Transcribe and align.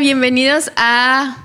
Bienvenidos 0.00 0.72
a 0.76 1.36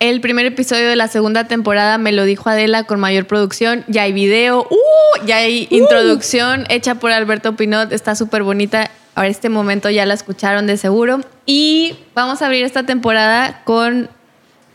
el 0.00 0.22
primer 0.22 0.46
episodio 0.46 0.88
de 0.88 0.96
la 0.96 1.08
segunda 1.08 1.46
temporada. 1.46 1.98
Me 1.98 2.10
lo 2.12 2.24
dijo 2.24 2.48
Adela 2.48 2.84
con 2.84 2.98
mayor 2.98 3.26
producción. 3.26 3.84
Ya 3.86 4.04
hay 4.04 4.14
video, 4.14 4.66
¡uh! 4.70 5.26
ya 5.26 5.36
hay 5.36 5.68
introducción 5.70 6.64
hecha 6.70 6.94
por 6.94 7.12
Alberto 7.12 7.54
Pinot. 7.54 7.92
Está 7.92 8.14
súper 8.16 8.44
bonita. 8.44 8.90
Ahora 9.14 9.28
este 9.28 9.50
momento 9.50 9.90
ya 9.90 10.06
la 10.06 10.14
escucharon 10.14 10.66
de 10.66 10.78
seguro. 10.78 11.20
Y 11.44 11.96
vamos 12.14 12.40
a 12.40 12.46
abrir 12.46 12.64
esta 12.64 12.84
temporada 12.84 13.60
con 13.64 14.08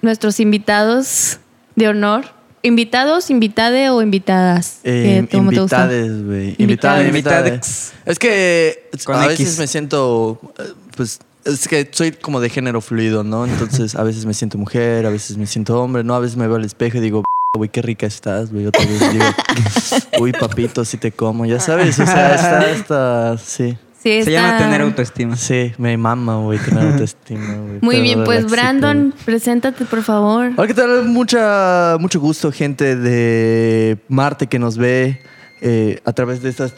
nuestros 0.04 0.40
invitados 0.40 1.40
de 1.76 1.88
honor. 1.88 2.26
¿Invitados, 2.62 3.32
invitade 3.32 3.90
o 3.90 4.04
invitadas? 4.04 4.80
Eh, 4.84 5.26
¿Qué- 5.30 5.38
cómo 5.38 5.50
te 5.52 5.60
gusta? 5.62 5.86
invitades, 5.86 6.24
güey. 6.24 6.56
Invitades. 6.60 7.08
Invitades, 7.08 7.54
invitades. 7.56 7.94
Es 8.06 8.20
que 8.20 8.90
Con 9.06 9.16
a 9.16 9.26
X. 9.26 9.40
veces 9.40 9.58
me 9.60 9.66
siento, 9.68 10.40
eh, 10.60 10.64
pues, 10.96 11.20
es 11.48 11.68
que 11.68 11.88
soy 11.92 12.12
como 12.12 12.40
de 12.40 12.50
género 12.50 12.82
fluido, 12.82 13.24
¿no? 13.24 13.46
Entonces, 13.46 13.96
a 13.96 14.04
veces 14.04 14.26
me 14.26 14.34
siento 14.34 14.58
mujer, 14.58 15.06
a 15.06 15.10
veces 15.10 15.38
me 15.38 15.48
siento 15.48 15.82
hombre, 15.82 16.04
¿no? 16.04 16.14
A 16.16 16.20
veces 16.20 16.38
me 16.38 16.48
veo 16.48 16.58
al 16.58 16.66
espejo 16.66 16.98
y 16.98 17.02
digo, 17.02 17.24
güey, 17.56 17.70
qué 17.70 17.82
rica 17.82 18.06
estás, 18.06 18.52
güey. 18.52 18.66
Otra 18.68 18.86
vez 18.86 19.00
digo, 19.12 19.26
uy, 20.20 20.32
papito, 20.34 20.84
si 20.86 20.98
te 20.98 21.12
como, 21.12 21.46
ya 21.46 21.60
sabes, 21.60 22.00
o 22.00 22.06
sea, 22.06 22.36
está, 22.36 22.72
está, 22.72 23.38
sí. 23.38 23.78
Sí, 23.98 24.04
Se 24.04 24.20
está- 24.20 24.32
llama 24.32 24.58
tener 24.60 24.82
autoestima. 24.82 25.36
Sí, 25.36 25.74
me 25.80 25.98
mama, 25.98 26.38
güey, 26.38 26.60
tener 26.60 26.86
autoestima, 26.94 27.56
güey. 27.56 27.80
Muy 27.82 27.96
Pero 27.96 28.04
bien, 28.04 28.24
pues 28.26 28.46
Brandon, 28.50 29.14
preséntate 29.26 29.86
por 29.86 30.04
favor. 30.04 30.52
Hola, 30.56 30.68
¿qué 30.68 30.74
tal? 30.76 31.06
Mucha, 31.06 31.98
mucho 32.00 32.20
gusto, 32.20 32.52
gente 32.52 32.96
de 32.96 33.98
Marte 34.08 34.48
que 34.48 34.60
nos 34.60 34.78
ve 34.78 35.20
eh, 35.62 36.00
a 36.06 36.14
través 36.14 36.44
de 36.44 36.50
estas 36.50 36.74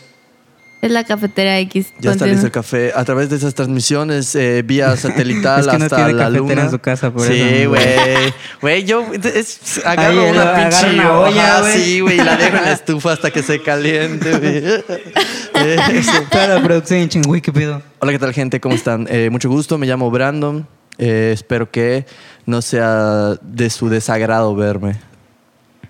Es 0.82 0.92
la 0.92 1.04
cafetera 1.04 1.60
X. 1.60 1.94
Ya 2.00 2.12
está 2.14 2.26
listo 2.26 2.46
el 2.46 2.54
café. 2.54 2.94
A 2.96 3.04
través 3.04 3.30
de 3.30 3.36
esas 3.36 3.54
transmisiones 3.54 4.34
eh, 4.36 4.64
vía 4.66 4.96
satelital 4.96 5.60
Es 5.66 5.68
que 5.68 5.78
no 5.78 5.84
hasta 5.84 5.96
tiene 5.98 6.14
la 6.14 6.26
cafetera 6.26 6.30
luna. 6.30 6.64
en 6.64 6.72
su 6.72 6.80
casa, 6.80 7.12
por 7.12 7.28
sí, 7.28 7.66
güey. 7.66 8.34
Güey, 8.62 8.86
yo 8.86 9.06
es, 9.14 9.82
agarro 9.86 10.22
Ahí, 10.22 10.32
una 10.32 10.42
agarra 10.42 10.70
pinche 10.70 10.94
una 10.94 11.20
olla, 11.20 11.64
sí, 11.64 12.00
güey, 12.00 12.16
y 12.16 12.24
la 12.24 12.38
dejo 12.38 12.58
en 12.58 12.64
la 12.64 12.72
estufa 12.80 13.12
hasta 13.12 13.30
que 13.32 13.44
se 13.44 13.62
caliente, 13.62 14.38
güey. 14.38 14.64
Eh. 15.62 16.04
Toda 16.32 16.48
la 16.48 16.64
producción 16.64 17.02
en 17.02 17.10
chingüey, 17.10 17.42
¿qué 17.42 17.52
pedo? 17.52 17.82
Hola, 18.00 18.14
¿qué 18.14 18.20
tal, 18.20 18.32
gente? 18.34 18.62
¿Cómo 18.62 18.76
están? 18.76 19.08
Eh, 19.10 19.30
mucho 19.30 19.50
gusto, 19.50 19.78
me 19.78 19.88
llamo 19.88 20.10
Brandon. 20.10 20.66
Eh, 20.98 21.32
espero 21.34 21.70
que 21.70 22.06
no 22.46 22.62
sea 22.62 23.34
de 23.42 23.70
su 23.70 23.90
desagrado 23.90 24.56
verme. 24.56 24.96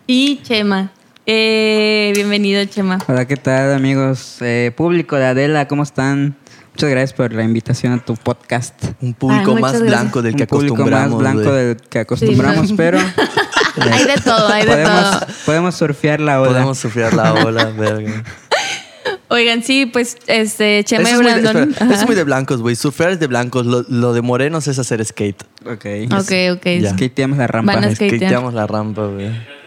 Y 0.08 0.42
Chema. 0.42 0.92
Eh, 1.32 2.12
bienvenido, 2.16 2.66
Chema. 2.66 2.98
Hola, 3.08 3.28
¿qué 3.28 3.38
tal, 3.38 3.72
amigos? 3.74 4.38
Eh, 4.42 4.72
público 4.76 5.16
de 5.16 5.26
Adela, 5.26 5.68
¿cómo 5.68 5.84
están? 5.84 6.36
Muchas 6.72 6.90
gracias 6.90 7.14
por 7.14 7.32
la 7.34 7.44
invitación 7.44 7.94
a 7.94 8.04
tu 8.04 8.16
podcast. 8.16 8.74
Un 9.00 9.14
público 9.14 9.54
Ay, 9.56 9.62
más 9.62 9.80
blanco 9.80 10.24
del 10.24 10.36
que 10.36 10.44
Un 10.46 10.48
público 10.48 10.76
más 10.78 11.04
acostumbramos. 11.06 11.20
blanco 11.20 11.52
del 11.52 11.78
que 11.78 12.00
acostumbramos, 12.00 12.68
Sí. 12.70 12.74
pero 12.76 12.98
Hay 13.92 14.06
de 14.06 14.16
todo, 14.24 14.48
hay 14.48 14.66
de 14.66 14.72
podemos, 14.72 15.20
todo. 15.20 15.30
podemos 15.46 15.76
surfear 15.76 16.20
la 16.20 16.42
ola. 16.42 16.50
Podemos 16.50 16.80
sufrir 16.80 17.14
la 17.14 17.32
ola, 17.46 17.66
verga. 17.66 18.24
Oigan, 19.28 19.62
sí, 19.62 19.86
pues 19.86 20.18
este 20.26 20.84
Chema 20.84 21.10
Eso 21.12 21.22
y 21.22 21.28
es, 21.28 21.32
muy 21.32 21.32
de, 21.34 21.42
Brandon. 21.42 21.70
espera, 21.70 21.86
eso 21.86 21.94
es 21.94 21.98
Ajá. 22.00 22.06
muy 22.08 22.16
de 22.16 22.24
blancos, 22.24 22.60
güey. 22.64 22.76
Surfear 22.76 23.12
es 23.12 23.20
de 23.20 23.28
blancos. 23.28 23.68
Lo, 23.68 23.86
lo 23.88 24.14
de 24.14 24.24
morenos 24.24 24.68
es 24.68 24.80
hacer 24.80 25.06
skate. 25.06 25.44
Ok. 25.64 25.86
Ok, 26.12 26.32
ok. 26.58 26.66
Ya. 26.82 26.90
Skateamos 26.96 27.38
la 27.38 27.46
rampa. 27.46 27.76
Van 27.76 27.84
a 27.84 27.92
skatear. 27.92 28.18
Skateamos 28.18 28.54
la 28.56 28.66
rampa, 28.66 29.06
güey. 29.06 29.59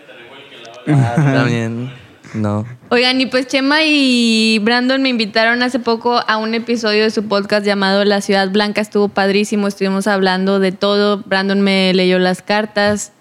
Ah, 0.88 1.14
también. 1.16 1.92
No. 2.34 2.66
Oigan, 2.88 3.20
y 3.20 3.26
pues 3.26 3.46
Chema 3.46 3.82
y 3.84 4.58
Brandon 4.62 5.02
me 5.02 5.10
invitaron 5.10 5.62
hace 5.62 5.78
poco 5.78 6.22
a 6.26 6.36
un 6.38 6.54
episodio 6.54 7.02
de 7.02 7.10
su 7.10 7.24
podcast 7.28 7.64
llamado 7.66 8.04
La 8.04 8.20
Ciudad 8.20 8.50
Blanca. 8.50 8.80
Estuvo 8.80 9.08
padrísimo, 9.08 9.68
estuvimos 9.68 10.06
hablando 10.06 10.58
de 10.58 10.72
todo. 10.72 11.18
Brandon 11.26 11.60
me 11.60 11.92
leyó 11.92 12.18
las 12.18 12.40
cartas. 12.42 13.12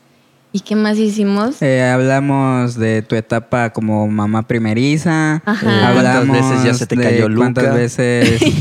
¿Y 0.53 0.59
qué 0.59 0.75
más 0.75 0.97
hicimos? 0.97 1.61
Eh, 1.61 1.81
hablamos 1.81 2.75
de 2.75 3.01
tu 3.03 3.15
etapa 3.15 3.69
como 3.71 4.05
mamá 4.09 4.45
primeriza. 4.45 5.41
Ajá. 5.45 5.53
Eh, 5.53 5.93
¿cuántas 5.93 6.15
Hablamos 6.15 6.49
veces 6.51 6.63
ya 6.65 6.73
se 6.73 6.85
te 6.87 6.97
de 6.97 7.03
cayó 7.03 7.29
Luca? 7.29 7.53
¿Cuántas 7.53 7.73
veces? 7.75 8.41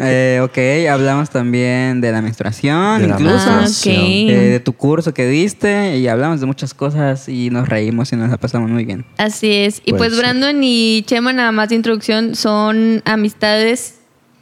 Eh, 0.00 0.40
ok, 0.42 0.90
hablamos 0.90 1.30
también 1.30 2.00
de 2.00 2.12
la 2.12 2.20
menstruación, 2.20 3.00
De 3.00 3.08
la 3.08 3.14
incluso. 3.14 3.46
Ah, 3.48 3.60
menstruación. 3.60 3.96
ok. 3.96 4.30
Eh, 4.30 4.48
de 4.52 4.60
tu 4.60 4.72
curso 4.72 5.14
que 5.14 5.26
diste 5.26 5.98
y 5.98 6.08
hablamos 6.08 6.40
de 6.40 6.46
muchas 6.46 6.74
cosas 6.74 7.28
y 7.28 7.50
nos 7.50 7.68
reímos 7.68 8.12
y 8.12 8.16
nos 8.16 8.30
la 8.30 8.36
pasamos 8.36 8.70
muy 8.70 8.84
bien. 8.84 9.04
Así 9.16 9.52
es. 9.52 9.80
Y 9.84 9.92
pues 9.92 10.12
ser. 10.12 10.20
Brandon 10.20 10.62
y 10.62 11.02
Chema, 11.06 11.32
nada 11.32 11.52
más 11.52 11.70
de 11.70 11.76
introducción, 11.76 12.34
son 12.34 13.02
amistades 13.04 13.94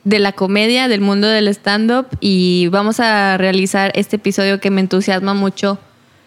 de 0.05 0.19
la 0.19 0.33
comedia, 0.33 0.89
del 0.89 1.01
mundo 1.01 1.29
del 1.29 1.49
stand-up. 1.49 2.07
Y 2.21 2.69
vamos 2.69 2.99
a 3.01 3.37
realizar 3.39 3.93
este 3.95 4.17
episodio 4.17 4.61
que 4.61 4.71
me 4.71 4.81
entusiasma 4.81 5.35
mucho 5.35 5.79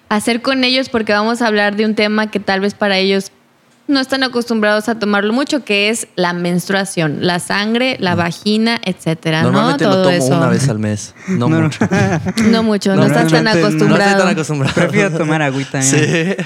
hacer 0.10 0.42
con 0.42 0.64
ellos 0.64 0.90
porque 0.90 1.14
vamos 1.14 1.42
a 1.42 1.48
hablar 1.48 1.76
de 1.76 1.86
un 1.86 1.96
tema 1.96 2.32
que 2.32 2.40
tal 2.40 2.62
vez 2.62 2.74
para 2.74 2.98
ellos 2.98 3.32
no 3.88 4.00
están 4.00 4.22
acostumbrados 4.22 4.88
a 4.88 5.00
tomarlo 5.00 5.34
mucho, 5.34 5.66
que 5.66 5.90
es 5.90 6.08
la 6.16 6.32
menstruación, 6.34 7.26
la 7.26 7.40
sangre, 7.40 7.98
la 8.00 8.14
vagina, 8.14 8.80
etcétera, 8.86 9.42
¿no? 9.42 9.52
Normalmente 9.52 9.86
lo 9.86 9.92
Todo 9.94 10.04
tomo 10.04 10.16
eso. 10.16 10.38
una 10.38 10.48
vez 10.48 10.70
al 10.70 10.78
mes. 10.78 11.16
No, 11.28 11.38
No, 11.50 11.50
no. 11.50 11.62
mucho. 11.64 11.80
No 12.52 12.62
mucho, 12.64 12.96
no 12.96 13.06
estás 13.08 13.32
tan 13.32 13.34
Normalmente 13.34 13.34
no. 13.34 13.42
No 13.42 13.50
estoy 13.50 13.64
acostumbrado. 13.64 14.20
tan 14.20 14.28
acostumbrado. 14.28 14.76
Prefiero 14.76 15.18
tomar 15.18 15.42
agüita. 15.42 15.82
Sí. 15.82 15.96
¿eh? 16.00 16.38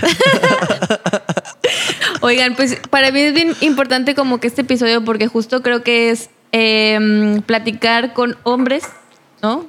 Oigan, 2.21 2.55
pues 2.55 2.77
para 2.89 3.11
mí 3.11 3.19
es 3.19 3.33
bien 3.33 3.53
importante 3.59 4.15
como 4.15 4.39
que 4.39 4.47
este 4.47 4.61
episodio 4.61 5.03
porque 5.03 5.27
justo 5.27 5.61
creo 5.61 5.83
que 5.83 6.11
es 6.11 6.29
eh, 6.53 7.41
platicar 7.45 8.13
con 8.13 8.37
hombres, 8.43 8.83
¿no? 9.41 9.65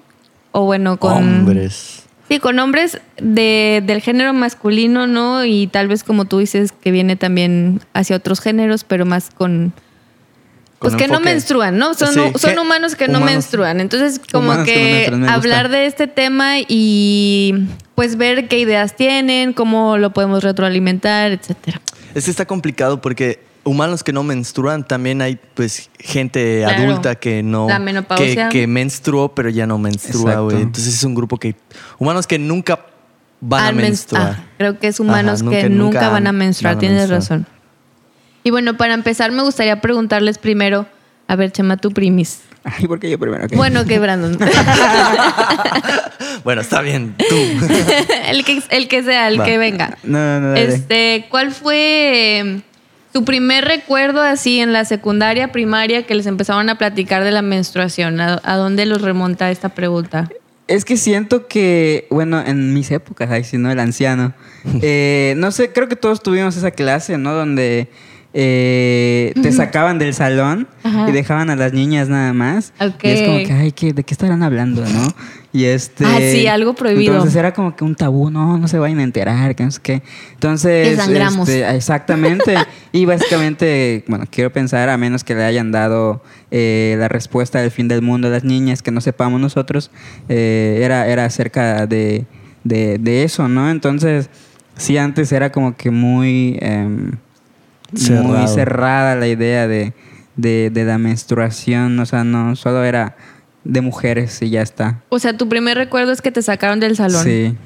O 0.52 0.64
bueno, 0.64 0.96
con... 0.98 1.12
Hombres. 1.14 2.03
Sí, 2.28 2.38
con 2.38 2.58
hombres 2.58 3.00
de, 3.18 3.82
del 3.86 4.00
género 4.00 4.32
masculino, 4.32 5.06
¿no? 5.06 5.44
Y 5.44 5.66
tal 5.66 5.88
vez 5.88 6.02
como 6.04 6.24
tú 6.24 6.38
dices 6.38 6.72
que 6.72 6.90
viene 6.90 7.16
también 7.16 7.80
hacia 7.92 8.16
otros 8.16 8.40
géneros, 8.40 8.84
pero 8.84 9.04
más 9.04 9.30
con... 9.30 9.72
Con 10.78 10.90
Pues 10.90 11.02
que 11.02 11.08
no 11.08 11.20
menstruan, 11.20 11.78
¿no? 11.78 11.94
Son, 11.94 12.12
Sí, 12.12 12.20
son 12.36 12.54
que- 12.54 12.58
humanos 12.60 12.94
que 12.96 13.08
no 13.08 13.20
menstruan. 13.20 13.80
Entonces, 13.80 14.20
como 14.32 14.48
Humanos 14.50 14.66
que 14.66 15.10
hablar 15.28 15.68
de 15.70 15.86
este 15.86 16.06
tema 16.06 16.56
y 16.66 17.66
pues 17.94 18.16
ver 18.16 18.48
qué 18.48 18.58
ideas 18.58 18.96
tienen, 18.96 19.52
cómo 19.54 19.96
lo 19.98 20.12
podemos 20.12 20.42
retroalimentar, 20.42 21.30
etcétera. 21.32 21.80
Es 22.14 22.24
que 22.24 22.30
está 22.30 22.44
complicado 22.46 23.00
porque 23.00 23.40
humanos 23.64 24.04
que 24.04 24.12
no 24.12 24.22
menstruan, 24.22 24.86
también 24.86 25.20
hay 25.22 25.38
pues 25.54 25.90
gente 25.98 26.62
Claro. 26.64 26.82
adulta 26.90 27.14
que 27.16 27.42
no... 27.42 27.68
La 27.68 27.78
menopausia. 27.78 28.48
Que, 28.48 28.60
que 28.60 28.66
menstruó 28.66 29.34
pero 29.34 29.48
ya 29.50 29.66
no 29.66 29.78
menstrua, 29.78 30.36
güey. 30.40 30.62
Entonces 30.62 30.94
es 30.94 31.04
un 31.04 31.14
grupo 31.14 31.38
que... 31.38 31.54
Humanos 31.98 32.26
que 32.26 32.38
nunca 32.38 32.80
van 33.40 33.62
Al 33.62 33.68
a 33.68 33.72
men- 33.72 33.84
menstruar. 33.86 34.36
ah, 34.38 34.44
creo 34.58 34.78
que 34.78 34.86
es 34.88 35.00
humanos 35.00 35.42
Ajá, 35.42 35.50
que 35.50 35.68
nunca- 35.68 36.08
van 36.08 36.26
a 36.26 36.30
van 36.30 36.36
menstruar, 36.38 36.76
a 36.76 36.78
tienes 36.78 37.08
menstruar. 37.08 37.20
razón. 37.20 37.46
Y 38.42 38.50
bueno, 38.50 38.76
para 38.76 38.94
empezar 38.94 39.32
me 39.32 39.42
gustaría 39.42 39.80
preguntarles 39.80 40.38
primero, 40.38 40.86
a 41.28 41.36
ver, 41.36 41.50
Chema, 41.52 41.76
tu 41.78 41.90
primis. 41.90 42.40
Ay, 42.64 42.86
¿por 42.86 42.98
qué 43.00 43.10
yo 43.10 43.18
primero? 43.18 43.46
Bueno, 43.54 43.84
que 43.86 43.98
Brandon. 43.98 44.38
Bueno, 46.44 46.60
está 46.60 46.80
bien, 46.82 47.14
tú. 47.28 47.34
el, 48.28 48.44
que, 48.44 48.62
el 48.70 48.88
que 48.88 49.02
sea, 49.02 49.28
el 49.28 49.40
Va. 49.40 49.44
que 49.44 49.56
venga. 49.58 49.96
No, 50.02 50.40
no, 50.40 50.48
no. 50.50 50.54
Este, 50.56 51.26
¿cuál 51.30 51.52
fue 51.52 52.40
eh, 52.40 52.60
tu 53.14 53.24
primer 53.24 53.64
recuerdo 53.64 54.20
así 54.22 54.58
en 54.58 54.72
la 54.72 54.84
secundaria, 54.84 55.52
primaria, 55.52 56.04
que 56.04 56.16
les 56.16 56.26
empezaron 56.26 56.68
a 56.68 56.78
platicar 56.78 57.22
de 57.22 57.30
la 57.30 57.42
menstruación? 57.42 58.20
¿A, 58.20 58.40
a 58.42 58.56
dónde 58.56 58.86
los 58.86 59.02
remonta 59.02 59.52
esta 59.52 59.68
pregunta? 59.68 60.28
Es 60.66 60.84
que 60.84 60.96
siento 60.96 61.46
que, 61.46 62.08
bueno, 62.10 62.42
en 62.44 62.74
mis 62.74 62.90
épocas, 62.90 63.30
ay, 63.30 63.44
si 63.44 63.56
no, 63.56 63.70
el 63.70 63.78
anciano. 63.78 64.34
eh, 64.82 65.34
no 65.36 65.52
sé, 65.52 65.72
creo 65.72 65.88
que 65.88 65.94
todos 65.94 66.24
tuvimos 66.24 66.56
esa 66.56 66.72
clase, 66.72 67.16
¿no? 67.16 67.34
Donde 67.34 67.88
eh, 68.32 69.32
te 69.40 69.52
sacaban 69.52 70.00
del 70.00 70.12
salón 70.12 70.66
Ajá. 70.82 71.08
y 71.08 71.12
dejaban 71.12 71.50
a 71.50 71.56
las 71.56 71.72
niñas 71.72 72.08
nada 72.08 72.32
más. 72.32 72.72
Ok. 72.80 73.04
Y 73.04 73.08
es 73.10 73.22
como 73.22 73.38
que, 73.46 73.52
ay, 73.52 73.70
¿qué, 73.70 73.92
¿de 73.92 74.02
qué 74.02 74.12
estarán 74.12 74.42
hablando, 74.42 74.84
no? 74.84 75.06
Y 75.54 75.66
este. 75.66 76.04
Ah, 76.04 76.18
sí, 76.18 76.48
algo 76.48 76.74
prohibido. 76.74 77.12
Entonces 77.14 77.36
era 77.36 77.54
como 77.54 77.76
que 77.76 77.84
un 77.84 77.94
tabú, 77.94 78.28
no, 78.28 78.58
no 78.58 78.66
se 78.66 78.76
vayan 78.76 78.98
a 78.98 79.04
enterar, 79.04 79.54
que 79.54 79.62
no 79.62 79.70
sé 79.70 79.80
qué. 79.80 80.02
Entonces. 80.32 80.88
Que 80.88 80.96
sangramos. 80.96 81.48
este, 81.48 81.76
exactamente. 81.76 82.56
y 82.90 83.04
básicamente, 83.06 84.04
bueno, 84.08 84.24
quiero 84.28 84.52
pensar, 84.52 84.88
a 84.88 84.98
menos 84.98 85.22
que 85.22 85.36
le 85.36 85.44
hayan 85.44 85.70
dado 85.70 86.24
eh, 86.50 86.96
la 86.98 87.06
respuesta 87.06 87.60
del 87.60 87.70
fin 87.70 87.86
del 87.86 88.02
mundo 88.02 88.26
a 88.26 88.32
las 88.32 88.42
niñas, 88.42 88.82
que 88.82 88.90
no 88.90 89.00
sepamos 89.00 89.40
nosotros, 89.40 89.92
eh, 90.28 90.80
era, 90.82 91.06
era 91.06 91.24
acerca 91.24 91.86
de, 91.86 92.26
de, 92.64 92.98
de 92.98 93.22
eso, 93.22 93.46
¿no? 93.46 93.70
Entonces, 93.70 94.30
sí, 94.76 94.98
antes 94.98 95.30
era 95.30 95.52
como 95.52 95.76
que 95.76 95.92
muy. 95.92 96.58
em, 96.62 97.12
muy 98.24 98.48
cerrada 98.48 99.14
la 99.14 99.28
idea 99.28 99.68
de, 99.68 99.92
de, 100.34 100.70
de 100.74 100.84
la 100.84 100.98
menstruación, 100.98 101.96
o 102.00 102.06
sea, 102.06 102.24
no, 102.24 102.56
solo 102.56 102.82
era 102.82 103.14
de 103.64 103.80
mujeres 103.80 104.40
y 104.42 104.50
ya 104.50 104.62
está. 104.62 105.00
O 105.08 105.18
sea, 105.18 105.36
tu 105.36 105.48
primer 105.48 105.76
recuerdo 105.76 106.12
es 106.12 106.20
que 106.22 106.30
te 106.30 106.42
sacaron 106.42 106.80
del 106.80 106.96
salón. 106.96 107.24
Sí. 107.24 107.56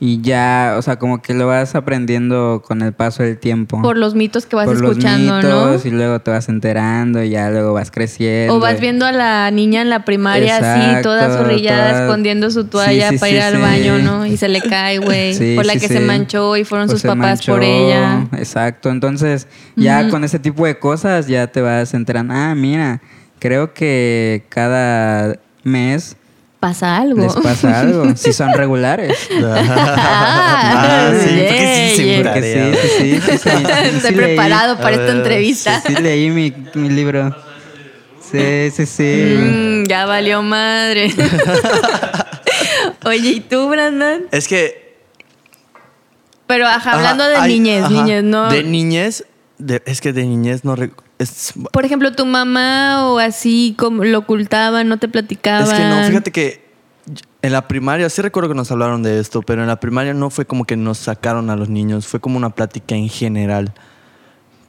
y 0.00 0.20
ya, 0.20 0.76
o 0.78 0.82
sea, 0.82 0.96
como 0.96 1.20
que 1.20 1.34
lo 1.34 1.48
vas 1.48 1.74
aprendiendo 1.74 2.62
con 2.64 2.82
el 2.82 2.92
paso 2.92 3.24
del 3.24 3.36
tiempo. 3.36 3.82
Por 3.82 3.96
los 3.96 4.14
mitos 4.14 4.46
que 4.46 4.54
vas 4.54 4.66
Por 4.66 4.80
los 4.80 4.90
escuchando, 4.92 5.36
mitos, 5.38 5.84
¿no? 5.84 5.90
Y 5.90 5.92
luego 5.92 6.20
te 6.20 6.30
vas 6.30 6.48
enterando 6.48 7.20
y 7.24 7.30
ya 7.30 7.50
luego 7.50 7.72
vas 7.72 7.90
creciendo. 7.90 8.54
O 8.54 8.60
vas 8.60 8.78
viendo 8.80 9.06
a 9.06 9.10
la 9.12 9.50
niña 9.50 9.82
en 9.82 9.90
la 9.90 10.04
primaria 10.04 10.58
así, 10.58 10.84
Exacto, 10.86 11.08
toda 11.08 11.36
zorrillada, 11.36 11.88
toda- 11.90 12.04
escondiendo 12.04 12.48
su 12.52 12.64
toalla 12.66 13.08
Sí, 13.08 13.14
sí, 13.16 13.18
para 13.18 13.30
sí, 13.30 13.36
ir 13.38 13.42
al 13.42 13.58
baño, 13.60 13.98
¿no? 13.98 14.24
Y 14.24 14.36
se 14.36 14.46
le 14.48 14.60
cae, 14.60 14.98
güey. 15.04 15.34
Sí, 15.34 15.54
por 15.56 15.66
la 15.66 15.72
que 15.72 15.88
se 15.88 15.98
manchó 15.98 16.56
y 16.56 16.62
fueron 16.62 16.88
O 16.88 16.92
sus 16.92 17.02
papás 17.02 17.44
por 17.44 17.64
ella. 17.64 18.28
Exacto. 18.36 18.90
Entonces, 18.90 19.48
ya 19.74 20.08
con 20.10 20.22
ese 20.22 20.38
tipo 20.38 20.64
de 20.64 20.78
cosas 20.78 21.26
ya 21.26 21.48
te 21.48 21.60
vas 21.60 21.92
enterando. 21.92 22.34
Ah, 22.36 22.54
mira, 22.54 23.00
creo 23.38 23.72
que 23.74 24.44
cada 24.48 25.38
mes 25.64 26.16
Pasa 26.60 26.96
algo. 26.96 27.20
les 27.22 27.34
pasa 27.36 27.80
algo. 27.80 28.16
si 28.16 28.32
son 28.32 28.52
regulares. 28.52 29.16
Ah, 29.44 31.12
sí, 31.14 31.28
porque 31.46 31.92
sí, 31.94 31.96
sí, 31.96 32.04
yeah. 32.04 32.22
Porque 32.22 32.42
sí, 32.42 32.78
sí, 32.82 32.88
sí. 32.88 33.20
sí, 33.20 33.38
sí, 33.38 33.38
sí, 33.38 33.96
Estoy 33.96 34.12
preparado 34.12 34.76
para 34.76 34.96
esta 34.96 35.12
entrevista. 35.12 35.80
Sí, 35.86 35.94
sí 35.94 36.02
leí 36.02 36.30
mi, 36.30 36.52
mi 36.74 36.88
libro. 36.90 37.34
Sí, 38.20 38.70
sí, 38.74 38.86
sí. 38.86 39.36
Mm, 39.38 39.84
ya 39.86 40.04
valió 40.06 40.42
madre. 40.42 41.10
Oye, 43.04 43.30
¿y 43.30 43.40
tú, 43.40 43.68
Brandon? 43.68 44.24
Es 44.32 44.48
que 44.48 44.98
Pero 46.46 46.66
ajá, 46.66 46.92
hablando 46.92 47.24
Ajá, 47.24 47.32
de 47.32 47.36
hay- 47.38 47.52
niñez, 47.52 47.84
ajá. 47.84 47.92
niñez, 47.94 48.24
¿no? 48.24 48.50
De 48.50 48.62
niñez, 48.64 49.24
de- 49.58 49.82
es 49.86 50.00
que 50.00 50.12
de 50.12 50.24
niñez 50.24 50.64
no 50.64 50.76
rec- 50.76 50.92
es, 51.18 51.54
Por 51.72 51.84
ejemplo, 51.84 52.12
tu 52.12 52.26
mamá 52.26 53.10
o 53.10 53.18
así, 53.18 53.74
como 53.78 54.04
lo 54.04 54.18
ocultaban, 54.18 54.88
no 54.88 54.98
te 54.98 55.08
platicaban. 55.08 55.64
es 55.64 55.72
que 55.72 55.84
no, 55.84 56.04
fíjate 56.04 56.32
que 56.32 56.68
en 57.42 57.52
la 57.52 57.68
primaria, 57.68 58.08
sí 58.10 58.22
recuerdo 58.22 58.48
que 58.48 58.54
nos 58.54 58.70
hablaron 58.70 59.02
de 59.02 59.20
esto, 59.20 59.42
pero 59.42 59.62
en 59.62 59.68
la 59.68 59.80
primaria 59.80 60.14
no 60.14 60.30
fue 60.30 60.44
como 60.44 60.64
que 60.64 60.76
nos 60.76 60.98
sacaron 60.98 61.50
a 61.50 61.56
los 61.56 61.68
niños, 61.68 62.06
fue 62.06 62.20
como 62.20 62.36
una 62.36 62.50
plática 62.50 62.94
en 62.94 63.08
general. 63.08 63.72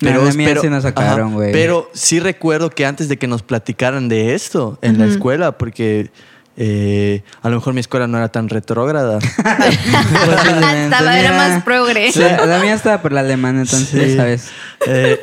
No, 0.01 0.09
en 0.09 0.25
la 0.25 0.31
mía 0.31 0.55
sí 0.61 0.69
nos 0.69 0.83
sacaron, 0.83 1.27
ajá, 1.27 1.35
güey. 1.35 1.51
Pero 1.51 1.89
sí 1.93 2.19
recuerdo 2.19 2.69
que 2.69 2.85
antes 2.85 3.09
de 3.09 3.17
que 3.17 3.27
nos 3.27 3.43
platicaran 3.43 4.07
de 4.07 4.33
esto 4.33 4.79
en 4.81 4.97
la 4.97 5.05
escuela, 5.05 5.57
porque 5.57 6.09
eh, 6.61 7.23
a 7.41 7.47
lo 7.49 7.55
mejor 7.55 7.73
mi 7.73 7.79
escuela 7.79 8.05
no 8.05 8.17
era 8.17 8.27
tan 8.29 8.49
retrógrada. 8.49 9.17
Estaba, 10.83 11.19
era 11.19 11.31
más 11.31 11.63
progre. 11.63 12.11
La, 12.15 12.45
la 12.45 12.59
mía 12.59 12.73
estaba 12.73 13.01
por 13.01 13.11
la 13.13 13.21
alemana, 13.21 13.61
entonces 13.61 13.89
Sí. 13.89 14.11
ya 14.11 14.17
sabes. 14.17 14.49
Eh, 14.85 15.19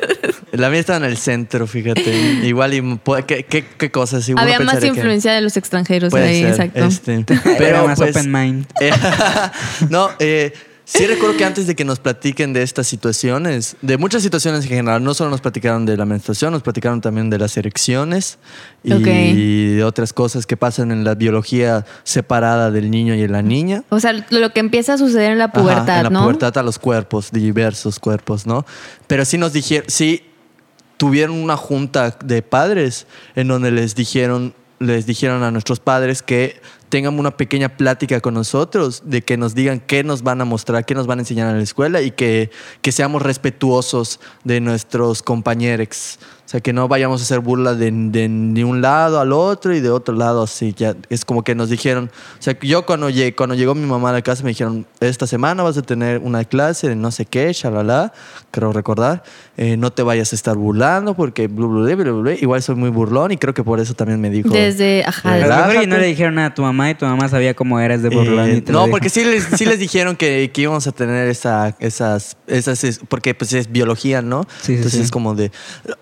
la 0.51 0.69
mía 0.69 0.79
estaba 0.79 0.97
en 0.97 1.05
el 1.05 1.17
centro, 1.17 1.67
fíjate. 1.67 2.09
Igual 2.43 2.73
y 2.73 2.99
qué, 3.27 3.43
qué, 3.45 3.65
qué 3.77 3.91
cosas. 3.91 4.27
Uno 4.29 4.41
Había 4.41 4.59
más 4.59 4.77
que- 4.79 4.87
influencia 4.87 5.31
de 5.33 5.41
los 5.41 5.57
extranjeros 5.57 6.13
ahí, 6.13 6.41
ser, 6.41 6.49
exacto. 6.51 6.85
este, 6.85 7.13
Era 7.45 7.57
pero 7.57 7.87
más 7.87 7.99
pues, 7.99 8.15
open 8.15 8.31
mind. 8.31 8.65
eh, 8.81 8.91
no, 9.89 10.09
eh, 10.19 10.53
sí 10.89 11.05
recuerdo 11.05 11.35
que 11.35 11.43
antes 11.43 11.67
de 11.67 11.75
que 11.75 11.83
nos 11.83 11.99
platiquen 11.99 12.53
de 12.53 12.63
estas 12.63 12.87
situaciones, 12.87 13.75
de 13.81 13.97
muchas 13.97 14.23
situaciones 14.23 14.63
en 14.63 14.69
general, 14.69 15.03
no 15.03 15.13
solo 15.13 15.29
nos 15.29 15.41
platicaron 15.41 15.85
de 15.85 15.97
la 15.97 16.05
menstruación, 16.05 16.53
nos 16.53 16.61
platicaron 16.63 17.01
también 17.01 17.29
de 17.29 17.37
las 17.37 17.57
erecciones 17.57 18.39
y 18.83 18.93
Ok. 18.93 19.01
de 19.03 19.83
otras 19.83 20.13
cosas 20.13 20.45
que 20.45 20.55
pasan 20.55 20.91
en 20.91 21.03
la 21.03 21.15
biología 21.15 21.85
separada 22.03 22.71
del 22.71 22.89
niño 22.89 23.13
y 23.15 23.19
de 23.19 23.27
la 23.27 23.41
niña. 23.41 23.83
O 23.89 23.99
sea, 23.99 24.13
lo 24.29 24.53
que 24.53 24.61
empieza 24.61 24.93
a 24.93 24.97
suceder 24.97 25.33
en 25.33 25.39
la 25.39 25.45
Ajá, 25.45 25.53
pubertad, 25.53 25.97
en 25.97 26.03
la 26.05 26.09
¿no? 26.09 26.23
pubertad 26.23 26.57
a 26.57 26.63
los 26.63 26.79
cuerpos, 26.79 27.31
diversos 27.31 27.99
cuerpos, 27.99 28.45
¿no? 28.47 28.65
Pero 29.07 29.25
sí 29.25 29.37
nos 29.37 29.51
dijeron, 29.53 29.89
sí 29.89 30.23
tuvieron 30.95 31.35
una 31.35 31.57
junta 31.57 32.17
de 32.23 32.41
padres 32.41 33.07
en 33.35 33.49
donde 33.49 33.71
les 33.71 33.93
dijeron, 33.93 34.53
les 34.79 35.05
dijeron 35.05 35.43
a 35.43 35.51
nuestros 35.51 35.79
padres 35.79 36.21
que 36.21 36.61
tengan 36.89 37.19
una 37.19 37.35
pequeña 37.35 37.69
plática 37.69 38.21
con 38.21 38.33
nosotros, 38.33 39.03
de 39.05 39.21
que 39.21 39.37
nos 39.37 39.55
digan 39.55 39.79
qué 39.79 40.03
nos 40.03 40.23
van 40.23 40.41
a 40.41 40.45
mostrar, 40.45 40.85
qué 40.85 40.95
nos 40.95 41.07
van 41.07 41.19
a 41.19 41.21
enseñar 41.21 41.49
en 41.49 41.57
la 41.57 41.63
escuela 41.63 42.01
y 42.01 42.11
que, 42.11 42.51
que 42.81 42.91
seamos 42.91 43.21
respetuosos 43.21 44.19
de 44.43 44.61
nuestros 44.61 45.23
compañeros. 45.23 46.19
O 46.47 46.49
sea, 46.49 46.61
que 46.61 46.71
no 46.71 46.87
vayamos 46.87 47.19
a 47.19 47.25
hacer 47.25 47.41
burla 47.41 47.73
de, 47.75 47.91
de, 47.91 48.29
de 48.29 48.63
un 48.63 48.81
lado 48.81 49.19
al 49.19 49.33
otro 49.33 49.75
y 49.75 49.81
de 49.81 49.89
otro 49.89 50.15
lado 50.15 50.43
así. 50.43 50.73
Ya 50.77 50.95
es 51.09 51.25
como 51.25 51.43
que 51.43 51.55
nos 51.55 51.69
dijeron. 51.69 52.09
O 52.39 52.41
sea, 52.41 52.57
yo 52.61 52.85
cuando, 52.85 53.09
llegué, 53.09 53.35
cuando 53.35 53.53
llegó 53.53 53.75
mi 53.75 53.85
mamá 53.85 54.11
a 54.11 54.13
la 54.13 54.21
casa 54.21 54.43
me 54.43 54.51
dijeron, 54.51 54.85
esta 55.01 55.27
semana 55.27 55.61
vas 55.63 55.77
a 55.77 55.81
tener 55.81 56.19
una 56.23 56.45
clase 56.45 56.87
de 56.87 56.95
no 56.95 57.11
sé 57.11 57.25
qué, 57.25 57.51
shalala, 57.51 58.13
creo 58.51 58.71
recordar. 58.71 59.23
Eh, 59.57 59.75
no 59.75 59.91
te 59.91 60.03
vayas 60.03 60.31
a 60.31 60.35
estar 60.37 60.55
burlando 60.55 61.15
porque 61.15 61.47
blu, 61.49 61.67
blu, 61.67 61.83
blu, 61.83 61.95
blu, 61.97 62.21
blu. 62.21 62.31
igual 62.39 62.61
soy 62.61 62.75
muy 62.75 62.91
burlón 62.91 63.33
y 63.33 63.37
creo 63.37 63.53
que 63.53 63.65
por 63.65 63.81
eso 63.81 63.93
también 63.93 64.21
me 64.21 64.29
dijo. 64.29 64.47
Desde, 64.47 65.03
ajá. 65.05 65.31
Mejor 65.67 65.83
y 65.83 65.87
no 65.87 65.97
le 65.97 66.05
dijeron 66.07 66.35
nada 66.35 66.47
a 66.47 66.53
tu 66.53 66.61
mamá 66.61 66.89
y 66.91 66.95
tu 66.95 67.05
mamá 67.05 67.27
sabía 67.27 67.55
cómo 67.55 67.77
eras 67.81 68.01
de 68.01 68.07
burlón. 68.09 68.49
Eh, 68.51 68.55
y 68.57 68.61
te 68.61 68.71
lo 68.71 68.85
no, 68.85 68.91
porque 68.91 69.09
sí 69.09 69.25
les, 69.25 69.43
sí 69.43 69.65
les 69.65 69.79
dijeron 69.87 70.15
que, 70.15 70.49
que 70.53 70.61
íbamos 70.61 70.87
a 70.87 70.93
tener 70.93 71.27
esa, 71.27 71.75
esas, 71.79 72.37
esas, 72.47 72.85
es- 72.85 73.01
porque 73.09 73.33
pues 73.35 73.51
es 73.51 73.69
biología, 73.69 74.21
¿no? 74.21 74.45
Sí, 74.61 74.75
Entonces 74.75 74.99
sí. 74.99 75.03
es 75.03 75.11
como 75.11 75.35
de... 75.35 75.51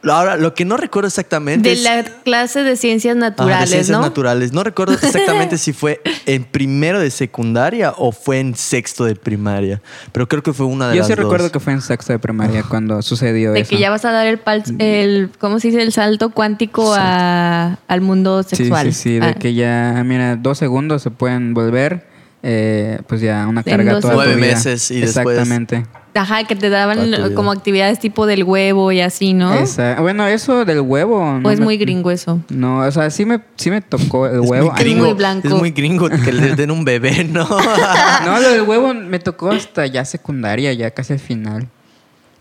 Ahora, 0.04 0.35
lo 0.38 0.54
que 0.54 0.66
no 0.66 0.78
recuerdo 0.78 1.08
exactamente 1.08 1.70
De 1.70 1.76
es... 1.76 1.84
la 1.84 2.04
clase 2.24 2.64
de 2.64 2.76
ciencias 2.76 3.16
naturales, 3.16 3.62
de 3.70 3.76
ciencias 3.76 3.98
¿no? 3.98 4.04
naturales. 4.04 4.52
No 4.54 4.64
recuerdo 4.64 4.94
exactamente 5.02 5.58
si 5.58 5.74
fue 5.74 6.02
en 6.26 6.44
primero 6.44 7.00
de 7.00 7.12
secundaria 7.12 7.94
o 7.98 8.12
fue 8.12 8.40
en 8.40 8.56
sexto 8.56 9.06
de 9.06 9.16
primaria, 9.16 9.82
pero 10.12 10.28
creo 10.28 10.44
que 10.44 10.54
fue 10.54 10.66
una 10.66 10.90
de 10.90 10.96
Yo 10.96 11.00
las 11.00 11.08
sí 11.08 11.14
dos. 11.16 11.24
recuerdo 11.24 11.52
que 11.52 11.60
fue 11.60 11.74
en 11.74 11.82
sexto 11.82 12.14
de 12.14 12.20
primaria 12.20 12.64
cuando 12.64 13.02
sucedió 13.02 13.52
De 13.54 13.62
eso. 13.62 13.70
que 13.70 13.80
ya 13.80 13.90
vas 13.90 14.06
a 14.06 14.12
dar 14.12 14.28
el, 14.28 14.40
pal- 14.44 14.64
el 14.80 15.30
¿cómo 15.40 15.60
se 15.60 15.70
dice? 15.70 15.82
El 15.82 15.92
salto 15.92 16.30
cuántico 16.32 16.94
a- 16.96 17.78
al 17.88 18.02
mundo 18.02 18.44
Sí, 18.44 18.56
sexual. 18.56 18.94
sí, 18.94 19.02
sí, 19.02 19.20
de 19.20 19.26
Ah. 19.28 19.34
que 19.34 19.54
ya, 19.54 20.02
mira, 20.06 20.36
dos 20.36 20.58
segundos 20.58 21.02
se 21.02 21.12
pueden 21.12 21.54
volver, 21.54 22.08
eh, 22.48 23.00
pues 23.08 23.22
ya 23.22 23.48
una 23.48 23.64
carga 23.64 24.00
toda 24.00 24.14
tu 24.14 24.18
Nueve 24.20 24.36
vida. 24.36 24.46
meses 24.48 24.92
y 24.92 25.02
después- 25.02 25.26
Exactamente. 25.40 25.86
Ajá, 26.14 26.46
que 26.46 26.56
te 26.56 26.70
daban 26.70 27.12
tu 27.12 27.34
como 27.34 27.52
actividades 27.52 28.00
tipo 28.00 28.26
del 28.28 28.44
huevo 28.46 28.90
y 28.94 29.02
así, 29.02 29.34
¿no? 29.34 29.54
Esa- 29.56 30.00
Bueno, 30.00 30.26
eso 30.28 30.64
del 30.64 30.80
huevo. 30.80 31.40
no 31.40 31.50
o 31.50 31.52
es 31.52 31.60
me- 31.60 31.66
muy 31.66 31.78
gringo 31.78 32.10
eso. 32.12 32.40
No, 32.50 32.80
o 32.80 32.92
sea, 32.92 33.10
sí 33.10 33.26
me, 33.26 33.42
sí 33.58 33.70
me 33.72 33.82
tocó 33.82 34.28
el 34.28 34.44
Es 34.44 34.50
huevo. 34.50 34.68
muy 34.72 34.76
Es 34.76 34.80
gringo. 34.86 35.06
muy 35.06 35.14
blanco. 35.14 35.48
Es 35.50 35.54
muy 35.56 35.72
gringo 35.72 36.08
que 36.08 36.32
les 36.32 36.56
den 36.56 36.70
un 36.72 36.86
bebé, 36.86 37.24
¿no? 37.26 37.46
No, 38.26 38.40
lo 38.40 38.50
del 38.50 38.62
huevo 38.62 38.94
me 38.94 39.20
tocó 39.20 39.50
hasta 39.52 39.88
ya 39.88 40.06
secundaria, 40.06 40.72
ya 40.72 40.92
casi 40.92 41.14
al 41.14 41.20
final. 41.20 41.68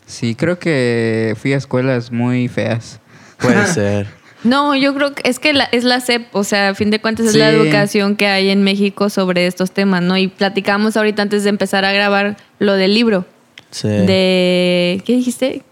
Sí, 0.06 0.34
creo 0.34 0.58
que 0.58 1.34
fui 1.40 1.52
a 1.54 1.56
escuelas 1.56 2.12
muy 2.12 2.46
feas. 2.48 3.00
Puede 3.38 3.66
ser. 3.66 4.06
No, 4.44 4.76
yo 4.76 4.94
creo 4.94 5.14
que 5.14 5.28
es 5.28 5.38
que 5.38 5.52
la- 5.54 5.64
es 5.64 5.84
la 5.84 6.00
CEP, 6.00 6.26
o 6.32 6.44
sea, 6.44 6.68
a 6.70 6.74
fin 6.74 6.90
de 6.90 7.00
cuentas 7.00 7.26
es 7.26 7.32
Sí. 7.32 7.38
la 7.38 7.48
educación 7.50 8.14
que 8.16 8.26
hay 8.26 8.50
en 8.50 8.62
México 8.62 9.08
sobre 9.10 9.46
estos 9.46 9.70
temas, 9.72 10.02
¿no? 10.02 10.16
Y 10.18 10.28
platicamos 10.28 10.96
ahorita 10.96 11.22
antes 11.22 11.44
de 11.44 11.50
empezar 11.50 11.84
a 11.84 11.92
grabar 11.92 12.36
lo 12.58 12.74
del 12.74 12.94
libro. 12.94 13.24
Sí. 13.70 13.88
De. 13.88 15.02
¿Qué 15.04 15.14
dijiste? 15.16 15.62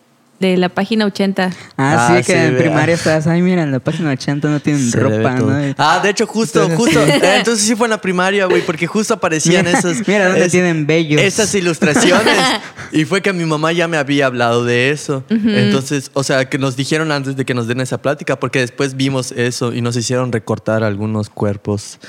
De 0.43 0.57
la 0.57 0.69
página 0.69 1.07
80. 1.07 1.51
Ah, 1.77 2.09
Ah, 2.09 2.09
sí, 2.09 2.25
que 2.27 2.33
sí, 2.33 2.39
en 2.39 2.51
vea. 2.55 2.59
primaria 2.63 2.95
estás, 2.97 3.29
ay, 3.29 3.41
mira, 3.43 3.63
en 3.63 3.71
la 3.71 3.79
página 3.79 4.11
80 4.11 4.49
no 4.49 4.59
tienen 4.59 4.91
Se 4.91 4.99
ropa. 4.99 5.37
¿no? 5.37 5.75
Ah, 5.79 6.01
de 6.03 6.11
hecho, 6.11 6.27
justo, 6.27 6.65
Entonces- 6.65 6.97
justo. 6.97 7.01
eh, 7.07 7.37
Entonces 7.39 7.65
sí 7.65 7.77
fue 7.77 7.87
en 7.87 7.91
la 7.93 8.01
primaria, 8.01 8.47
güey, 8.47 8.63
porque 8.67 8.89
justo 8.89 9.15
aparecían 9.15 9.65
Mira, 9.65 9.79
esas. 9.79 10.07
mira 10.09 10.29
dónde 10.29 10.49
tienen 10.49 10.85
vellos. 10.87 11.21
Esas 11.23 11.55
ilustraciones. 11.55 12.35
y 12.93 13.05
fue 13.05 13.23
que 13.23 13.33
mi 13.33 13.45
mamá 13.45 13.71
ya 13.73 13.87
me 13.87 13.97
había 13.99 14.27
hablado 14.27 14.65
de 14.65 14.91
eso. 14.91 15.23
Entonces, 15.31 16.11
o 16.13 16.25
sea, 16.25 16.49
que 16.49 16.59
nos 16.59 16.75
dijeron 16.77 17.13
antes 17.13 17.37
de 17.37 17.45
que 17.45 17.55
nos 17.55 17.69
den 17.69 17.81
esa 17.81 18.03
plática, 18.03 18.41
porque 18.41 18.59
después 18.59 18.97
vimos 18.97 19.31
eso 19.33 19.73
y 19.73 19.81
nos 19.81 19.97
hicieron 19.97 20.33
recortar 20.33 20.83
algunos 20.83 21.31
cuerpos 21.31 22.01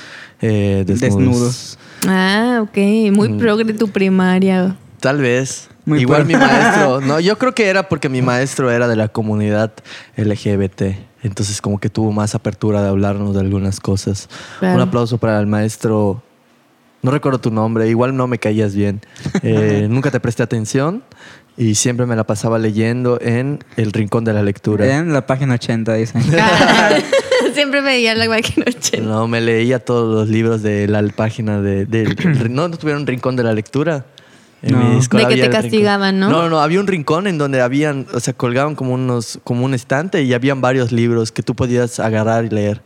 eh, 0.42 0.82
desnudos. 0.86 1.16
Desnudos. 1.16 1.78
Ah, 2.08 2.58
ok. 2.62 2.76
Muy 3.12 3.28
Mm. 3.28 3.38
progre 3.38 3.72
tu 3.74 3.88
primaria. 3.88 4.76
Tal 5.00 5.18
vez. 5.20 5.68
Muy 5.86 6.00
Igual 6.00 6.24
mi 6.26 6.34
maestro. 6.34 7.00
No, 7.02 7.20
yo 7.20 7.36
creo 7.38 7.54
que 7.54 7.66
era 7.68 7.88
porque 7.88 8.08
mi 8.08 8.22
maestro 8.22 8.70
era 8.70 8.88
de 8.88 8.96
la 8.96 9.08
comunidad 9.08 9.72
LGBT. 10.16 10.82
Entonces, 11.22 11.60
como 11.60 11.78
que 11.78 11.88
tuvo 11.88 12.12
más 12.12 12.34
apertura 12.34 12.82
de 12.82 12.88
hablarnos 12.88 13.34
de 13.34 13.40
algunas 13.40 13.80
cosas. 13.80 14.28
Un 14.60 14.80
aplauso 14.80 15.18
para 15.18 15.38
el 15.40 15.46
maestro. 15.46 16.22
No 17.02 17.10
recuerdo 17.10 17.38
tu 17.38 17.50
nombre, 17.50 17.88
igual 17.88 18.16
no 18.16 18.26
me 18.26 18.38
caías 18.38 18.74
bien. 18.74 19.00
Eh, 19.42 19.86
nunca 19.90 20.10
te 20.10 20.20
presté 20.20 20.42
atención 20.42 21.02
y 21.56 21.74
siempre 21.74 22.06
me 22.06 22.16
la 22.16 22.24
pasaba 22.24 22.58
leyendo 22.58 23.18
en 23.20 23.62
el 23.76 23.92
rincón 23.92 24.24
de 24.24 24.32
la 24.32 24.42
lectura. 24.42 24.98
En 24.98 25.12
la 25.12 25.26
página 25.26 25.54
80, 25.54 25.94
dicen. 25.94 26.22
Siempre 27.54 27.82
me 27.82 27.88
veía 27.88 28.14
la 28.14 28.28
máquina 28.28 28.64
80. 28.66 29.06
No, 29.06 29.28
me 29.28 29.40
leía 29.40 29.78
todos 29.78 30.12
los 30.14 30.28
libros 30.28 30.62
de 30.62 30.88
la 30.88 31.02
página 31.14 31.60
de... 31.60 31.84
del- 31.86 32.16
no, 32.54 32.68
no 32.68 32.76
tuvieron 32.76 33.06
rincón 33.06 33.36
de 33.36 33.42
la 33.44 33.52
lectura. 33.52 34.06
En 34.64 34.72
No. 34.72 34.78
mi 34.88 34.98
escuela 34.98 35.28
De 35.28 35.34
que 35.34 35.42
había 35.42 35.50
te 35.56 35.62
castigaban, 35.62 36.18
¿no? 36.18 36.30
No, 36.30 36.48
no, 36.48 36.60
había 36.60 36.80
un 36.80 36.86
rincón 36.86 37.26
en 37.26 37.36
donde 37.38 37.60
habían, 37.60 38.06
o 38.14 38.20
sea, 38.20 38.32
colgaban 38.32 38.74
como 38.74 38.94
unos, 38.94 39.38
como 39.44 39.64
un 39.64 39.74
estante 39.74 40.22
y 40.22 40.32
habían 40.32 40.60
varios 40.60 40.90
libros 40.90 41.32
que 41.32 41.42
tú 41.42 41.54
podías 41.54 42.00
agarrar 42.00 42.46
y 42.46 42.48
leer. 42.48 42.82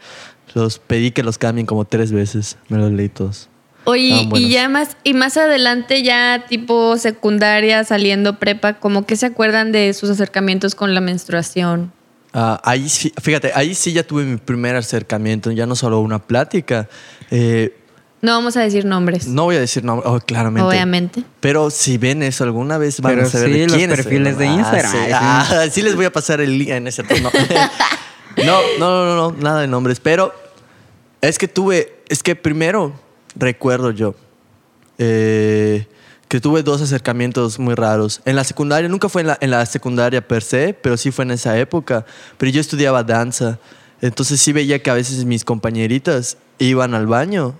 Los 0.54 0.78
pedí 0.80 1.12
que 1.12 1.22
los 1.22 1.38
cambien 1.38 1.66
como 1.66 1.84
tres 1.84 2.10
veces. 2.10 2.56
Me 2.68 2.78
los 2.78 2.90
leí 2.90 3.08
todos. 3.08 3.48
Oye, 3.84 4.28
y 4.34 4.50
ya 4.50 4.68
más, 4.68 4.96
y 5.04 5.14
más 5.14 5.36
adelante, 5.36 6.02
ya 6.02 6.44
tipo 6.48 6.98
secundaria, 6.98 7.84
saliendo 7.84 8.38
prepa, 8.38 8.74
como 8.74 9.06
que 9.06 9.16
se 9.16 9.26
acuerdan 9.26 9.72
de 9.72 9.94
sus 9.94 10.10
acercamientos 10.10 10.74
con 10.74 10.94
la 10.94 11.00
menstruación. 11.00 11.92
Ah, 12.34 12.60
ahí 12.64 12.88
sí, 12.88 13.12
fíjate, 13.22 13.52
ahí 13.54 13.74
sí 13.74 13.92
ya 13.92 14.02
tuve 14.02 14.24
mi 14.24 14.36
primer 14.36 14.76
acercamiento, 14.76 15.50
ya 15.52 15.64
no 15.64 15.74
solo 15.74 16.00
una 16.00 16.18
plática. 16.18 16.88
Eh, 17.30 17.74
No 18.20 18.32
vamos 18.32 18.56
a 18.56 18.60
decir 18.60 18.84
nombres. 18.84 19.28
No 19.28 19.44
voy 19.44 19.56
a 19.56 19.60
decir 19.60 19.84
nombre, 19.84 20.08
oh, 20.08 20.18
claramente. 20.20 20.66
Obviamente. 20.68 21.22
Pero 21.40 21.70
si 21.70 21.98
ven 21.98 22.22
eso 22.24 22.42
alguna 22.44 22.76
vez, 22.76 23.00
van 23.00 23.14
Pero 23.14 23.26
a 23.26 23.30
saber 23.30 23.52
sí, 23.52 23.58
de 23.60 23.66
los 23.68 23.76
es. 23.76 23.88
perfiles 23.88 24.38
de 24.38 24.48
Ah, 24.48 24.54
Instagram. 24.54 24.92
sí. 24.92 24.98
Ah, 25.14 25.66
sí 25.70 25.82
les 25.82 25.94
voy 25.94 26.04
a 26.06 26.12
pasar 26.12 26.40
el 26.40 26.58
link 26.58 26.70
en 26.70 26.86
ese 26.88 27.02
no. 27.22 27.30
no, 28.44 28.60
no, 28.78 29.04
no, 29.04 29.16
no, 29.16 29.36
nada 29.40 29.60
de 29.60 29.68
nombres. 29.68 30.00
Pero 30.00 30.34
es 31.20 31.38
que 31.38 31.46
tuve, 31.48 32.02
es 32.08 32.22
que 32.24 32.34
primero 32.34 32.92
recuerdo 33.36 33.92
yo 33.92 34.14
eh, 34.98 35.86
que 36.28 36.40
tuve 36.40 36.62
dos 36.62 36.82
acercamientos 36.82 37.58
muy 37.58 37.74
raros. 37.74 38.20
En 38.24 38.36
la 38.36 38.44
secundaria, 38.44 38.88
nunca 38.88 39.08
fue 39.08 39.22
en 39.22 39.28
la, 39.28 39.38
en 39.40 39.50
la 39.50 39.64
secundaria 39.64 40.26
per 40.26 40.42
se, 40.42 40.74
pero 40.74 40.96
sí 40.96 41.10
fue 41.10 41.24
en 41.24 41.30
esa 41.30 41.56
época. 41.58 42.04
Pero 42.36 42.50
yo 42.52 42.60
estudiaba 42.60 43.02
danza. 43.04 43.58
Entonces 44.00 44.40
sí 44.40 44.52
veía 44.52 44.82
que 44.82 44.90
a 44.90 44.94
veces 44.94 45.24
mis 45.24 45.44
compañeritas 45.44 46.36
iban 46.58 46.94
al 46.94 47.06
baño 47.06 47.54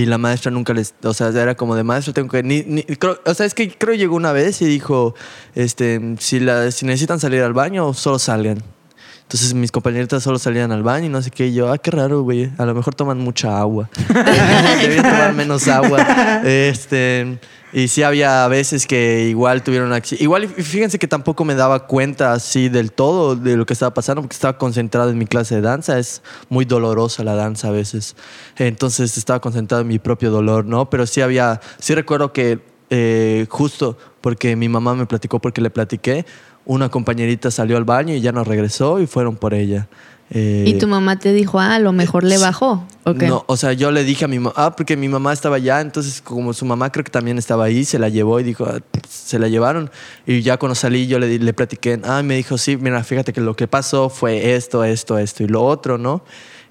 y 0.00 0.06
la 0.06 0.18
maestra 0.18 0.50
nunca 0.50 0.74
les, 0.74 0.94
o 1.02 1.14
sea, 1.14 1.28
era 1.28 1.54
como 1.54 1.74
de 1.74 1.82
maestra, 1.82 2.12
tengo 2.12 2.28
que, 2.28 2.42
ni, 2.42 2.62
ni- 2.62 2.82
creo- 2.82 3.18
o 3.24 3.34
sea, 3.34 3.46
es 3.46 3.54
que 3.54 3.70
creo 3.70 3.92
que 3.92 3.98
llegó 3.98 4.14
una 4.16 4.32
vez 4.32 4.60
y 4.62 4.66
dijo, 4.66 5.14
este, 5.54 6.16
si, 6.18 6.38
la, 6.40 6.70
si 6.70 6.84
necesitan 6.86 7.18
salir 7.18 7.42
al 7.42 7.52
baño, 7.54 7.94
solo 7.94 8.18
salgan. 8.18 8.62
Entonces 9.22 9.54
mis 9.54 9.72
compañeritas 9.72 10.22
solo 10.22 10.38
salían 10.38 10.70
al 10.70 10.84
baño 10.84 11.06
y 11.06 11.08
no 11.08 11.20
sé 11.20 11.30
qué. 11.32 11.48
Y 11.48 11.54
yo, 11.54 11.72
ah, 11.72 11.78
qué 11.78 11.90
raro, 11.90 12.22
güey. 12.22 12.48
A 12.58 12.64
lo 12.64 12.74
mejor 12.74 12.94
toman 12.94 13.18
mucha 13.18 13.58
agua. 13.58 13.90
Deberían 14.80 15.02
tomar 15.02 15.34
menos 15.34 15.66
agua. 15.66 16.06
Este, 16.44 17.38
y 17.76 17.88
sí 17.88 18.02
había 18.02 18.48
veces 18.48 18.86
que 18.86 19.26
igual 19.28 19.62
tuvieron 19.62 19.90
acci- 19.90 20.16
Igual, 20.18 20.48
fíjense 20.48 20.98
que 20.98 21.06
tampoco 21.06 21.44
me 21.44 21.54
daba 21.54 21.86
cuenta 21.86 22.32
así 22.32 22.70
del 22.70 22.90
todo 22.90 23.36
de 23.36 23.54
lo 23.58 23.66
que 23.66 23.74
estaba 23.74 23.92
pasando 23.92 24.22
porque 24.22 24.32
estaba 24.32 24.56
concentrado 24.56 25.10
en 25.10 25.18
mi 25.18 25.26
clase 25.26 25.56
de 25.56 25.60
danza. 25.60 25.98
Es 25.98 26.22
muy 26.48 26.64
dolorosa 26.64 27.22
la 27.22 27.34
danza 27.34 27.68
a 27.68 27.72
veces. 27.72 28.16
Entonces 28.56 29.18
estaba 29.18 29.40
concentrado 29.40 29.82
en 29.82 29.88
mi 29.88 29.98
propio 29.98 30.30
dolor, 30.30 30.64
¿no? 30.64 30.88
Pero 30.88 31.04
sí 31.06 31.20
había, 31.20 31.60
sí 31.78 31.94
recuerdo 31.94 32.32
que 32.32 32.60
eh, 32.88 33.44
justo 33.50 33.98
porque 34.22 34.56
mi 34.56 34.70
mamá 34.70 34.94
me 34.94 35.04
platicó 35.04 35.38
porque 35.38 35.60
le 35.60 35.68
platiqué, 35.68 36.24
una 36.64 36.88
compañerita 36.88 37.50
salió 37.50 37.76
al 37.76 37.84
baño 37.84 38.14
y 38.14 38.22
ya 38.22 38.32
no 38.32 38.42
regresó 38.42 39.00
y 39.00 39.06
fueron 39.06 39.36
por 39.36 39.52
ella. 39.52 39.86
Eh, 40.30 40.64
Y 40.66 40.74
tu 40.78 40.88
mamá 40.88 41.18
te 41.18 41.32
dijo, 41.32 41.60
ah, 41.60 41.76
a 41.76 41.78
lo 41.78 41.92
mejor 41.92 42.24
le 42.24 42.36
bajó. 42.38 42.84
¿O 43.04 43.14
qué? 43.14 43.28
no, 43.28 43.44
o 43.46 43.56
sea, 43.56 43.72
yo 43.74 43.92
le 43.92 44.02
dije 44.02 44.24
a 44.24 44.28
mi 44.28 44.40
mamá, 44.40 44.52
ah, 44.56 44.74
porque 44.74 44.96
mi 44.96 45.08
mamá 45.08 45.32
estaba 45.32 45.56
allá, 45.56 45.80
entonces 45.80 46.20
como 46.20 46.52
su 46.52 46.64
mamá 46.64 46.90
creo 46.90 47.04
que 47.04 47.12
también 47.12 47.38
estaba 47.38 47.64
ahí, 47.64 47.84
se 47.84 47.98
la 48.00 48.08
llevó 48.08 48.40
y 48.40 48.42
dijo, 48.42 48.64
ah, 48.64 48.80
se 49.08 49.38
la 49.38 49.46
llevaron. 49.46 49.90
Y 50.26 50.42
ya 50.42 50.56
cuando 50.56 50.74
salí 50.74 51.06
yo 51.06 51.20
le, 51.20 51.38
le 51.38 51.52
platiqué, 51.52 52.00
ah, 52.02 52.22
me 52.24 52.36
dijo, 52.36 52.58
sí, 52.58 52.76
mira, 52.76 53.04
fíjate 53.04 53.32
que 53.32 53.40
lo 53.40 53.54
que 53.54 53.68
pasó 53.68 54.08
fue 54.08 54.54
esto, 54.56 54.82
esto, 54.82 55.16
esto 55.18 55.44
y 55.44 55.46
lo 55.46 55.64
otro, 55.64 55.96
¿no? 55.98 56.24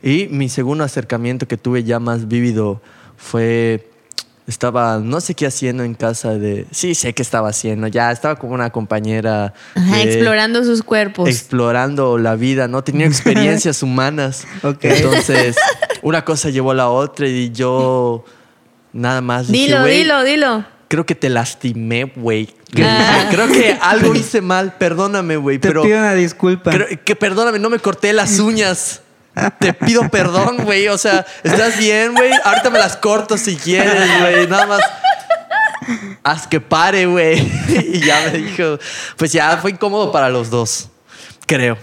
Y 0.04 0.28
mi 0.30 0.50
segundo 0.50 0.84
acercamiento 0.84 1.48
que 1.48 1.56
tuve 1.58 1.84
ya 1.86 2.00
más 2.00 2.28
vívido 2.28 2.82
fue, 3.16 3.90
estaba, 4.48 5.00
no 5.00 5.22
sé 5.22 5.34
qué 5.34 5.48
haciendo 5.48 5.84
en 5.84 5.96
casa 5.96 6.38
de, 6.38 6.68
sí, 6.72 6.94
sé 6.96 7.14
qué 7.14 7.22
estaba 7.24 7.50
haciendo, 7.50 7.88
ya 7.88 8.12
estaba 8.12 8.36
como 8.36 8.54
una 8.54 8.70
compañera. 8.70 9.54
Ajá, 9.76 9.98
de- 9.98 10.04
explorando 10.04 10.64
sus 10.64 10.84
cuerpos. 10.84 11.28
explorando 11.30 12.18
la 12.18 12.36
vida, 12.36 12.68
¿no? 12.68 12.84
Tenía 12.84 13.06
experiencias 13.08 13.82
humanas. 13.84 14.46
Ok. 14.64 14.84
Entonces, 14.84 15.56
una 16.04 16.24
cosa 16.24 16.50
llevó 16.50 16.72
a 16.72 16.76
la 16.76 16.90
otra 16.90 17.28
y 17.28 17.52
yo 17.52 18.24
nada 18.94 19.22
más 19.22 19.48
dilo, 19.48 19.82
"Güey, 19.82 19.98
dilo, 20.00 20.24
dilo. 20.24 20.66
Creo 20.88 21.06
que 21.08 21.16
te 21.16 21.30
lastimé, 21.30 22.14
güey. 22.16 22.48
Ah. 22.80 23.28
Creo 23.32 23.48
que 23.48 23.76
algo 23.82 24.14
hice 24.14 24.42
mal, 24.42 24.76
perdóname, 24.78 25.38
güey, 25.38 25.58
Te 25.58 25.70
pero 25.70 25.82
pido 25.82 25.98
una 25.98 26.14
disculpa. 26.14 26.70
creo 26.70 26.88
que 27.04 27.16
perdóname, 27.16 27.58
no 27.58 27.72
me 27.72 27.80
corté 27.80 28.14
las 28.14 28.38
uñas. 28.40 29.02
Te 29.60 29.74
pido 29.74 30.10
perdón, 30.10 30.64
güey. 30.64 30.88
O 30.88 30.98
sea, 30.98 31.26
¿estás 31.44 31.78
bien, 31.78 32.14
güey? 32.14 32.32
Ahorita 32.44 32.70
me 32.70 32.80
las 32.80 32.96
corto 32.98 33.38
si 33.38 33.56
quieres, 33.56 34.20
güey. 34.20 34.48
Nada 34.48 34.66
más. 34.66 34.82
Haz 36.24 36.48
que 36.48 36.60
pare, 36.60 37.06
güey. 37.06 37.40
Y 37.68 38.00
ya 38.06 38.22
me 38.32 38.38
dijo. 38.40 38.80
Pues 39.18 39.32
ya 39.32 39.58
fue 39.58 39.72
incómodo 39.72 40.12
para 40.12 40.30
los 40.30 40.50
dos. 40.50 40.90
Creo. 41.46 41.78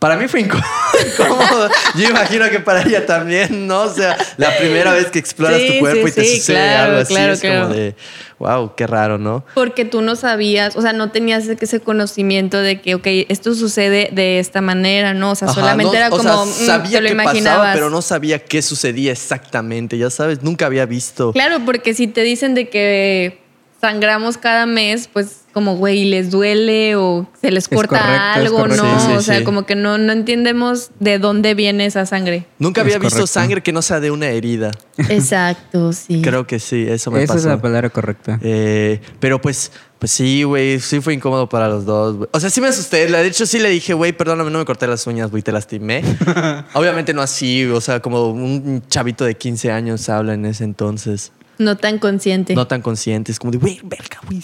Para 0.00 0.16
mí 0.16 0.26
fue 0.28 0.40
incó- 0.40 0.56
incómodo. 1.14 1.68
Yo 1.94 2.08
imagino 2.08 2.48
que 2.48 2.58
para 2.58 2.82
ella 2.82 3.04
también, 3.04 3.66
¿no? 3.66 3.82
O 3.82 3.92
sea, 3.94 4.16
la 4.38 4.56
primera 4.56 4.92
vez 4.94 5.06
que 5.10 5.18
exploras 5.18 5.58
Sí, 5.60 5.74
tu 5.74 5.78
cuerpo 5.78 6.06
sí, 6.06 6.10
y 6.10 6.14
te 6.14 6.24
sí, 6.24 6.36
sucede 6.38 6.56
claro, 6.56 6.84
algo 6.90 7.02
así, 7.02 7.14
claro, 7.14 7.32
es 7.34 7.40
claro. 7.40 7.62
como 7.64 7.74
de, 7.74 7.94
wow, 8.38 8.74
qué 8.76 8.86
raro, 8.86 9.18
¿no? 9.18 9.44
Porque 9.54 9.84
tú 9.84 10.00
no 10.00 10.16
sabías, 10.16 10.74
o 10.76 10.80
sea, 10.80 10.94
no 10.94 11.10
tenías 11.10 11.46
ese 11.48 11.80
conocimiento 11.80 12.56
de 12.58 12.80
que, 12.80 12.94
ok, 12.94 13.06
esto 13.28 13.54
sucede 13.54 14.08
de 14.12 14.38
esta 14.38 14.62
manera, 14.62 15.12
¿no? 15.12 15.32
O 15.32 15.34
sea, 15.34 15.48
Ajá, 15.48 15.60
solamente 15.60 15.92
no, 15.92 15.98
era 15.98 16.08
o 16.08 16.16
como, 16.16 16.46
sea, 16.46 16.78
mm, 16.78 16.90
te 16.90 17.00
lo 17.02 17.08
que 17.10 17.14
pasaba, 17.16 17.72
pero 17.74 17.90
no 17.90 18.00
sabía 18.00 18.38
qué 18.38 18.62
sucedía 18.62 19.12
exactamente, 19.12 19.98
ya 19.98 20.08
sabes, 20.08 20.42
nunca 20.42 20.64
había 20.64 20.86
visto. 20.86 21.34
Claro, 21.34 21.58
porque 21.66 21.92
si 21.92 22.06
te 22.06 22.22
dicen 22.22 22.54
de 22.54 22.70
que 22.70 23.39
sangramos 23.80 24.36
cada 24.36 24.66
mes, 24.66 25.08
pues 25.12 25.38
como, 25.52 25.76
güey, 25.76 26.04
les 26.04 26.30
duele 26.30 26.94
o 26.96 27.26
se 27.40 27.50
les 27.50 27.64
Es 27.64 27.68
corta 27.68 27.98
correcto, 28.34 28.62
algo. 28.62 28.66
¿no? 28.68 29.00
Sí, 29.00 29.06
sí, 29.06 29.12
o 29.14 29.20
sea, 29.22 29.38
sí. 29.38 29.44
como 29.44 29.64
que 29.66 29.74
no, 29.74 29.98
no 29.98 30.12
entendemos 30.12 30.90
de 31.00 31.18
dónde 31.18 31.54
viene 31.54 31.86
esa 31.86 32.06
sangre. 32.06 32.46
Nunca 32.58 32.82
Es 32.82 32.84
había 32.86 32.98
visto 32.98 33.26
sangre 33.26 33.62
que 33.62 33.72
no 33.72 33.82
sea 33.82 33.98
de 33.98 34.10
una 34.10 34.28
herida. 34.28 34.70
Exacto, 35.08 35.92
sí. 35.92 36.22
Creo 36.22 36.46
que 36.46 36.58
sí, 36.60 36.86
eso 36.88 37.10
me 37.10 37.22
Esa 37.22 37.34
pasó. 37.34 37.46
es 37.48 37.52
la 37.54 37.60
palabra 37.60 37.90
correcta. 37.90 38.38
Eh, 38.42 39.00
pero 39.18 39.40
pues, 39.40 39.72
pues 39.98 40.12
sí, 40.12 40.44
güey, 40.44 40.78
sí 40.78 41.00
fue 41.00 41.14
incómodo 41.14 41.48
para 41.48 41.68
los 41.68 41.84
dos. 41.84 42.16
güey. 42.16 42.28
O 42.32 42.38
sea, 42.38 42.48
sí 42.50 42.60
me 42.60 42.68
asusté. 42.68 43.06
De 43.06 43.26
hecho, 43.26 43.44
sí 43.46 43.58
le 43.58 43.70
dije, 43.70 43.92
güey, 43.94 44.12
perdóname, 44.12 44.50
no 44.50 44.58
me 44.60 44.64
corté 44.64 44.86
las 44.86 45.06
uñas, 45.06 45.30
güey, 45.30 45.42
te 45.42 45.50
lastimé. 45.52 46.02
Obviamente 46.74 47.12
no 47.12 47.22
así, 47.22 47.64
o 47.64 47.80
sea, 47.80 48.00
como 48.00 48.28
un 48.30 48.82
chavito 48.88 49.24
de 49.24 49.34
15 49.36 49.72
años 49.72 50.08
habla 50.08 50.34
en 50.34 50.44
ese 50.46 50.64
entonces. 50.64 51.32
No 51.60 51.76
tan 51.76 51.98
consciente. 51.98 52.54
No 52.54 52.66
tan 52.66 52.80
consciente, 52.80 53.30
es 53.30 53.38
como 53.38 53.50
de, 53.50 53.58
güey, 53.58 53.80
verga, 53.84 54.18
güey. 54.26 54.42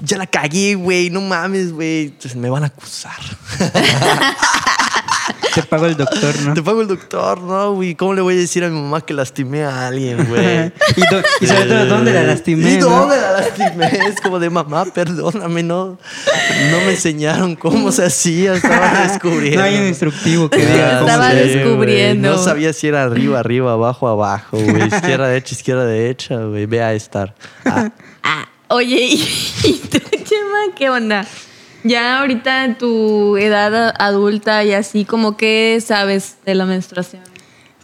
Ya 0.00 0.16
la 0.16 0.26
cagué, 0.26 0.76
güey, 0.76 1.10
no 1.10 1.20
mames, 1.20 1.72
güey. 1.72 2.06
Entonces, 2.06 2.36
me 2.36 2.48
van 2.48 2.62
a 2.62 2.68
acusar. 2.68 3.20
Te 5.58 5.66
pago 5.66 5.86
el 5.86 5.96
doctor, 5.96 6.34
¿no? 6.42 6.54
Te 6.54 6.62
pago 6.62 6.82
el 6.82 6.86
doctor, 6.86 7.40
¿no, 7.40 7.72
güey? 7.74 7.96
¿Cómo 7.96 8.14
le 8.14 8.20
voy 8.20 8.34
a 8.34 8.36
decir 8.36 8.62
a 8.62 8.68
mi 8.68 8.80
mamá 8.80 9.00
que 9.00 9.12
lastimé 9.12 9.64
a 9.64 9.88
alguien, 9.88 10.24
güey? 10.28 10.72
y, 11.40 11.46
sobre 11.46 11.64
todo, 11.64 11.86
¿dónde 11.86 12.12
la 12.12 12.22
lastimé? 12.22 12.74
¿Y 12.74 12.76
no? 12.78 12.88
dónde 12.88 13.16
la 13.16 13.32
lastimé? 13.32 13.86
Es 14.08 14.20
como 14.20 14.38
de 14.38 14.50
mamá, 14.50 14.84
perdóname, 14.84 15.64
no, 15.64 15.98
no 16.70 16.76
me 16.86 16.90
enseñaron 16.90 17.56
cómo 17.56 17.90
se 17.90 18.04
hacía, 18.04 18.54
estaba 18.54 19.02
descubriendo. 19.08 19.48
No 19.58 19.64
hay 19.64 19.78
un 19.78 19.86
instructivo 19.88 20.48
que 20.48 20.58
diga 20.58 21.00
cómo 21.00 21.10
Estaba 21.10 21.34
descubriendo. 21.34 22.30
No 22.30 22.38
sabía 22.38 22.72
si 22.72 22.86
era 22.86 23.02
arriba, 23.02 23.40
arriba, 23.40 23.72
abajo, 23.72 24.06
abajo, 24.06 24.58
güey. 24.58 24.86
Izquierda, 24.86 25.26
derecha, 25.28 25.54
izquierda, 25.54 25.86
derecha, 25.86 26.36
güey. 26.36 26.66
Ve 26.66 26.82
a 26.82 26.92
estar. 26.94 27.34
Ah, 27.64 27.90
Ah, 28.22 28.46
oye, 28.68 28.96
¿y, 29.00 29.22
y 29.64 29.72
tú, 29.88 29.98
Chema, 29.98 30.74
qué 30.76 30.90
onda? 30.90 31.26
Ya 31.84 32.20
ahorita 32.20 32.64
en 32.64 32.76
tu 32.76 33.36
edad 33.36 33.94
adulta 33.98 34.64
y 34.64 34.72
así, 34.72 35.04
como 35.04 35.36
que 35.36 35.78
sabes 35.84 36.36
de 36.44 36.54
la 36.54 36.66
menstruación? 36.66 37.22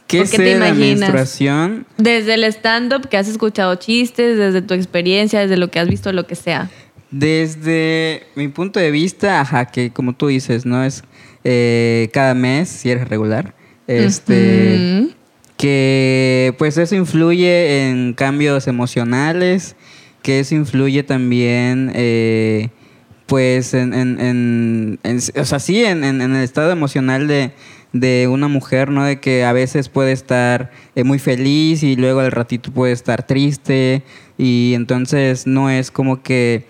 ¿Qué 0.07 0.19
¿Por 0.19 0.31
qué 0.31 0.37
sé 0.37 0.43
te 0.43 0.43
de 0.51 0.59
la 0.59 0.69
imaginas? 0.69 1.01
menstruación? 1.01 1.87
Desde 1.97 2.35
el 2.35 2.45
stand-up 2.45 3.09
que 3.09 3.17
has 3.17 3.29
escuchado 3.29 3.75
chistes, 3.77 4.37
desde 4.37 4.63
tu 4.63 4.75
experiencia, 4.75 5.41
desde 5.41 5.57
lo 5.57 5.71
que 5.71 5.79
has 5.81 5.89
visto, 5.89 6.13
lo 6.13 6.27
que 6.27 6.35
sea. 6.35 6.71
Desde 7.11 8.25
mi 8.35 8.49
punto 8.49 8.81
de 8.81 8.91
vista, 8.91 9.41
ajá, 9.41 9.67
que 9.67 9.91
como 9.91 10.15
tú 10.15 10.27
dices, 10.27 10.67
¿no? 10.67 10.85
Es 10.85 11.05
eh, 11.45 12.11
cada 12.13 12.35
mes, 12.35 12.69
si 12.69 12.91
eres 12.91 13.09
regular. 13.09 13.55
Este. 13.87 15.09
Que 15.57 16.55
pues 16.59 16.77
eso 16.77 16.97
influye 16.97 17.89
en 17.89 18.13
cambios 18.15 18.67
emocionales, 18.67 19.77
que 20.23 20.41
eso 20.41 20.55
influye 20.57 21.05
también 21.05 21.93
eh, 21.95 22.71
pues 23.27 23.73
en, 23.75 23.95
en- 23.95 24.21
en- 24.21 24.99
en- 25.03 25.21
o 25.41 25.45
sea, 25.45 25.59
sí, 25.59 25.85
en, 25.85 26.05
en- 26.05 26.21
en 26.21 26.35
el 26.37 26.43
estado 26.43 26.71
emocional 26.73 27.27
de, 27.27 27.53
de 27.93 28.29
una 28.31 28.49
mujer, 28.49 28.91
¿no? 28.91 29.05
De 29.05 29.21
que 29.21 29.45
a 29.45 29.53
veces 29.53 29.89
puede 29.89 30.13
estar 30.13 30.71
eh, 30.95 31.05
muy 31.05 31.19
feliz 31.19 31.83
y 31.83 31.97
luego 31.97 32.21
al 32.21 32.33
ratito 32.33 32.71
puede 32.73 32.93
estar 32.93 33.27
triste 33.27 34.03
y 34.37 34.73
entonces 34.75 35.47
no 35.47 35.71
es 35.71 35.91
como 35.91 36.23
que 36.23 36.67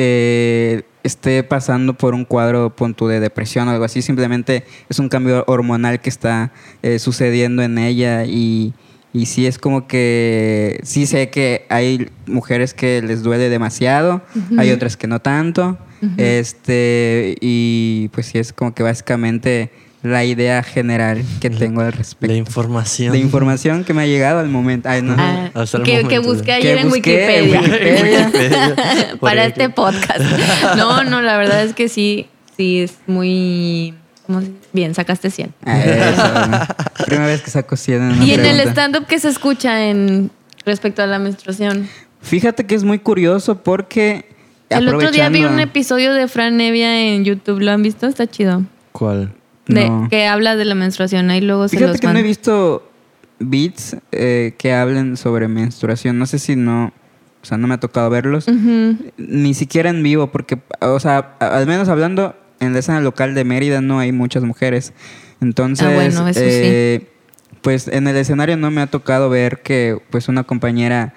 eh, 0.00 0.82
esté 1.02 1.42
pasando 1.42 1.94
por 1.94 2.14
un 2.14 2.24
cuadro 2.24 2.74
punto 2.74 3.08
de 3.08 3.20
depresión 3.20 3.68
o 3.68 3.70
algo 3.70 3.84
así, 3.84 4.02
simplemente 4.02 4.64
es 4.88 4.98
un 4.98 5.08
cambio 5.08 5.44
hormonal 5.46 6.00
que 6.00 6.10
está 6.10 6.52
eh, 6.82 6.98
sucediendo 6.98 7.62
en 7.62 7.78
ella 7.78 8.24
y, 8.26 8.74
y 9.12 9.26
sí 9.26 9.46
es 9.46 9.58
como 9.58 9.86
que 9.86 10.80
sí 10.82 11.06
sé 11.06 11.30
que 11.30 11.64
hay 11.68 12.10
mujeres 12.26 12.74
que 12.74 13.00
les 13.02 13.22
duele 13.22 13.48
demasiado, 13.48 14.22
hay 14.58 14.70
otras 14.72 14.96
que 14.96 15.06
no 15.06 15.20
tanto, 15.20 15.78
este 16.16 17.36
y 17.40 18.08
pues 18.12 18.26
sí 18.26 18.38
es 18.38 18.52
como 18.52 18.74
que 18.74 18.82
básicamente 18.82 19.70
la 20.02 20.24
idea 20.24 20.62
general 20.62 21.24
que 21.40 21.50
tengo 21.50 21.80
al 21.80 21.86
la 21.86 21.90
respecto. 21.90 22.34
información. 22.34 23.12
De 23.12 23.18
información 23.18 23.82
que 23.84 23.92
me 23.92 24.02
ha 24.02 24.06
llegado 24.06 24.38
al 24.38 24.48
momento. 24.48 24.88
Ay, 24.88 25.02
no. 25.02 25.16
Ah, 25.18 25.50
Hasta 25.54 25.78
el 25.78 25.82
que, 25.84 25.92
que 25.92 26.02
momento. 26.20 26.22
busqué 26.22 26.44
Que 26.44 26.52
ayer 26.52 26.78
en 26.78 26.88
busqué 26.88 27.38
en 27.38 27.44
Wikipedia. 27.54 28.30
Wikipedia. 28.30 29.16
Para 29.20 29.44
este 29.46 29.68
podcast. 29.70 30.20
No, 30.76 31.02
no, 31.04 31.22
la 31.22 31.36
verdad 31.38 31.64
es 31.64 31.74
que 31.74 31.88
sí, 31.88 32.28
sí 32.56 32.82
es 32.82 32.94
muy... 33.06 33.94
Bien, 34.72 34.94
sacaste 34.94 35.30
100. 35.30 35.54
Ah, 35.64 35.80
eso, 35.80 36.48
¿no? 36.48 37.04
Primera 37.06 37.26
vez 37.28 37.42
que 37.42 37.50
saco 37.50 37.76
100 37.76 38.02
en 38.02 38.12
una 38.12 38.24
Y 38.24 38.32
en 38.34 38.44
el 38.44 38.60
stand-up 38.68 39.06
que 39.06 39.18
se 39.18 39.28
escucha 39.28 39.86
en 39.88 40.30
respecto 40.64 41.02
a 41.02 41.06
la 41.06 41.18
menstruación. 41.18 41.88
Fíjate 42.22 42.66
que 42.66 42.74
es 42.74 42.84
muy 42.84 42.98
curioso 42.98 43.62
porque. 43.62 44.35
El 44.68 44.88
otro 44.88 45.10
día 45.10 45.28
vi 45.28 45.44
un 45.44 45.60
episodio 45.60 46.12
de 46.12 46.28
Fran 46.28 46.56
Nevia 46.56 47.14
en 47.14 47.24
YouTube. 47.24 47.60
¿Lo 47.60 47.70
han 47.70 47.82
visto? 47.82 48.06
Está 48.06 48.26
chido. 48.26 48.62
¿Cuál? 48.92 49.32
De, 49.66 49.88
No. 49.88 50.08
Que 50.10 50.26
habla 50.26 50.56
de 50.56 50.64
la 50.64 50.74
menstruación. 50.74 51.30
Ahí 51.30 51.40
luego 51.40 51.68
se 51.68 51.76
Fíjate 51.76 51.92
los 51.92 52.00
que 52.00 52.06
no 52.08 52.18
he 52.18 52.22
visto 52.22 52.90
beats 53.38 53.96
eh, 54.12 54.54
que 54.58 54.72
hablen 54.72 55.16
sobre 55.16 55.48
menstruación. 55.48 56.18
No 56.18 56.26
sé 56.26 56.38
si 56.38 56.56
no. 56.56 56.92
O 57.42 57.46
sea, 57.46 57.58
no 57.58 57.68
me 57.68 57.74
ha 57.74 57.80
tocado 57.80 58.10
verlos. 58.10 58.46
Ni 59.16 59.54
siquiera 59.54 59.90
en 59.90 60.02
vivo, 60.02 60.32
porque, 60.32 60.58
o 60.80 60.98
sea, 60.98 61.36
al 61.38 61.66
menos 61.66 61.88
hablando 61.88 62.34
en 62.58 62.72
la 62.72 62.80
escena 62.80 63.00
local 63.00 63.34
de 63.36 63.44
Mérida 63.44 63.80
no 63.80 64.00
hay 64.00 64.10
muchas 64.10 64.42
mujeres. 64.42 64.92
Entonces, 65.40 65.86
Ah, 65.86 65.94
bueno, 65.94 66.26
eso 66.26 66.40
sí. 66.40 66.44
eh, 66.44 67.06
pues 67.62 67.86
en 67.86 68.08
el 68.08 68.16
escenario 68.16 68.56
no 68.56 68.70
me 68.72 68.80
ha 68.80 68.86
tocado 68.88 69.28
ver 69.28 69.62
que 69.62 69.98
pues 70.10 70.28
una 70.28 70.42
compañera 70.42 71.14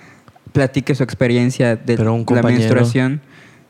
platique 0.52 0.94
su 0.94 1.04
experiencia 1.04 1.76
de 1.76 1.98
Pero 1.98 2.14
un 2.14 2.26
la 2.30 2.44
menstruación 2.44 3.22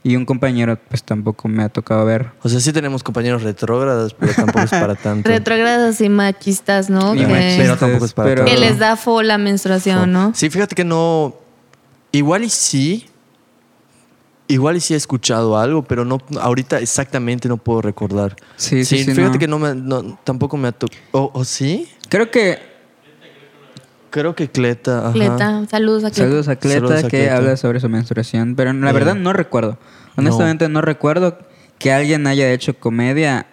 y 0.02 0.16
un 0.16 0.26
compañero 0.26 0.78
pues 0.88 1.04
tampoco 1.04 1.48
me 1.48 1.64
ha 1.64 1.70
tocado 1.70 2.06
ver. 2.06 2.32
O 2.42 2.50
sea, 2.50 2.60
sí 2.60 2.72
tenemos 2.72 3.04
compañeros 3.04 3.44
retrógradas, 3.44 4.14
pero 4.14 4.34
tampoco 4.34 4.62
es 4.62 4.70
para 4.72 4.96
tanto. 4.96 5.28
Retrógradas 5.30 6.00
y 6.02 6.10
machistas, 6.10 6.90
¿no? 6.90 7.14
Y 7.16 7.20
Que, 7.20 7.28
machistas. 7.28 7.58
Pero 7.58 7.78
tampoco 7.78 8.06
es 8.06 8.14
para 8.14 8.30
pero- 8.30 8.46
que 8.46 8.58
les 8.58 8.80
da 8.80 8.96
fo 8.96 9.22
la 9.22 9.38
menstruación, 9.38 10.12
¿no? 10.14 10.32
Sí, 10.36 10.50
fíjate 10.50 10.76
que 10.76 10.86
no. 10.86 11.36
Igual 12.12 12.44
y 12.44 12.50
sí. 12.50 13.06
Igual 14.48 14.78
y 14.78 14.80
sí 14.80 14.96
he 14.96 14.98
escuchado 14.98 15.60
algo, 15.60 15.84
pero 15.84 16.06
no 16.06 16.18
ahorita 16.42 16.80
exactamente 16.80 17.48
no 17.48 17.58
puedo 17.58 17.84
recordar. 17.84 18.36
Sí, 18.56 18.84
sí, 18.84 19.04
sí, 19.04 19.14
fíjate 19.14 19.34
no. 19.34 19.40
que 19.40 19.48
no 19.48 19.60
me, 19.60 19.76
no, 19.76 20.18
tampoco 20.24 20.58
me 20.58 20.70
ha 20.70 20.72
tocado. 20.72 21.00
¿O 21.12 21.32
o 21.36 21.46
sí? 21.46 21.88
Creo 22.10 22.32
que 22.32 22.69
Creo 24.10 24.36
que 24.36 24.50
Cleta. 24.50 25.00
ajá. 25.10 25.14
Cleta, 25.14 25.66
saludos 25.70 26.04
a 26.04 26.10
Cleta. 26.12 26.24
Saludos 26.24 26.48
a 26.48 26.56
Cleta 26.56 26.76
Saludos 26.80 27.04
a 27.04 27.08
que 27.08 27.18
Cleta. 27.20 27.38
habla 27.38 27.58
sobre 27.58 27.80
su 27.80 27.90
menstruación, 27.90 28.56
pero 28.56 28.74
la 28.74 28.90
Eh, 28.90 28.94
verdad 28.94 29.16
no 29.16 29.34
recuerdo. 29.34 29.78
Honestamente 30.16 30.68
no. 30.70 30.82
recuerdo 30.82 31.38
que 31.78 31.92
alguien 31.94 32.26
haya 32.28 32.52
hecho 32.52 32.74
comedia 32.78 33.46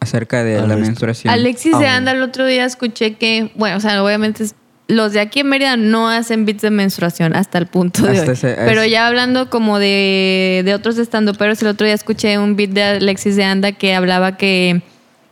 acerca 0.00 0.44
de 0.44 0.58
A 0.58 0.66
la 0.66 0.76
menstruación. 0.76 1.32
Alexis 1.32 1.72
Ah, 1.74 1.78
de 1.78 1.84
bueno. 1.84 1.96
Anda 1.96 2.12
el 2.12 2.22
otro 2.22 2.44
día 2.46 2.64
escuché 2.64 3.14
que, 3.14 3.50
bueno, 3.56 3.76
o 3.76 3.80
sea, 3.80 4.02
obviamente 4.04 4.44
es- 4.44 4.54
los 4.88 5.12
de 5.12 5.20
aquí 5.20 5.40
en 5.40 5.48
Mérida 5.48 5.76
no 5.76 6.08
hacen 6.10 6.44
beats 6.44 6.60
de 6.62 6.70
menstruación 6.70 7.34
hasta 7.34 7.56
el 7.58 7.66
punto 7.66 8.02
de 8.02 8.10
Hasta 8.18 8.26
hoy. 8.26 8.32
ese- 8.32 8.54
Pero 8.66 8.84
ya 8.84 9.06
hablando 9.06 9.48
como 9.48 9.78
de, 9.78 10.62
de 10.64 10.74
otros 10.74 10.98
estandoperos, 10.98 11.62
el 11.62 11.68
otro 11.68 11.86
día 11.86 11.94
escuché 11.94 12.36
un 12.38 12.56
beat 12.56 12.70
de 12.70 12.82
Alexis 12.82 13.36
de 13.36 13.44
Anda 13.44 13.72
que 13.72 13.94
hablaba 13.94 14.36
que 14.36 14.82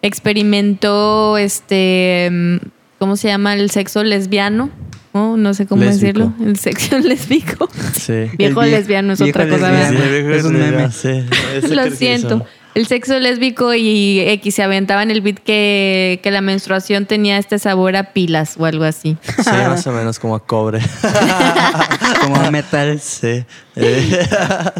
experimentó 0.02 1.36
este 1.36 2.60
¿cómo 3.00 3.16
se 3.16 3.26
llama? 3.26 3.54
el 3.54 3.68
sexo 3.72 4.04
lesbiano. 4.04 4.70
¿no? 5.12 5.36
No 5.36 5.54
sé 5.54 5.66
cómo 5.66 5.82
decirlo. 5.82 6.32
El 6.40 6.56
sexo 6.56 6.96
lésbico. 7.00 7.68
Sí. 7.98 8.26
Viejo 8.38 8.60
vie- 8.62 8.70
lesbiano 8.70 9.14
es 9.14 9.20
otra 9.20 9.48
cosa. 9.48 9.90
Es 9.90 10.44
un 10.44 10.52
meme. 10.56 10.88
Sí, 10.92 11.24
Lo 11.68 11.90
siento. 11.90 12.46
El 12.72 12.86
sexo 12.86 13.18
lésbico 13.18 13.74
y 13.74 14.20
X 14.20 14.54
se 14.54 14.62
aventaban 14.62 15.10
el 15.10 15.22
beat 15.22 15.40
que, 15.40 16.20
que 16.22 16.30
la 16.30 16.40
menstruación 16.40 17.04
tenía 17.06 17.36
este 17.36 17.58
sabor 17.58 17.96
a 17.96 18.12
pilas 18.12 18.54
o 18.58 18.64
algo 18.64 18.84
así. 18.84 19.16
Sí, 19.42 19.50
más 19.50 19.84
o 19.88 19.90
menos 19.90 20.20
como 20.20 20.36
a 20.36 20.46
cobre. 20.46 20.78
Como 22.22 22.48
metal. 22.52 23.00
Sí. 23.00 23.44
Eh, 23.74 24.26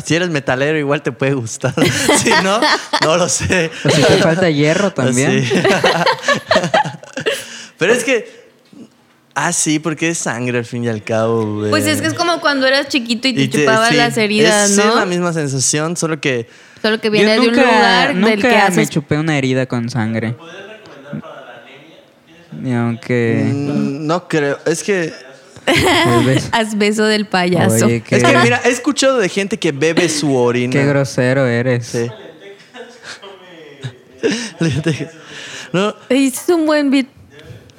si 0.04 0.14
eres 0.14 0.30
metalero, 0.30 0.78
igual 0.78 1.02
te 1.02 1.10
puede 1.10 1.34
gustar. 1.34 1.74
Si 2.22 2.30
no, 2.44 2.60
no 3.02 3.16
lo 3.16 3.28
sé. 3.28 3.72
O 3.84 3.90
si 3.90 4.02
te 4.02 4.16
falta 4.18 4.48
hierro 4.50 4.92
también. 4.92 5.44
Sí. 5.44 5.52
Pero 7.80 7.92
es 7.92 8.04
que. 8.04 8.40
Ah, 9.34 9.52
sí, 9.52 9.78
porque 9.78 10.10
es 10.10 10.18
sangre 10.18 10.58
al 10.58 10.64
fin 10.64 10.84
y 10.84 10.88
al 10.88 11.02
cabo, 11.02 11.56
güey. 11.56 11.70
Pues 11.70 11.86
es 11.86 12.00
que 12.00 12.08
es 12.08 12.14
como 12.14 12.40
cuando 12.40 12.66
eras 12.66 12.88
chiquito 12.88 13.26
y 13.28 13.32
te 13.34 13.42
Y 13.42 13.48
te- 13.48 13.60
chupabas 13.60 13.88
sí, 13.88 13.96
las 13.96 14.16
heridas, 14.16 14.70
es, 14.70 14.76
¿no? 14.76 14.90
Es 14.90 14.94
la 14.96 15.06
misma 15.06 15.32
sensación, 15.32 15.96
solo 15.96 16.20
que. 16.20 16.46
Solo 16.82 17.00
que 17.00 17.10
viene 17.10 17.32
de 17.32 17.40
un 17.40 17.56
lugar 17.56 18.14
nunca 18.14 18.28
del 18.30 18.42
que 18.42 18.48
me 18.48 18.56
haces. 18.56 18.90
chupé 18.90 19.18
una 19.18 19.36
herida 19.36 19.66
con 19.66 19.88
sangre. 19.90 20.34
Ni 22.52 22.74
aunque... 22.74 23.44
mm, 23.52 24.06
No 24.06 24.28
creo. 24.28 24.58
Es 24.66 24.82
que. 24.82 25.12
Haz 26.52 26.76
beso 26.76 27.04
del 27.04 27.26
payaso. 27.26 27.86
Oye, 27.86 28.02
qué, 28.02 28.16
Es 28.16 28.24
que, 28.24 28.36
mira, 28.38 28.60
he 28.64 28.70
escuchado 28.70 29.18
de 29.18 29.28
gente 29.28 29.58
que 29.58 29.72
bebe 29.72 30.08
su 30.08 30.34
orina. 30.36 30.72
qué 30.72 30.84
grosero 30.84 31.46
eres. 31.46 31.86
Sí. 31.86 32.06
no, 35.72 35.94
Es 36.08 36.48
un 36.48 36.66
buen 36.66 36.90
beat. 36.90 37.06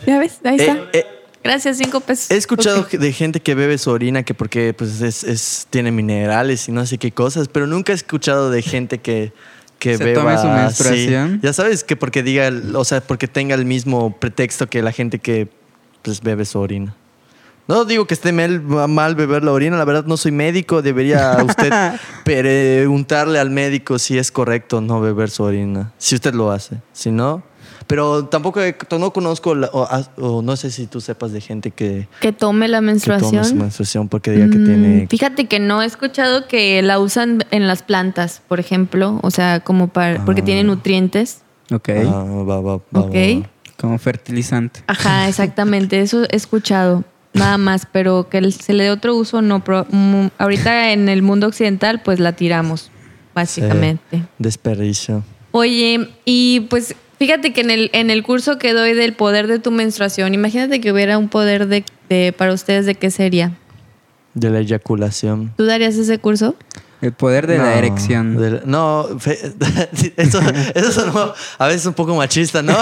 ¿Ya 0.05 0.19
ves? 0.19 0.39
Ahí 0.43 0.57
está. 0.59 0.73
eh, 0.73 0.89
eh, 0.93 1.05
Gracias, 1.43 1.77
cinco 1.77 2.01
pesos. 2.01 2.29
He 2.29 2.37
escuchado 2.37 2.81
Ok. 2.81 2.87
que- 2.89 2.97
de 2.99 3.11
gente 3.13 3.39
que 3.39 3.55
bebe 3.55 3.77
su 3.79 3.89
orina 3.89 4.21
que 4.23 4.33
porque 4.35 4.73
pues 4.75 5.01
es, 5.01 5.23
es- 5.23 5.65
tiene 5.71 5.91
minerales 5.91 6.67
y 6.69 6.71
no 6.71 6.85
sé 6.85 6.97
qué 6.99 7.11
cosas, 7.11 7.47
pero 7.47 7.65
nunca 7.65 7.91
he 7.93 7.95
escuchado 7.95 8.51
de 8.51 8.61
gente 8.61 8.99
que, 8.99 9.33
que 9.79 9.97
Se 9.97 10.03
beba 10.03 10.21
tome 10.21 10.37
su 10.37 10.47
menstruación. 10.47 11.39
Ya 11.41 11.51
sabes 11.53 11.83
que 11.83 11.95
porque 11.95 12.21
diga, 12.21 12.51
o 12.75 12.85
sea, 12.85 13.01
porque 13.01 13.27
tenga 13.27 13.55
el 13.55 13.65
mismo 13.65 14.15
pretexto 14.19 14.67
que 14.67 14.83
la 14.83 14.91
gente 14.91 15.17
que 15.17 15.47
pues 16.03 16.21
bebe 16.21 16.45
su 16.45 16.59
orina. 16.59 16.95
No 17.67 17.85
digo 17.85 18.05
que 18.05 18.13
esté 18.15 18.31
mal, 18.33 18.61
mal 18.61 19.15
beber 19.15 19.43
la 19.43 19.51
orina, 19.51 19.77
la 19.77 19.85
verdad 19.85 20.05
no 20.05 20.17
soy 20.17 20.31
médico, 20.31 20.81
debería 20.83 21.37
usted 21.43 21.71
preguntarle 22.25 23.39
al 23.39 23.49
médico 23.49 23.97
si 23.97 24.17
es 24.17 24.31
correcto 24.31 24.81
no 24.81 24.99
beber 25.01 25.29
su 25.29 25.43
orina, 25.43 25.91
si 25.97 26.15
usted 26.15 26.33
lo 26.33 26.51
hace, 26.51 26.77
si 26.93 27.11
no... 27.11 27.43
Pero 27.91 28.25
tampoco 28.25 28.61
no 28.97 29.11
conozco, 29.11 29.53
la- 29.53 29.69
o, 29.73 29.85
o 30.17 30.41
no 30.41 30.55
sé 30.55 30.71
si 30.71 30.87
tú 30.87 31.01
sepas 31.01 31.33
de 31.33 31.41
gente 31.41 31.71
que, 31.71 32.07
Que 32.21 32.31
tome 32.31 32.67
la 32.69 32.77
que 32.77 32.85
menstruación. 32.85 33.31
tome 33.31 33.43
su 33.43 33.55
menstruación 33.55 34.07
porque 34.07 34.31
diga 34.31 34.49
que 34.49 34.57
Mm, 34.57 34.65
tiene... 34.65 35.07
Fíjate 35.09 35.45
que 35.47 35.59
no 35.59 35.81
he 35.81 35.85
escuchado 35.85 36.47
que 36.47 36.81
la 36.81 36.99
usan 36.99 37.43
en 37.51 37.67
las 37.67 37.83
plantas, 37.83 38.41
por 38.47 38.61
ejemplo. 38.61 39.19
O 39.23 39.29
sea, 39.29 39.59
como 39.59 39.89
para. 39.89 40.23
porque 40.23 40.41
Ah. 40.41 40.45
tiene 40.45 40.63
nutrientes. 40.63 41.41
Ok. 41.69 41.89
Ah, 41.89 42.23
va, 42.23 42.61
va, 42.61 42.61
va, 42.61 42.73
Ok. 43.01 43.13
va, 43.15 43.39
va. 43.41 43.49
Como 43.77 43.97
fertilizante. 43.99 44.81
Ajá, 44.87 45.27
exactamente. 45.27 45.99
Eso 45.99 46.23
he 46.29 46.35
escuchado. 46.37 47.03
Nada 47.33 47.57
más, 47.57 47.87
pero 47.91 48.29
que 48.29 48.51
se 48.51 48.73
le 48.73 48.85
dé 48.85 48.91
otro 48.91 49.15
uso, 49.15 49.41
no. 49.41 49.63
Pero, 49.63 49.85
mm, 49.89 50.27
ahorita 50.37 50.91
en 50.93 51.09
el 51.09 51.21
mundo 51.23 51.47
occidental, 51.47 52.01
pues 52.01 52.19
la 52.19 52.33
tiramos, 52.33 52.89
básicamente. 53.35 54.03
Sí, 54.11 54.23
desperdicio. 54.37 55.23
Oye, 55.53 56.09
y 56.25 56.61
pues 56.69 56.95
fíjate 57.21 57.53
que 57.53 57.61
en 57.61 57.69
el, 57.69 57.91
en 57.93 58.09
el 58.09 58.23
curso 58.23 58.57
que 58.57 58.73
doy 58.73 58.93
del 58.95 59.13
poder 59.13 59.45
de 59.45 59.59
tu 59.59 59.69
menstruación, 59.69 60.33
imagínate 60.33 60.81
que 60.81 60.91
hubiera 60.91 61.19
un 61.19 61.29
poder 61.29 61.67
de, 61.67 61.83
de- 62.09 62.33
para 62.35 62.51
ustedes, 62.51 62.87
¿de 62.87 62.95
qué 62.95 63.11
sería? 63.11 63.51
De 64.33 64.49
la 64.49 64.57
eyaculación. 64.59 65.53
¿Tú 65.55 65.65
darías 65.65 65.95
ese 65.97 66.17
curso? 66.17 66.55
El 67.01 67.13
poder 67.13 67.47
de 67.47 67.57
la 67.57 67.73
erección. 67.75 68.37
de 68.37 68.51
la- 68.51 68.61
no, 68.65 69.07
fe- 69.19 69.39
eso, 70.17 70.39
eso 70.75 70.91
sonó 70.91 71.33
a 71.57 71.67
veces 71.67 71.85
un 71.87 71.93
poco 71.93 72.15
machista, 72.15 72.61
¿no? 72.61 72.77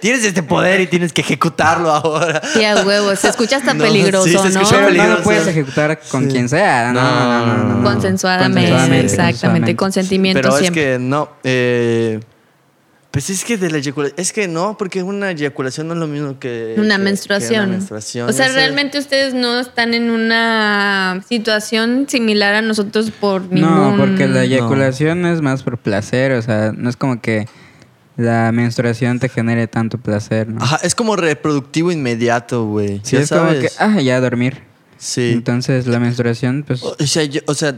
Tienes 0.00 0.24
este 0.24 0.42
poder 0.42 0.80
y 0.80 0.86
tienes 0.86 1.12
que 1.12 1.20
ejecutarlo 1.22 1.90
ahora. 1.90 2.40
Sí, 2.52 2.64
a 2.64 2.76
huevo. 2.84 3.14
Se 3.16 3.28
escucha 3.28 3.56
hasta 3.56 3.74
No, 3.74 3.84
peligroso, 3.84 4.24
sí, 4.26 4.32
se 4.38 4.50
¿no? 4.58 4.60
no 4.62 4.68
peligroso. 4.86 5.10
lo 5.16 5.22
puedes 5.22 5.46
ejecutar 5.46 5.98
con 6.10 6.24
Sí. 6.24 6.30
quien 6.30 6.48
sea. 6.48 6.92
No, 6.92 7.00
no, 7.02 7.46
no. 7.46 7.56
no, 7.64 7.74
no. 7.76 7.82
Consensuadamente, 7.84 8.70
Consensuadamente, 8.70 9.06
exactamente. 9.06 9.76
Consentimiento 9.76 10.40
Pero 10.42 10.54
es 10.54 10.60
siempre. 10.60 10.82
que 10.82 10.98
no. 10.98 11.28
eh, 11.44 12.20
pues 13.12 13.28
es 13.28 13.44
que 13.44 13.58
de 13.58 13.70
la 13.70 13.76
eyaculación. 13.76 14.18
Es 14.18 14.32
que 14.32 14.48
no, 14.48 14.76
porque 14.78 15.02
una 15.02 15.30
eyaculación 15.30 15.86
no 15.86 15.92
es 15.94 16.00
lo 16.00 16.06
mismo 16.06 16.38
que. 16.38 16.74
Una 16.78 16.96
que- 16.96 17.02
menstruación. 17.02 17.50
que 17.50 17.58
una 17.58 17.66
menstruación. 17.76 18.28
O 18.28 18.32
sea, 18.32 18.48
sé. 18.48 18.54
realmente 18.54 18.98
ustedes 18.98 19.34
no 19.34 19.60
están 19.60 19.92
en 19.92 20.10
una 20.10 21.22
situación 21.28 22.06
similar 22.08 22.54
a 22.54 22.62
nosotros 22.62 23.10
por 23.10 23.42
ningún... 23.52 23.70
No, 23.70 23.96
porque 23.98 24.26
la 24.26 24.44
eyaculación 24.44 25.26
es 25.26 25.42
más 25.42 25.62
por 25.62 25.76
placer. 25.76 26.32
O 26.32 26.40
sea, 26.40 26.72
no 26.74 26.88
es 26.88 26.96
como 26.96 27.20
que 27.20 27.46
la 28.16 28.50
menstruación 28.50 29.18
te 29.18 29.28
genere 29.28 29.66
tanto 29.66 29.98
placer, 29.98 30.48
¿no? 30.48 30.62
Ajá, 30.62 30.80
es 30.82 30.94
como 30.94 31.14
reproductivo 31.14 31.92
inmediato, 31.92 32.64
güey. 32.64 33.00
Sí, 33.04 33.16
ya 33.16 33.22
es 33.22 33.28
como 33.28 33.50
que, 33.50 33.68
sabes. 33.68 33.98
ah, 33.98 34.00
ya 34.00 34.20
dormir. 34.20 34.71
Sí. 35.04 35.32
Entonces 35.32 35.88
la 35.88 35.98
menstruación, 35.98 36.62
pues... 36.64 36.80
O 36.84 36.94
sea, 37.00 37.24
yo, 37.24 37.40
o 37.46 37.54
sea, 37.54 37.76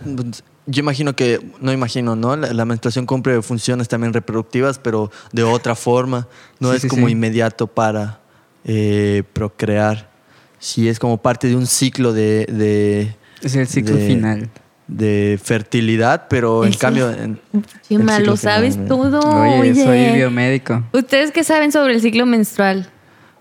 yo 0.66 0.80
imagino 0.80 1.16
que, 1.16 1.40
no 1.58 1.72
imagino, 1.72 2.16
¿no? 2.16 2.37
La, 2.37 2.52
la 2.52 2.66
menstruación 2.66 3.06
cumple 3.06 3.40
funciones 3.40 3.88
también 3.88 4.12
reproductivas, 4.12 4.78
pero 4.78 5.10
de 5.32 5.42
otra 5.42 5.74
forma. 5.74 6.28
No 6.60 6.68
Sí, 6.70 6.76
es 6.76 6.82
sí, 6.82 6.88
como 6.88 7.06
sí. 7.06 7.12
inmediato 7.12 7.66
para 7.66 8.20
eh, 8.66 9.22
procrear. 9.32 10.10
Sí, 10.58 10.87
es 10.87 10.98
como 10.98 11.16
parte 11.16 11.48
de 11.48 11.56
un 11.56 11.66
ciclo 11.66 12.12
de, 12.12 12.44
de, 12.50 13.16
Es 13.40 13.56
el 13.56 13.68
ciclo 13.68 13.96
de- 13.96 14.06
final. 14.06 14.50
de 14.87 15.40
fertilidad, 15.42 16.26
pero 16.28 16.66
en 16.66 16.74
cambio... 16.74 17.10
en- 17.10 17.40
Chima, 17.88 18.18
lo 18.20 18.37
sabes 18.37 18.74
final, 18.74 18.88
todo. 18.88 19.20
Oye, 19.20 19.70
Oye, 19.72 19.82
soy 19.82 20.12
biomédico. 20.14 20.84
¿Ustedes 20.92 21.30
qué 21.32 21.42
saben 21.42 21.72
sobre 21.72 21.94
el 21.94 22.02
ciclo 22.02 22.26
menstrual? 22.26 22.90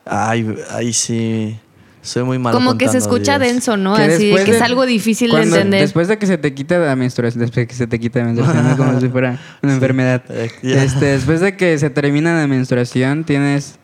Ay, 0.06 0.56
ahí 0.70 0.94
sí. 0.94 1.60
Soy 2.04 2.24
muy 2.24 2.38
malo 2.38 2.56
Como 2.56 2.78
que 2.78 2.88
se 2.90 2.98
escucha 3.00 3.40
días. 3.40 3.54
denso, 3.54 3.78
¿no? 3.78 3.96
Que 3.96 4.04
Así 4.04 4.30
de 4.30 4.44
que 4.44 4.52
es 4.52 4.62
algo 4.62 4.86
difícil 4.86 5.32
de 5.32 5.42
entender. 5.44 5.82
Después 5.82 6.08
de 6.10 6.18
que 6.20 6.28
se 6.28 6.38
te 6.38 6.54
quita 6.54 6.78
la 6.78 6.96
menstruación, 6.96 7.40
después 7.42 7.64
de 7.64 7.68
que 7.68 7.76
se 7.76 7.88
te 7.88 8.00
quita 8.00 8.20
la 8.20 8.26
menstruación, 8.26 8.70
no 8.70 8.78
como 8.78 9.00
si 9.00 9.08
fuera 9.10 9.40
una 9.64 9.74
enfermedad. 9.74 10.22
Este, 10.62 11.06
después 11.06 11.40
de 11.40 11.56
que 11.58 11.80
se 11.80 11.90
termina 11.90 12.38
la 12.40 12.46
menstruación, 12.46 13.24
tienes 13.24 13.80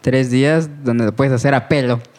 tres 0.00 0.30
días 0.30 0.70
donde 0.84 1.04
lo 1.04 1.12
puedes 1.12 1.32
hacer 1.34 1.52
a 1.54 1.68
pelo. 1.68 2.00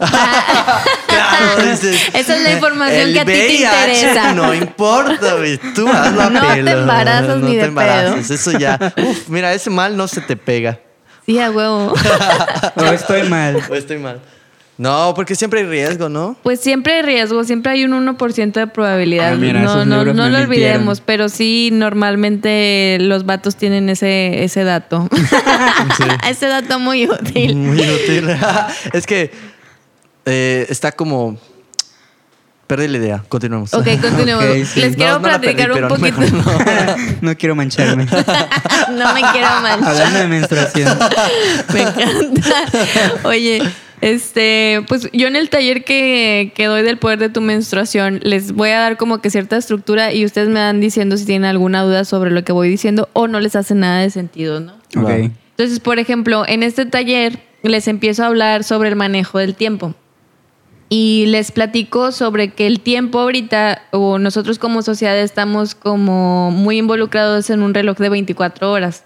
Claro, 1.07 1.69
dices, 1.69 2.09
Esa 2.13 2.37
es 2.37 2.43
la 2.43 2.51
información 2.53 3.07
el 3.09 3.13
que 3.13 3.19
a 3.19 3.25
ti 3.25 3.31
te 3.33 3.53
interesa. 3.55 4.33
No 4.33 4.53
importa, 4.53 5.33
güey. 5.35 5.57
Tú 5.75 5.87
hazlo 5.89 6.21
a 6.21 6.29
No 6.29 6.39
te 6.41 6.47
pelo. 6.55 6.71
embarazas 6.71 7.27
no 7.39 7.47
ni 7.47 7.51
te 7.53 7.57
de 7.57 7.65
embaraces. 7.65 8.27
pedo. 8.27 8.35
Eso 8.35 8.57
ya. 8.57 8.93
Uf, 8.97 9.27
mira, 9.27 9.53
ese 9.53 9.69
mal 9.69 9.97
no 9.97 10.07
se 10.07 10.21
te 10.21 10.37
pega. 10.37 10.79
Sí, 11.25 11.37
a 11.39 11.51
huevo. 11.51 11.93
o 12.75 12.85
estoy 12.85 13.23
mal. 13.29 13.57
O 13.69 13.75
estoy 13.75 13.97
mal. 13.97 14.21
No, 14.81 15.13
porque 15.15 15.35
siempre 15.35 15.59
hay 15.59 15.67
riesgo, 15.67 16.09
¿no? 16.09 16.35
Pues 16.41 16.59
siempre 16.59 16.93
hay 16.93 17.01
riesgo, 17.03 17.43
siempre 17.43 17.71
hay 17.71 17.85
un 17.85 17.91
1% 17.91 18.51
de 18.51 18.65
probabilidad. 18.65 19.33
Ah, 19.33 19.35
mira, 19.35 19.61
no 19.61 19.85
no, 19.85 19.85
no 19.85 20.03
lo 20.03 20.13
mintieron. 20.13 20.41
olvidemos, 20.41 21.01
pero 21.01 21.29
sí, 21.29 21.69
normalmente 21.71 22.97
los 22.99 23.27
vatos 23.27 23.57
tienen 23.57 23.89
ese, 23.89 24.43
ese 24.43 24.63
dato. 24.63 25.07
ese 26.27 26.47
dato 26.47 26.79
muy 26.79 27.07
útil. 27.07 27.55
Muy 27.57 27.79
útil. 27.79 28.27
es 28.93 29.05
que 29.05 29.29
eh, 30.25 30.65
está 30.67 30.91
como. 30.93 31.37
Perdí 32.65 32.87
la 32.87 32.97
idea. 32.97 33.23
Continuemos. 33.29 33.75
Ok, 33.75 33.87
continuemos. 34.01 34.45
Sí. 34.65 34.81
Les 34.81 34.95
quiero 34.95 35.13
No, 35.13 35.19
no 35.19 35.27
la 35.27 35.39
perdí, 35.39 35.57
platicar 35.57 35.83
un 35.83 35.89
poquito. 35.89 36.21
no. 36.37 36.95
no 37.21 37.37
quiero 37.37 37.53
mancharme. 37.53 38.05
no 38.05 39.13
me 39.13 39.21
quiero 39.31 39.47
manchar. 39.61 39.89
Hablando 39.89 40.17
de 40.17 40.27
menstruación. 40.27 40.97
Me 41.71 41.81
encanta. 41.81 42.63
Oye, 43.25 43.61
este, 44.01 44.83
pues 44.87 45.09
yo 45.13 45.27
en 45.27 45.35
el 45.35 45.49
taller 45.49 45.83
que, 45.83 46.51
que 46.55 46.65
doy 46.65 46.81
del 46.81 46.97
poder 46.97 47.19
de 47.19 47.29
tu 47.29 47.39
menstruación, 47.39 48.19
les 48.23 48.51
voy 48.51 48.69
a 48.69 48.79
dar 48.79 48.97
como 48.97 49.21
que 49.21 49.29
cierta 49.29 49.57
estructura 49.57 50.13
y 50.13 50.25
ustedes 50.25 50.49
me 50.49 50.59
van 50.59 50.81
diciendo 50.81 51.17
si 51.17 51.25
tienen 51.25 51.45
alguna 51.45 51.83
duda 51.83 52.03
sobre 52.03 52.31
lo 52.31 52.43
que 52.43 52.51
voy 52.51 52.67
diciendo 52.67 53.09
o 53.13 53.27
no 53.27 53.39
les 53.39 53.55
hace 53.55 53.75
nada 53.75 54.01
de 54.01 54.09
sentido, 54.09 54.59
¿no? 54.59 54.73
Ok. 54.97 55.05
Va. 55.05 55.15
Entonces, 55.61 55.79
por 55.79 55.99
ejemplo, 55.99 56.43
en 56.47 56.63
este 56.63 56.85
taller 56.87 57.39
les 57.61 57.87
empiezo 57.87 58.23
a 58.23 58.27
hablar 58.27 58.63
sobre 58.63 58.89
el 58.89 58.95
manejo 58.95 59.37
del 59.37 59.53
tiempo. 59.55 59.93
Y 60.89 61.25
les 61.27 61.51
platico 61.51 62.11
sobre 62.11 62.49
que 62.49 62.67
el 62.67 62.81
tiempo 62.81 63.19
ahorita, 63.19 63.83
o 63.91 64.19
nosotros 64.19 64.59
como 64.59 64.81
sociedad 64.81 65.17
estamos 65.17 65.75
como 65.75 66.51
muy 66.51 66.79
involucrados 66.79 67.49
en 67.49 67.61
un 67.61 67.73
reloj 67.73 67.97
de 67.97 68.09
24 68.09 68.71
horas. 68.71 69.05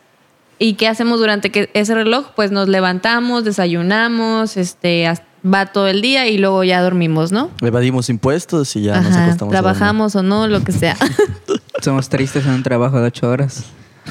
¿Y 0.57 0.73
qué 0.75 0.87
hacemos 0.87 1.19
durante 1.19 1.51
que 1.51 1.69
ese 1.73 1.93
reloj? 1.95 2.27
Pues 2.35 2.51
nos 2.51 2.67
levantamos, 2.69 3.43
desayunamos, 3.43 4.57
este, 4.57 5.11
va 5.45 5.65
todo 5.67 5.87
el 5.87 6.01
día 6.01 6.27
y 6.27 6.37
luego 6.37 6.63
ya 6.63 6.81
dormimos, 6.81 7.31
¿no? 7.31 7.51
Evadimos 7.61 8.09
impuestos 8.09 8.75
y 8.75 8.83
ya 8.83 9.01
nos 9.01 9.11
Ajá, 9.11 9.25
acostamos. 9.25 9.53
a 9.53 9.61
dormir. 9.61 9.73
trabajamos 9.75 10.15
o 10.15 10.23
no, 10.23 10.47
lo 10.47 10.63
que 10.63 10.71
sea. 10.71 10.95
Somos 11.81 12.09
tristes 12.09 12.45
en 12.45 12.51
un 12.53 12.63
trabajo 12.63 12.99
de 12.99 13.07
ocho 13.07 13.29
horas. 13.29 13.65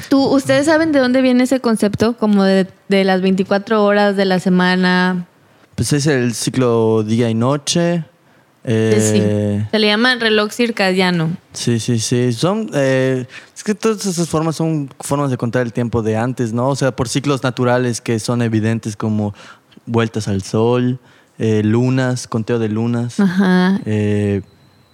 ¿Tú, 0.09 0.21
¿Ustedes 0.23 0.65
saben 0.65 0.91
de 0.91 0.99
dónde 0.99 1.21
viene 1.21 1.43
ese 1.43 1.59
concepto? 1.61 2.17
Como 2.17 2.43
de, 2.43 2.67
de 2.89 3.03
las 3.05 3.21
24 3.21 3.83
horas 3.83 4.15
de 4.15 4.25
la 4.25 4.39
semana. 4.39 5.25
Pues 5.75 5.93
es 5.93 6.05
el 6.07 6.33
ciclo 6.33 7.03
día 7.03 7.29
y 7.29 7.33
noche. 7.33 8.03
Eh, 8.65 9.61
sí. 9.63 9.67
Se 9.71 9.79
le 9.79 9.87
llama 9.87 10.15
reloj 10.15 10.51
circadiano. 10.51 11.37
Sí, 11.53 11.79
sí, 11.79 11.99
sí. 11.99 12.33
Son, 12.33 12.69
eh, 12.73 13.25
que 13.65 13.73
todas 13.73 14.05
esas 14.05 14.29
formas 14.29 14.55
son 14.57 14.91
formas 14.99 15.31
de 15.31 15.37
contar 15.37 15.63
el 15.63 15.73
tiempo 15.73 16.03
de 16.03 16.15
antes, 16.15 16.53
¿no? 16.53 16.69
O 16.69 16.75
sea, 16.75 16.95
por 16.95 17.09
ciclos 17.09 17.41
naturales 17.41 17.99
que 17.99 18.19
son 18.19 18.43
evidentes 18.43 18.95
como 18.95 19.33
vueltas 19.87 20.27
al 20.27 20.43
sol, 20.43 20.99
eh, 21.39 21.63
lunas, 21.63 22.27
conteo 22.27 22.59
de 22.59 22.69
lunas. 22.69 23.19
Ajá. 23.19 23.81
Eh, 23.87 24.43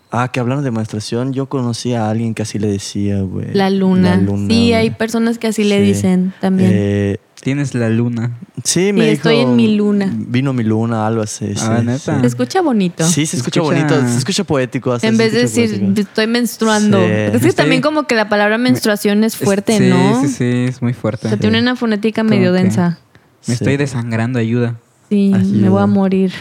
ah, 0.09 0.29
que 0.31 0.39
hablando 0.39 0.63
de 0.63 0.71
menstruación, 0.71 1.33
yo 1.33 1.47
conocí 1.47 1.93
a 1.93 2.09
alguien 2.09 2.33
que 2.33 2.43
así 2.43 2.59
le 2.59 2.67
decía, 2.67 3.19
güey. 3.19 3.53
La 3.53 3.69
luna. 3.69 4.15
La 4.15 4.21
luna, 4.21 4.47
sí, 4.47 4.71
hay 4.71 4.91
personas 4.91 5.37
que 5.37 5.47
así 5.47 5.65
le 5.65 5.81
dicen 5.81 6.33
también. 6.39 6.71
Eh, 6.73 7.17
Tienes 7.41 7.73
la 7.73 7.89
luna. 7.89 8.37
sí, 8.63 8.93
me 8.93 8.99
Y 8.99 9.09
dijo. 9.09 9.13
estoy 9.13 9.39
en 9.39 9.55
mi 9.55 9.75
luna. 9.75 10.11
Vino 10.15 10.53
mi 10.53 10.63
luna, 10.63 11.07
algo 11.07 11.23
así. 11.23 11.53
Ah, 11.57 11.77
sí, 11.79 11.85
¿neta? 11.85 12.21
Se 12.21 12.27
escucha 12.27 12.61
bonito. 12.61 13.03
Sí, 13.03 13.25
se 13.25 13.37
escucha, 13.37 13.61
Escucha- 13.61 13.81
bonito, 13.87 14.07
se 14.11 14.17
escucha 14.19 14.43
poético. 14.43 14.91
hasta 14.93 15.07
En 15.07 15.17
vez 15.17 15.33
de 15.33 15.39
decir 15.41 15.69
poético. 15.79 16.01
estoy 16.01 16.27
menstruando. 16.27 16.97
Sí. 16.99 17.03
Es 17.11 17.31
que 17.31 17.37
Estoy- 17.37 17.53
también 17.53 17.81
como 17.81 18.03
que 18.05 18.13
la 18.15 18.29
palabra 18.29 18.59
menstruación 18.59 19.23
es 19.23 19.35
fuerte, 19.37 19.77
sí, 19.79 19.89
¿no? 19.89 20.21
Sí, 20.21 20.27
sí, 20.29 20.65
es 20.69 20.81
muy 20.83 20.93
fuerte. 20.93 21.27
O 21.27 21.29
sea, 21.31 21.39
tiene 21.39 21.59
una 21.59 21.75
fonética 21.75 22.23
medio 22.23 22.53
que- 22.53 22.59
densa. 22.59 22.99
Me 23.47 23.55
Sí. 23.55 23.63
estoy 23.63 23.75
desangrando, 23.77 24.37
ayuda. 24.37 24.75
Sí, 25.09 25.31
Ayuda. 25.33 25.61
me 25.61 25.69
voy 25.69 25.81
a 25.81 25.87
morir. 25.87 26.31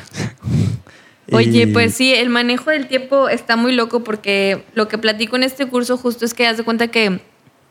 Oye, 1.33 1.67
pues 1.69 1.95
sí, 1.95 2.13
el 2.13 2.29
manejo 2.29 2.71
del 2.71 2.89
tiempo 2.89 3.29
está 3.29 3.57
muy 3.57 3.73
loco 3.73 4.05
porque 4.05 4.65
lo 4.75 4.89
que 4.89 4.99
platico 4.99 5.37
en 5.37 5.45
este 5.45 5.65
curso 5.67 5.97
justo 5.97 6.25
es 6.27 6.35
que 6.35 6.47
haz 6.47 6.57
de 6.59 6.65
cuenta 6.65 6.89
que 6.89 7.21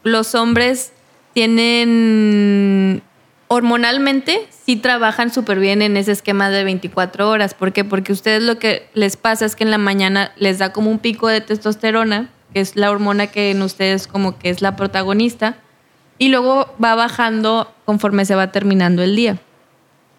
los 0.03 0.33
hombres 0.33 0.93
tienen 1.33 3.01
hormonalmente 3.49 4.47
sí 4.63 4.75
trabajan 4.75 5.33
súper 5.33 5.59
bien 5.59 5.81
en 5.81 5.97
ese 5.97 6.11
esquema 6.11 6.49
de 6.49 6.63
24 6.63 7.27
horas. 7.27 7.55
¿Por 7.55 7.73
qué? 7.73 7.83
Porque 7.83 8.11
a 8.11 8.13
ustedes 8.13 8.43
lo 8.43 8.59
que 8.59 8.87
les 8.93 9.17
pasa 9.17 9.45
es 9.45 9.55
que 9.55 9.63
en 9.63 9.71
la 9.71 9.79
mañana 9.79 10.31
les 10.37 10.59
da 10.59 10.71
como 10.71 10.91
un 10.91 10.99
pico 10.99 11.27
de 11.27 11.41
testosterona, 11.41 12.29
que 12.53 12.61
es 12.61 12.75
la 12.75 12.91
hormona 12.91 13.27
que 13.27 13.49
en 13.49 13.63
ustedes 13.63 14.07
como 14.07 14.37
que 14.37 14.51
es 14.51 14.61
la 14.61 14.75
protagonista, 14.75 15.57
y 16.19 16.29
luego 16.29 16.75
va 16.83 16.93
bajando 16.93 17.73
conforme 17.85 18.23
se 18.23 18.35
va 18.35 18.51
terminando 18.51 19.01
el 19.01 19.15
día. 19.15 19.39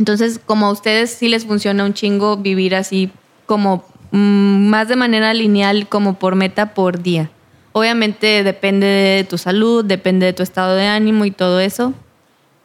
Entonces, 0.01 0.41
como 0.45 0.67
a 0.67 0.73
ustedes 0.73 1.11
sí 1.11 1.29
les 1.29 1.47
funciona 1.47 1.85
un 1.85 1.95
chingo 1.95 2.37
vivir 2.37 2.75
así 2.75 3.13
como 3.47 3.85
mm, 4.11 4.69
más 4.69 4.89
de 4.89 4.97
manera 4.97 5.33
lineal, 5.35 5.89
como 5.89 6.15
por 6.15 6.35
meta 6.35 6.75
por 6.75 7.01
día. 7.01 7.31
Obviamente 7.73 8.43
depende 8.43 8.87
de 8.87 9.23
tu 9.23 9.39
salud, 9.39 9.85
depende 9.85 10.27
de 10.27 10.33
tu 10.33 10.43
estado 10.43 10.75
de 10.75 10.89
ánimo 10.89 11.25
y 11.27 11.31
todo 11.31 11.61
eso, 11.61 11.95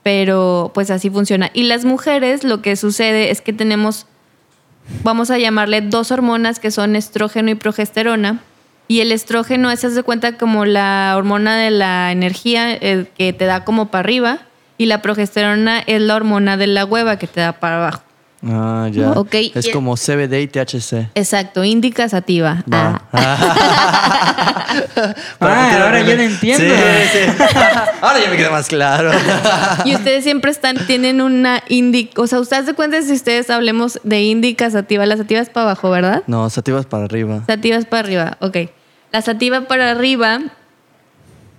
pero 0.06 0.70
pues 0.76 0.92
así 0.92 1.10
funciona. 1.10 1.50
Y 1.52 1.64
las 1.64 1.84
mujeres 1.84 2.44
lo 2.44 2.62
que 2.62 2.76
sucede 2.76 3.32
es 3.32 3.42
que 3.42 3.54
tenemos, 3.54 4.06
vamos 5.02 5.32
a 5.32 5.40
llamarle 5.40 5.82
dos 5.82 6.12
hormonas 6.12 6.60
que 6.60 6.70
son 6.70 6.96
estrógeno 6.96 7.50
y 7.50 7.56
progesterona. 7.56 8.40
Y 8.88 9.00
el 9.00 9.12
estrógeno 9.12 9.72
es, 9.72 9.82
de 9.82 10.04
cuenta, 10.04 10.38
como 10.38 10.64
la 10.66 11.16
hormona 11.18 11.58
de 11.58 11.72
la 11.72 12.12
energía 12.12 12.72
eh, 12.72 13.08
que 13.18 13.34
te 13.34 13.46
da 13.46 13.66
como 13.66 13.88
para 13.88 14.02
arriba. 14.02 14.42
Y 14.78 14.86
la 14.86 15.02
progesterona 15.02 15.80
es 15.80 16.00
la 16.04 16.16
hormona 16.16 16.56
de 16.56 16.68
la 16.68 16.86
hueva 16.86 17.18
que 17.18 17.26
te 17.26 17.42
da 17.42 17.54
para 17.54 17.78
abajo. 17.78 18.05
Ah, 18.48 18.88
ya. 18.92 19.12
Ok, 19.12 19.34
Es 19.56 19.68
y- 19.68 19.72
como 19.72 19.96
CBD 19.98 20.42
y 20.42 20.48
THC. 20.48 21.10
Exacto, 21.16 21.64
indica 21.64 22.08
sativa. 22.10 22.64
Va. 22.72 23.02
Ah. 23.12 24.62
Ah, 25.40 25.80
ahora 25.84 26.02
ya 26.02 26.16
lo 26.16 26.24
entiendo. 26.24 26.64
Sí, 26.66 27.10
sí. 27.12 27.44
Ahora 28.02 28.20
ya 28.20 28.30
me 28.30 28.36
queda 28.36 28.50
más 28.52 28.68
claro. 28.68 29.12
Y 29.86 29.96
ustedes 29.96 30.24
siempre 30.24 30.52
están, 30.52 30.76
tienen 30.86 31.22
una 31.22 31.64
indica, 31.70 32.22
o 32.22 32.28
sea, 32.28 32.40
ustedes 32.40 32.66
de 32.66 32.74
cuenta 32.74 33.02
si 33.02 33.14
ustedes 33.14 33.50
hablemos 33.50 34.00
de 34.04 34.24
indica 34.24 34.70
sativa, 34.70 35.06
la 35.06 35.16
sativa 35.18 35.40
es 35.40 35.50
para 35.50 35.68
abajo, 35.68 35.90
¿verdad? 35.92 36.24
No, 36.28 36.50
sativas 36.50 36.86
para 36.86 37.06
arriba. 37.06 37.44
Sativa 37.48 37.78
es 37.78 37.86
para 37.86 38.00
arriba, 38.02 38.38
ok. 38.42 38.58
La 39.12 39.22
sativa 39.22 39.62
para 39.62 39.92
arriba, 39.92 40.40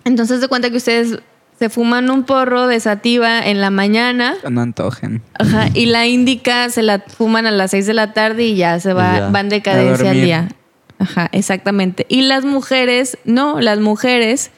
entonces 0.05 0.41
de 0.41 0.49
cuenta 0.49 0.69
que 0.71 0.77
ustedes 0.77 1.19
se 1.59 1.71
fuman 1.71 2.11
un 2.11 2.25
porro 2.25 2.67
de 2.67 2.79
sativa 2.81 3.41
en 3.41 3.61
la 3.61 3.71
mañana, 3.71 4.35
No 4.49 4.61
antojen. 4.61 5.23
ajá, 5.39 5.69
y 5.75 5.87
la 5.87 6.07
indica 6.07 6.69
se 6.69 6.83
la 6.83 7.01
fuman 7.01 7.47
a 7.47 7.51
las 7.51 7.71
6 7.71 7.87
de 7.87 7.95
la 7.95 8.13
tarde 8.13 8.45
y 8.45 8.57
ya 8.57 8.79
se 8.81 8.93
va, 8.93 9.19
ya. 9.19 9.29
van 9.31 9.49
de 9.49 9.63
cadencia 9.63 10.11
al 10.11 10.21
día. 10.21 10.49
Ajá, 10.99 11.29
exactamente. 11.33 12.07
Y 12.09 12.23
las 12.23 12.45
mujeres, 12.45 13.19
no, 13.25 13.61
las 13.61 13.81
mujeres 13.81 14.51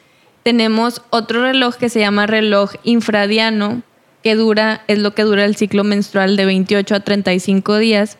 tenemos 0.42 1.02
otro 1.10 1.42
reloj 1.42 1.76
que 1.76 1.88
se 1.88 2.00
llama 2.00 2.26
reloj 2.26 2.72
infradiano, 2.84 3.82
que 4.22 4.34
dura, 4.34 4.82
es 4.88 4.98
lo 4.98 5.14
que 5.14 5.22
dura 5.22 5.44
el 5.44 5.56
ciclo 5.56 5.84
menstrual 5.84 6.36
de 6.36 6.44
28 6.46 6.94
a 6.94 7.00
35 7.00 7.76
días. 7.78 8.18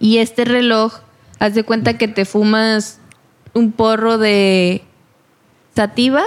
Y 0.00 0.18
este 0.18 0.44
reloj, 0.44 1.00
haz 1.38 1.54
de 1.54 1.64
cuenta 1.64 1.96
que 1.96 2.08
te 2.08 2.24
fumas 2.24 2.98
un 3.54 3.72
porro 3.72 4.18
de 4.18 4.82
sativa 5.74 6.22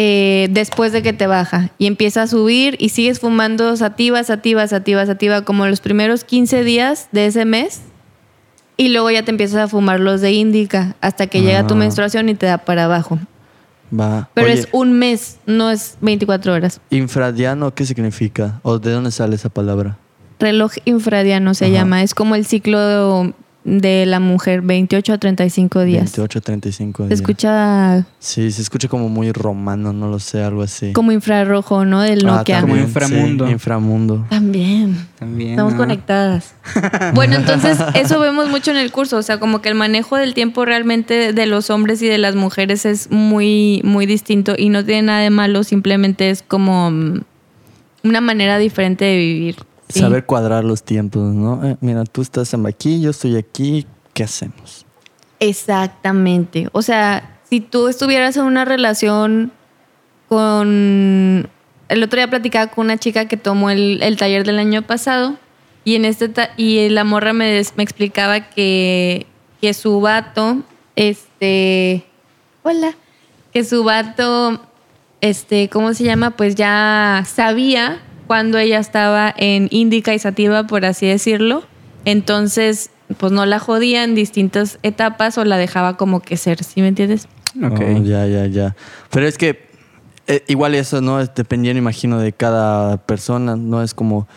eh, 0.00 0.46
después 0.52 0.92
de 0.92 1.02
que 1.02 1.12
te 1.12 1.26
baja 1.26 1.70
y 1.76 1.86
empieza 1.86 2.22
a 2.22 2.26
subir 2.28 2.76
y 2.78 2.90
sigues 2.90 3.18
fumando 3.18 3.76
sativa, 3.76 4.22
sativa, 4.22 4.64
sativa, 4.68 5.04
sativa 5.06 5.42
como 5.42 5.66
los 5.66 5.80
primeros 5.80 6.22
15 6.22 6.62
días 6.62 7.08
de 7.10 7.26
ese 7.26 7.44
mes 7.44 7.80
y 8.76 8.90
luego 8.90 9.10
ya 9.10 9.24
te 9.24 9.32
empiezas 9.32 9.56
a 9.56 9.66
fumar 9.66 9.98
los 9.98 10.20
de 10.20 10.30
índica 10.30 10.94
hasta 11.00 11.26
que 11.26 11.42
llega 11.42 11.66
tu 11.66 11.74
Ah. 11.74 11.78
menstruación 11.78 12.28
y 12.28 12.36
te 12.36 12.46
da 12.46 12.58
para 12.58 12.84
abajo. 12.84 13.18
Va. 13.92 14.28
Pero 14.34 14.46
Oye, 14.46 14.60
es 14.60 14.68
un 14.70 14.92
mes, 14.92 15.38
no 15.46 15.68
es 15.70 15.96
24 16.00 16.52
horas. 16.54 16.80
infradiano, 16.90 17.74
¿qué 17.74 17.84
significa? 17.84 18.60
¿O 18.62 18.78
de 18.78 18.92
dónde 18.92 19.10
sale 19.10 19.34
esa 19.34 19.48
palabra? 19.48 19.96
Reloj 20.38 20.74
infradiano 20.84 21.54
se 21.54 21.64
Ajá. 21.64 21.74
llama, 21.74 22.02
es 22.04 22.14
como 22.14 22.36
el 22.36 22.46
ciclo 22.46 23.32
de 23.68 24.06
la 24.06 24.18
mujer, 24.18 24.62
28 24.62 25.12
a 25.12 25.18
35 25.18 25.82
días. 25.84 26.04
28, 26.04 26.40
35 26.40 27.02
Se 27.02 27.08
días. 27.08 27.20
escucha 27.20 28.06
Sí, 28.18 28.50
se 28.50 28.62
escucha 28.62 28.88
como 28.88 29.08
muy 29.10 29.30
romano, 29.32 29.92
no 29.92 30.08
lo 30.08 30.18
sé, 30.18 30.42
algo 30.42 30.62
así. 30.62 30.92
como 30.94 31.12
infrarrojo, 31.12 31.84
¿no? 31.84 32.00
Del 32.00 32.26
Ah, 32.26 32.38
Nokia. 32.38 32.60
Como 32.62 32.74
también, 32.74 32.86
inframundo. 32.88 33.46
sí, 33.46 33.52
inframundo. 33.52 34.26
También. 34.30 35.06
También. 35.18 35.50
Estamos 35.50 35.72
¿no? 35.74 35.78
conectadas. 35.78 36.54
Bueno, 37.14 37.36
entonces 37.36 37.78
eso 37.94 38.20
vemos 38.20 38.48
mucho 38.48 38.70
en 38.70 38.76
el 38.76 38.90
curso, 38.92 39.16
o 39.16 39.22
sea, 39.22 39.38
como 39.40 39.60
que 39.60 39.68
el 39.68 39.74
manejo 39.74 40.16
del 40.16 40.34
tiempo 40.34 40.64
realmente 40.64 41.32
de 41.32 41.46
los 41.46 41.70
hombres 41.70 42.00
y 42.02 42.06
de 42.08 42.18
las 42.18 42.34
mujeres 42.34 42.84
es 42.86 43.10
muy, 43.10 43.80
muy 43.84 44.06
distinto 44.06 44.54
y 44.56 44.68
no 44.68 44.84
tiene 44.84 45.02
nada 45.02 45.20
de 45.20 45.30
malo, 45.30 45.64
simplemente 45.64 46.30
es 46.30 46.42
como, 46.42 46.90
mm, 46.90 47.20
una 48.04 48.20
manera 48.20 48.58
diferente 48.58 49.04
de 49.04 49.16
vivir. 49.18 49.56
Sí. 49.88 50.00
Saber 50.00 50.26
cuadrar 50.26 50.64
los 50.64 50.82
tiempos, 50.82 51.22
¿no? 51.34 51.64
Eh, 51.64 51.76
mira, 51.80 52.04
tú 52.04 52.20
estás 52.22 52.52
aquí, 52.66 53.00
yo 53.00 53.10
estoy 53.10 53.36
aquí, 53.36 53.86
¿qué 54.12 54.24
hacemos? 54.24 54.84
Exactamente. 55.40 56.68
O 56.72 56.82
sea, 56.82 57.38
si 57.48 57.60
tú 57.60 57.88
estuvieras 57.88 58.36
en 58.36 58.44
una 58.44 58.64
relación 58.64 59.52
con... 60.28 61.48
El 61.88 62.02
otro 62.02 62.18
día 62.18 62.28
platicaba 62.28 62.66
con 62.66 62.86
una 62.86 62.98
chica 62.98 63.26
que 63.26 63.36
tomó 63.38 63.70
el, 63.70 64.02
el 64.02 64.16
taller 64.18 64.44
del 64.44 64.58
año 64.58 64.82
pasado 64.82 65.36
y 65.84 65.94
en 65.94 66.04
este 66.04 66.28
ta- 66.28 66.50
y 66.58 66.90
la 66.90 67.04
morra 67.04 67.32
me, 67.32 67.46
des- 67.50 67.72
me 67.76 67.82
explicaba 67.82 68.50
que, 68.50 69.26
que 69.60 69.72
su 69.74 70.00
vato, 70.00 70.58
este... 70.96 72.04
Hola. 72.62 72.94
Que 73.54 73.64
su 73.64 73.84
vato, 73.84 74.60
este, 75.22 75.70
¿cómo 75.70 75.94
se 75.94 76.04
llama? 76.04 76.32
Pues 76.32 76.54
ya 76.56 77.24
sabía 77.26 78.02
cuando 78.28 78.58
ella 78.58 78.78
estaba 78.78 79.34
en 79.36 79.68
índica 79.72 80.14
y 80.14 80.18
sativa, 80.20 80.64
por 80.66 80.84
así 80.84 81.06
decirlo. 81.06 81.64
Entonces, 82.04 82.90
pues 83.16 83.32
no 83.32 83.46
la 83.46 83.58
jodía 83.58 84.04
en 84.04 84.14
distintas 84.14 84.78
etapas 84.82 85.38
o 85.38 85.44
la 85.44 85.56
dejaba 85.56 85.96
como 85.96 86.20
que 86.20 86.36
ser, 86.36 86.62
¿sí 86.62 86.80
me 86.80 86.88
entiendes? 86.88 87.26
Ok. 87.56 87.80
Oh, 87.80 88.02
ya, 88.04 88.26
ya, 88.26 88.46
ya. 88.46 88.76
Pero 89.10 89.26
es 89.26 89.38
que 89.38 89.66
eh, 90.26 90.44
igual 90.46 90.74
eso, 90.74 91.00
¿no? 91.00 91.24
Dependiendo, 91.24 91.78
imagino, 91.78 92.20
de 92.20 92.32
cada 92.32 92.98
persona. 92.98 93.56
No 93.56 93.82
es 93.82 93.94
como 93.94 94.28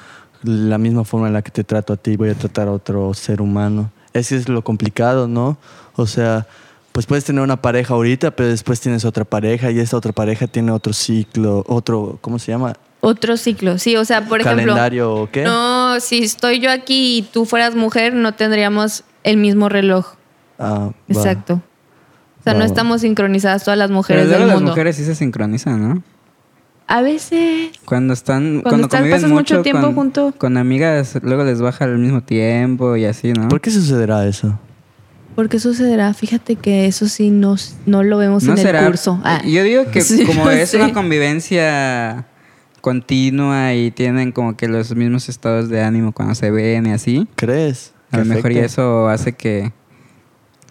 la 0.41 0.77
misma 0.77 1.03
forma 1.03 1.27
en 1.27 1.33
la 1.33 1.41
que 1.41 1.51
te 1.51 1.63
trato 1.65 1.93
a 1.93 1.97
ti, 1.97 2.15
voy 2.15 2.29
a 2.29 2.33
tratar 2.33 2.69
a 2.69 2.71
otro 2.71 3.13
ser 3.13 3.41
humano. 3.41 3.91
Ese 4.13 4.37
es 4.37 4.47
lo 4.49 4.63
complicado, 4.63 5.27
¿no? 5.27 5.57
O 5.97 6.07
sea, 6.07 6.47
pues 6.93 7.05
puedes 7.05 7.25
tener 7.25 7.41
una 7.43 7.61
pareja 7.61 7.93
ahorita, 7.93 8.31
pero 8.31 8.49
después 8.49 8.79
tienes 8.79 9.03
otra 9.05 9.25
pareja 9.25 9.69
y 9.69 9.79
esa 9.79 9.97
otra 9.97 10.13
pareja 10.13 10.47
tiene 10.47 10.71
otro 10.71 10.93
ciclo, 10.93 11.63
otro, 11.67 12.17
¿cómo 12.21 12.39
se 12.39 12.53
llama? 12.53 12.73
Otro 13.03 13.35
ciclo, 13.35 13.79
sí, 13.79 13.95
o 13.95 14.05
sea, 14.05 14.25
por 14.27 14.41
ejemplo, 14.41 14.63
¿Calendario 14.73 15.13
o 15.13 15.29
qué? 15.31 15.43
no, 15.43 15.99
si 15.99 16.19
estoy 16.23 16.59
yo 16.59 16.69
aquí 16.69 17.17
y 17.17 17.21
tú 17.23 17.45
fueras 17.45 17.73
mujer, 17.75 18.13
no 18.13 18.33
tendríamos 18.33 19.03
el 19.23 19.37
mismo 19.37 19.69
reloj. 19.69 20.13
Ah, 20.59 20.89
va. 20.89 20.93
Exacto. 21.07 21.61
O 22.39 22.43
sea, 22.43 22.53
Va, 22.53 22.59
no 22.59 22.65
va. 22.65 22.65
estamos 22.67 23.01
sincronizadas 23.01 23.63
todas 23.63 23.77
las 23.79 23.87
Pero 23.87 23.95
mujeres 23.97 24.25
luego 24.27 24.39
del 24.39 24.47
las 24.47 24.55
mundo. 24.57 24.71
mujeres 24.71 24.95
sí 24.97 25.03
se 25.05 25.15
sincronizan, 25.15 25.81
¿no? 25.81 26.03
A 26.87 27.01
veces. 27.01 27.71
Cuando 27.85 28.13
están, 28.13 28.61
Cuando 28.61 28.63
cuando, 28.63 28.85
estás- 28.87 28.99
conviven 28.99 29.17
pasas 29.17 29.29
mucho 29.31 29.53
mucho 29.55 29.63
tiempo 29.63 29.81
con, 29.87 29.95
junto. 29.95 30.33
con 30.37 30.57
amigas, 30.57 31.17
luego 31.23 31.43
les 31.43 31.59
baja 31.61 31.85
al 31.85 31.97
mismo 31.97 32.21
tiempo 32.21 32.95
y 32.97 33.05
así, 33.05 33.33
¿no? 33.33 33.47
¿Por 33.47 33.61
qué 33.61 33.71
sucederá 33.71 34.27
eso? 34.27 34.59
¿Por 35.35 35.47
qué 35.49 35.59
sucederá? 35.59 36.13
Fíjate 36.13 36.55
que 36.57 36.85
eso 36.85 37.07
sí 37.07 37.29
no, 37.31 37.55
no 37.85 38.03
lo 38.03 38.17
vemos 38.17 38.43
no 38.43 38.51
en 38.51 38.57
será. 38.57 38.81
el 38.81 38.85
curso. 38.87 39.19
Ah. 39.23 39.41
Yo 39.45 39.63
digo 39.63 39.85
que 39.89 40.01
Sí, 40.01 40.25
como 40.25 40.45
no 40.45 40.51
es 40.51 40.69
sé. 40.69 40.77
una 40.77 40.91
convivencia 40.93 42.25
continua 42.81 43.73
y 43.73 43.91
tienen 43.91 44.31
como 44.31 44.57
que 44.57 44.67
los 44.67 44.93
mismos 44.95 45.29
estados 45.29 45.69
de 45.69 45.83
ánimo 45.83 46.11
cuando 46.11 46.35
se 46.35 46.51
ven 46.51 46.87
y 46.87 46.91
así, 46.91 47.27
¿Crees? 47.35 47.93
a 48.11 48.17
lo 48.17 48.23
¿Que 48.23 48.29
mejor 48.29 48.51
y 48.51 48.57
eso 48.59 49.07
hace 49.07 49.33
que, 49.33 49.71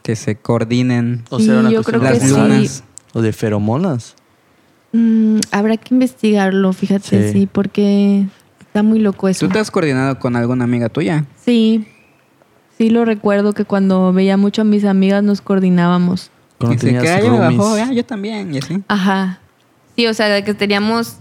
que 0.02 0.16
se 0.16 0.36
coordinen 0.36 1.24
O 1.30 1.36
una 1.38 1.70
yo 1.70 1.82
creo 1.82 2.02
las 2.02 2.18
que 2.18 2.26
sí. 2.26 2.30
lunas. 2.30 2.84
¿O 3.12 3.22
de 3.22 3.32
feromonas? 3.32 4.14
Mm, 4.92 5.38
habrá 5.52 5.76
que 5.76 5.94
investigarlo, 5.94 6.72
fíjate, 6.72 7.32
Sí. 7.32 7.40
sí. 7.40 7.48
porque 7.50 8.26
está 8.60 8.82
muy 8.82 8.98
loco 8.98 9.28
eso. 9.28 9.46
¿Tú 9.46 9.52
te 9.52 9.58
has 9.58 9.70
coordinado 9.70 10.18
con 10.18 10.36
alguna 10.36 10.64
amiga 10.64 10.88
tuya? 10.88 11.24
Sí, 11.44 11.86
sí 12.78 12.90
lo 12.90 13.04
recuerdo 13.04 13.52
que 13.52 13.64
cuando 13.64 14.12
veía 14.12 14.36
mucho 14.36 14.62
a 14.62 14.64
mis 14.64 14.84
amigas 14.84 15.22
nos 15.24 15.40
coordinábamos. 15.40 16.30
Cuando 16.58 16.74
Dice 16.74 16.86
tenías 16.86 17.02
que 17.04 17.10
"Ah, 17.10 17.20
ya 17.20 17.30
me 17.30 17.38
bajó, 17.38 17.68
roomies. 17.70 17.88
ah, 17.88 17.92
yo 17.92 18.04
también, 18.04 18.54
y 18.54 18.58
así. 18.58 18.82
Ajá. 18.88 19.38
Sí, 19.96 20.06
o 20.06 20.14
sea, 20.14 20.26
de 20.28 20.44
que 20.44 20.54
teníamos... 20.54 21.16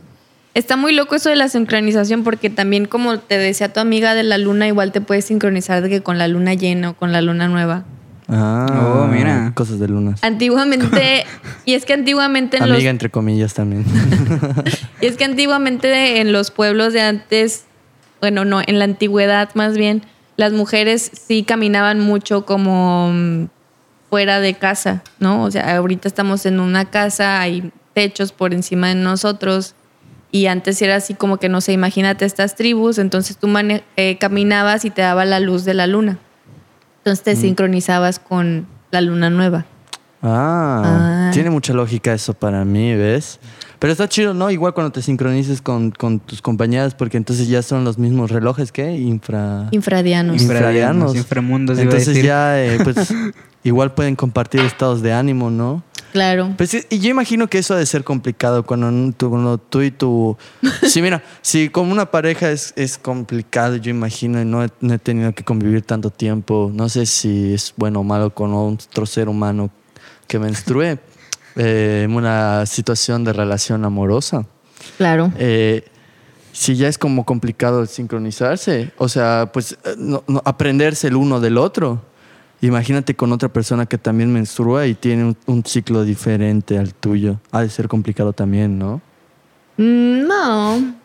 Está 0.53 0.75
muy 0.75 0.93
loco 0.93 1.15
eso 1.15 1.29
de 1.29 1.35
la 1.35 1.47
sincronización 1.47 2.23
porque 2.23 2.49
también 2.49 2.85
como 2.85 3.19
te 3.19 3.37
decía 3.37 3.71
tu 3.71 3.79
amiga 3.79 4.15
de 4.15 4.23
la 4.23 4.37
luna, 4.37 4.67
igual 4.67 4.91
te 4.91 4.99
puedes 4.99 5.25
sincronizar 5.25 5.81
de 5.81 5.89
que 5.89 6.01
con 6.01 6.17
la 6.17 6.27
luna 6.27 6.53
llena 6.55 6.91
o 6.91 6.93
con 6.95 7.11
la 7.11 7.21
luna 7.21 7.47
nueva. 7.47 7.83
Ah, 8.27 8.67
Oh, 9.01 9.07
mira. 9.07 9.51
Cosas 9.55 9.79
de 9.79 9.87
lunas. 9.87 10.23
Antiguamente, 10.23 11.25
y 11.65 11.73
es 11.73 11.85
que 11.85 11.93
antiguamente 11.93 12.57
en 12.57 12.63
los 12.67 12.77
Amiga 12.77 12.89
entre 12.89 13.09
comillas 13.09 13.53
también. 13.53 13.85
Y 15.01 15.05
es 15.05 15.17
que 15.17 15.23
antiguamente 15.23 16.19
en 16.19 16.31
los 16.31 16.51
pueblos 16.51 16.93
de 16.93 17.01
antes, 17.01 17.65
bueno, 18.19 18.43
no, 18.43 18.61
en 18.65 18.79
la 18.79 18.85
antigüedad 18.85 19.49
más 19.53 19.77
bien, 19.77 20.03
las 20.35 20.51
mujeres 20.51 21.09
sí 21.27 21.43
caminaban 21.43 21.99
mucho 21.99 22.45
como 22.45 23.11
mm, 23.13 23.47
fuera 24.09 24.39
de 24.39 24.55
casa, 24.55 25.03
¿no? 25.19 25.43
O 25.43 25.51
sea, 25.51 25.77
ahorita 25.77 26.07
estamos 26.07 26.45
en 26.45 26.59
una 26.59 26.85
casa, 26.85 27.39
hay 27.39 27.71
techos 27.93 28.31
por 28.31 28.53
encima 28.53 28.89
de 28.89 28.95
nosotros 28.95 29.75
y 30.31 30.45
antes 30.47 30.81
era 30.81 30.95
así 30.95 31.13
como 31.13 31.37
que, 31.37 31.49
no 31.49 31.61
sé, 31.61 31.73
imagínate 31.73 32.25
estas 32.25 32.55
tribus, 32.55 32.97
entonces 32.97 33.37
tú 33.37 33.47
mane- 33.47 33.83
eh, 33.97 34.17
caminabas 34.19 34.85
y 34.85 34.89
te 34.89 35.01
daba 35.01 35.25
la 35.25 35.39
luz 35.39 35.65
de 35.65 35.73
la 35.73 35.87
luna. 35.87 36.17
Entonces 36.99 37.23
te 37.23 37.35
sincronizabas 37.35 38.19
con 38.19 38.67
la 38.91 39.01
luna 39.01 39.29
nueva. 39.29 39.65
Ah, 40.21 40.81
Ah. 40.85 41.31
tiene 41.33 41.49
mucha 41.49 41.73
lógica 41.73 42.13
eso 42.13 42.33
para 42.33 42.65
mí, 42.65 42.93
¿ves? 42.95 43.39
Pero 43.79 43.93
está 43.93 44.09
chido, 44.09 44.33
¿no? 44.33 44.51
Igual 44.51 44.73
cuando 44.73 44.91
te 44.91 45.01
sincronices 45.01 45.61
con, 45.61 45.91
con 45.91 46.19
tus 46.19 46.41
compañeras, 46.41 46.93
porque 46.93 47.15
entonces 47.15 47.47
ya 47.47 47.61
son 47.61 47.85
los 47.85 47.97
mismos 47.97 48.29
relojes, 48.29 48.73
¿qué? 48.73 48.91
Infra... 48.97 49.69
Infradianos. 49.71 50.41
Infra- 50.41 50.57
infradianos. 50.57 51.15
inframundos, 51.15 51.77
iba 51.77 51.83
a 51.83 51.83
Entonces 51.85 52.07
decir. 52.09 52.25
ya, 52.25 52.61
eh, 52.61 52.79
pues, 52.83 52.97
igual 53.63 53.93
pueden 53.93 54.15
compartir 54.15 54.61
estados 54.61 55.01
de 55.01 55.13
ánimo, 55.13 55.49
¿no? 55.49 55.83
Claro. 56.11 56.53
Pues, 56.57 56.87
y 56.89 56.99
yo 56.99 57.09
imagino 57.11 57.47
que 57.47 57.59
eso 57.59 57.75
ha 57.75 57.77
de 57.77 57.85
ser 57.85 58.03
complicado 58.03 58.63
cuando 58.63 59.13
tú, 59.15 59.29
cuando 59.29 59.57
tú 59.59 59.81
y 59.81 59.91
tu... 59.91 60.35
Sí, 60.83 61.01
mira, 61.03 61.21
si 61.41 61.69
como 61.69 61.91
una 61.91 62.09
pareja 62.09 62.49
es, 62.49 62.73
es 62.75 62.97
complicado, 62.97 63.75
yo 63.75 63.91
imagino, 63.91 64.41
y 64.41 64.45
no 64.45 64.63
he, 64.63 64.69
no 64.81 64.95
he 64.95 64.97
tenido 64.97 65.33
que 65.33 65.43
convivir 65.43 65.83
tanto 65.83 66.09
tiempo, 66.09 66.71
no 66.73 66.89
sé 66.89 67.05
si 67.05 67.53
es 67.53 67.73
bueno 67.77 67.99
o 67.99 68.03
malo 68.03 68.33
con 68.33 68.53
otro 68.53 69.05
ser 69.05 69.29
humano 69.29 69.69
que 70.27 70.39
menstrue 70.39 70.97
eh, 71.55 72.01
en 72.05 72.15
una 72.15 72.65
situación 72.65 73.23
de 73.23 73.33
relación 73.33 73.85
amorosa. 73.85 74.45
Claro. 74.97 75.31
Eh, 75.37 75.85
si 76.53 76.75
ya 76.75 76.87
es 76.87 76.97
como 76.97 77.23
complicado 77.25 77.85
sincronizarse, 77.85 78.91
o 78.97 79.07
sea, 79.07 79.51
pues 79.53 79.73
eh, 79.83 79.93
no- 79.97 80.23
no, 80.27 80.41
aprenderse 80.43 81.07
el 81.07 81.15
uno 81.15 81.39
del 81.39 81.57
otro. 81.59 82.01
Imagínate 82.61 83.15
con 83.15 83.31
otra 83.31 83.47
persona 83.49 83.85
que 83.85 83.97
también 83.97 84.33
menstrua 84.33 84.85
y 84.87 84.93
tiene 84.93 85.23
un, 85.23 85.37
un 85.45 85.63
ciclo 85.65 86.03
diferente 86.03 86.77
al 86.77 86.93
tuyo. 86.93 87.39
Ha 87.51 87.61
de 87.61 87.69
ser 87.69 87.87
complicado 87.87 88.33
también, 88.33 88.77
¿no? 88.77 89.01
Mm, 89.77 90.27
No. 90.27 90.99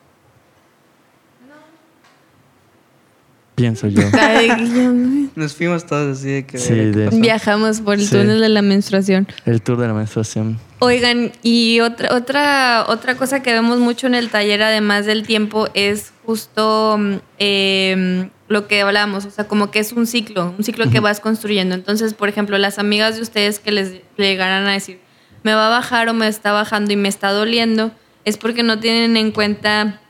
Pienso 3.55 3.87
yo. 3.87 4.03
Nos 5.37 5.55
fuimos 5.55 5.87
todos 5.87 6.19
así 6.19 6.29
de 6.29 6.45
que... 6.45 6.59
Sí, 6.59 6.75
de-. 6.75 7.09
Viajamos 7.13 7.81
por 7.83 7.95
el 7.95 8.01
Sí. 8.05 8.11
túnel 8.11 8.41
de 8.41 8.49
la 8.49 8.63
menstruación. 8.63 9.29
El 9.47 9.63
tour 9.63 9.79
de 9.79 9.87
la 9.87 9.95
menstruación. 9.95 10.59
Oigan, 10.81 11.31
y 11.45 11.79
otra, 11.79 12.17
otra, 12.17 12.85
otra 12.89 13.15
cosa 13.17 13.45
que 13.45 13.53
vemos 13.53 13.79
mucho 13.79 14.09
en 14.09 14.17
el 14.17 14.29
taller, 14.29 14.61
además 14.61 15.07
del 15.07 15.25
tiempo, 15.25 15.69
es 15.75 16.13
justo 16.27 16.97
mm, 16.99 17.15
eh, 17.39 18.29
lo 18.55 18.69
que 18.69 18.81
hablábamos, 18.81 19.27
o 19.27 19.31
sea, 19.31 19.49
como 19.49 19.71
que 19.71 19.81
es 19.81 19.93
un 19.93 20.07
ciclo, 20.07 20.55
un 20.57 20.63
ciclo 20.65 20.89
que 20.89 21.01
vas 21.01 21.19
construyendo. 21.19 21.75
Entonces, 21.75 22.15
por 22.15 22.29
ejemplo, 22.29 22.57
las 22.57 22.79
amigas 22.79 23.17
de 23.17 23.23
ustedes 23.23 23.59
que 23.59 23.73
les 23.73 24.01
llegaran 24.17 24.67
a 24.67 24.73
decir, 24.73 25.01
me 25.43 25.55
va 25.55 25.67
a 25.67 25.71
bajar 25.71 26.09
o 26.09 26.15
me 26.15 26.29
está 26.29 26.53
bajando 26.53 26.93
y 26.93 26.97
me 26.97 27.09
está 27.09 27.33
doliendo, 27.33 27.91
es 28.25 28.39
porque 28.39 28.63
no 28.63 28.79
tienen 28.79 29.17
en 29.17 29.33
cuenta 29.33 30.01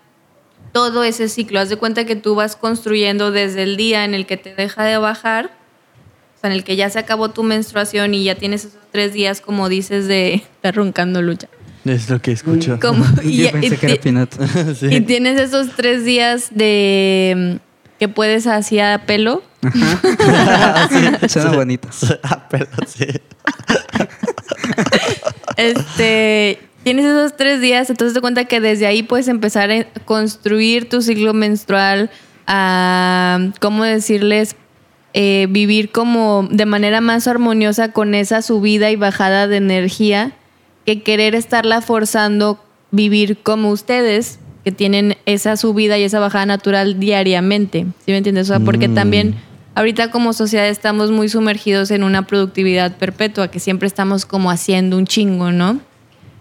todo 0.73 1.05
ese 1.05 1.31
ciclo. 1.31 1.59
Haz 1.59 1.71
de 1.71 1.77
cuenta 1.77 2.05
que 2.05 2.17
tú 2.17 2.35
vas 2.35 2.55
construyendo 2.55 3.33
desde 3.33 3.63
el 3.63 3.79
día 3.79 4.05
en 4.05 4.13
el 4.13 4.27
que 4.27 4.37
te 4.37 4.55
deja 4.55 4.85
de 4.85 4.99
bajar, 4.99 5.47
o 6.37 6.41
sea, 6.41 6.51
en 6.51 6.57
el 6.57 6.65
que 6.65 6.77
ya 6.77 6.91
se 6.91 6.99
acabó 6.99 7.31
tu 7.31 7.43
menstruación 7.45 8.13
y 8.13 8.25
ya 8.25 8.35
tienes 8.35 8.67
esos 8.67 8.83
tres 8.93 9.15
días, 9.15 9.41
como 9.41 9.71
dices, 9.71 10.07
de 10.07 10.35
estar 10.35 10.75
roncando 10.75 11.23
lucha. 11.23 11.49
Es 11.87 12.11
lo 12.11 12.21
que 12.21 12.33
escucho. 12.33 12.79
Como, 12.79 13.05
y, 13.23 13.45
Yo 13.45 13.51
pensé 13.53 13.75
y 13.75 13.79
que 13.79 14.09
era. 14.09 14.29
Sí. 14.75 14.87
y 14.91 15.01
tienes 15.01 15.41
esos 15.41 15.71
tres 15.77 16.05
días 16.05 16.51
de 16.55 17.59
que 17.99 18.09
puedes 18.09 18.47
hacia 18.47 19.07
pelo. 19.07 19.43
Suena 21.29 21.53
bonito. 21.53 21.89
Ah, 22.23 22.47
pero 22.49 22.67
sí. 22.87 23.07
Este, 25.57 26.59
tienes 26.83 27.05
esos 27.05 27.37
tres 27.37 27.61
días, 27.61 27.91
entonces 27.91 28.15
te 28.15 28.21
cuenta 28.21 28.45
que 28.47 28.61
desde 28.61 28.87
ahí 28.87 29.03
puedes 29.03 29.29
empezar 29.29 29.71
a 29.71 29.85
construir 30.05 30.89
tu 30.89 31.03
ciclo 31.03 31.35
menstrual, 31.35 32.11
a, 32.47 33.39
¿cómo 33.61 33.85
decirles? 33.85 34.57
Eh, 35.13 35.47
vivir 35.49 35.93
como 35.93 36.49
de 36.51 36.67
manera 36.67 37.01
más 37.01 37.29
armoniosa 37.29 37.93
con 37.93 38.15
esa 38.15 38.43
subida 38.43 38.91
y 38.91 38.97
bajada 38.97 39.47
de 39.47 39.59
energía 39.59 40.33
que 40.87 41.03
querer 41.03 41.37
estarla 41.37 41.81
forzando 41.81 42.59
vivir 42.91 43.39
como 43.43 43.71
ustedes 43.71 44.41
que 44.65 44.73
tienen 44.73 45.17
esa 45.27 45.57
subida 45.57 45.99
y 45.99 46.03
esa 46.05 46.21
bajada 46.21 46.47
natural 46.47 46.99
diariamente. 46.99 47.87
¿Sí 48.05 48.13
me 48.13 48.19
entiendes? 48.19 48.49
O 48.51 48.55
sea, 48.55 48.61
porque 48.61 48.89
Mm. 48.89 48.95
también 48.95 49.35
ahorita 49.75 50.11
como 50.11 50.33
sociedad 50.33 50.69
estamos 50.69 51.11
muy 51.11 51.29
sumergidos 51.29 51.91
en 51.91 52.03
una 52.03 52.27
productividad 52.27 52.97
perpetua, 52.97 53.49
que 53.49 53.61
siempre 53.61 53.87
estamos 53.87 54.25
como 54.27 54.51
haciendo 54.51 54.97
un 54.97 55.07
chingo, 55.07 55.53
¿no? 55.53 55.81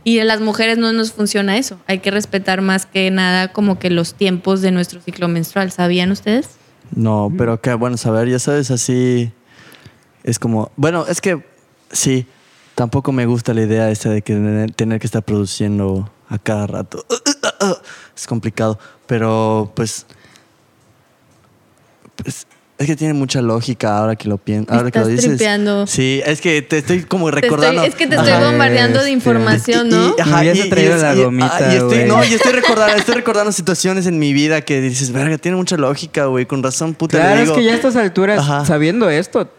Y 0.06 0.20
a 0.20 0.26
las 0.26 0.42
mujeres 0.42 0.78
no 0.78 0.92
nos 0.94 1.14
funciona 1.14 1.58
eso. 1.58 1.80
Hay 1.88 2.00
que 2.00 2.12
respetar 2.12 2.62
más 2.62 2.86
que 2.86 3.10
nada 3.12 3.54
como 3.54 3.80
que 3.80 3.90
los 3.90 4.14
tiempos 4.16 4.62
de 4.62 4.72
nuestro 4.72 5.00
ciclo 5.02 5.28
menstrual. 5.30 5.72
¿Sabían 5.72 6.12
ustedes? 6.12 6.50
No, 6.96 7.32
pero 7.38 7.60
qué 7.62 7.74
bueno 7.74 7.98
saber, 7.98 8.28
ya 8.30 8.38
sabes, 8.40 8.70
así 8.70 9.32
es 10.24 10.40
como, 10.40 10.72
bueno, 10.76 11.06
es 11.08 11.22
que 11.22 11.42
sí, 11.92 12.26
tampoco 12.76 13.12
me 13.12 13.26
gusta 13.26 13.54
la 13.54 13.62
idea 13.62 13.90
esa 13.90 14.10
de 14.10 14.22
que 14.22 14.34
tener- 14.76 15.00
que 15.00 15.08
estar 15.08 15.24
produciendo 15.24 16.10
a 16.30 16.38
cada 16.38 16.68
rato. 16.68 17.06
Es 18.16 18.28
complicado, 18.28 18.80
pero 19.08 19.72
pues, 19.76 20.06
pues 22.16 22.46
es 22.78 22.88
que 22.88 22.96
tiene 22.96 23.14
mucha 23.14 23.42
lógica 23.42 23.98
ahora 23.98 24.16
que 24.16 24.28
lo 24.28 24.38
pienso, 24.38 24.74
ahora 24.74 24.90
que 24.92 25.00
lo 25.00 25.06
Estás 25.08 25.22
dices. 25.24 25.38
tripeando. 25.38 25.88
Sí, 25.88 26.22
es 26.26 26.42
que 26.42 26.62
te 26.64 26.80
estoy 26.80 27.04
como 27.04 27.30
estoy- 27.30 27.42
recordando. 27.44 27.84
es 27.84 27.96
que 27.96 28.08
te 28.08 28.16
estoy 28.16 28.32
Ajá. 28.32 28.46
bombardeando 28.50 29.00
de 29.00 29.06
Este, 29.06 29.12
información, 29.12 29.90
¿no? 29.90 30.16
Me 30.18 30.40
hubiese 30.42 30.70
traído 30.70 30.98
la 30.98 31.14
gomita, 31.16 31.58
ah, 31.58 31.74
y 31.74 31.76
estoy, 31.78 32.06
no, 32.06 32.24
y 32.26 32.34
estoy 32.34 32.52
recordando, 32.52 32.96
estoy 32.98 33.16
recordando 33.16 33.52
situaciones 33.52 34.06
en 34.08 34.20
mi 34.20 34.34
vida 34.34 34.62
que 34.62 34.82
dices, 34.82 35.12
verga, 35.12 35.38
tiene 35.38 35.56
mucha 35.58 35.78
lógica, 35.78 36.26
güey, 36.26 36.46
con 36.46 36.62
razón, 36.64 36.94
puta. 36.96 37.18
le 37.18 37.24
Claro, 37.24 37.42
es 37.42 37.52
que 37.52 37.64
ya 37.64 37.72
a 37.72 37.76
estas 37.76 37.96
alturas, 37.96 38.40
Ajá. 38.40 38.66
sabiendo 38.66 39.10
esto, 39.10 39.50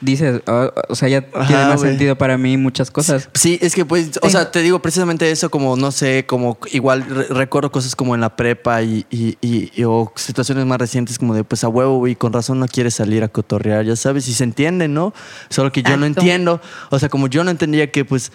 dices, 0.00 0.42
oh, 0.46 0.70
o 0.88 0.94
sea, 0.94 1.08
ya 1.08 1.26
Ajá, 1.34 1.46
tiene 1.46 1.64
más 1.66 1.80
sentido 1.80 2.16
para 2.16 2.38
mí 2.38 2.56
muchas 2.56 2.90
cosas. 2.90 3.28
Sí, 3.34 3.58
es 3.62 3.74
que 3.74 3.84
pues, 3.84 4.18
o 4.22 4.30
sea, 4.30 4.50
te 4.50 4.62
digo 4.62 4.78
precisamente 4.80 5.30
eso, 5.30 5.50
como 5.50 5.76
no 5.76 5.90
sé, 5.92 6.24
como 6.26 6.58
igual 6.72 7.04
re- 7.08 7.26
recuerdo 7.28 7.72
cosas 7.72 7.96
como 7.96 8.14
en 8.14 8.20
la 8.20 8.36
prepa 8.36 8.82
y, 8.82 9.06
y, 9.10 9.36
y- 9.40 9.70
y- 9.74 9.84
o 9.84 10.12
situaciones 10.16 10.64
más 10.66 10.78
recientes 10.78 11.18
como 11.18 11.34
de 11.34 11.44
pues 11.44 11.64
a 11.64 11.68
huevo, 11.68 11.98
güey, 11.98 12.14
con 12.16 12.32
razón 12.32 12.58
no 12.60 12.68
quieres 12.68 12.94
salir 12.94 13.22
a 13.24 13.28
cotorrear, 13.28 13.84
ya 13.84 13.96
sabes, 13.96 14.28
y 14.28 14.34
se 14.34 14.44
entiende, 14.44 14.88
¿no? 14.88 15.12
Solo 15.48 15.72
que 15.72 15.82
yo 15.82 15.96
no 15.96 16.06
entiendo, 16.06 16.60
o 16.90 16.98
sea, 16.98 17.08
como 17.08 17.26
yo 17.28 17.44
no 17.44 17.50
entendía 17.50 17.90
que 17.90 18.04
pues 18.04 18.30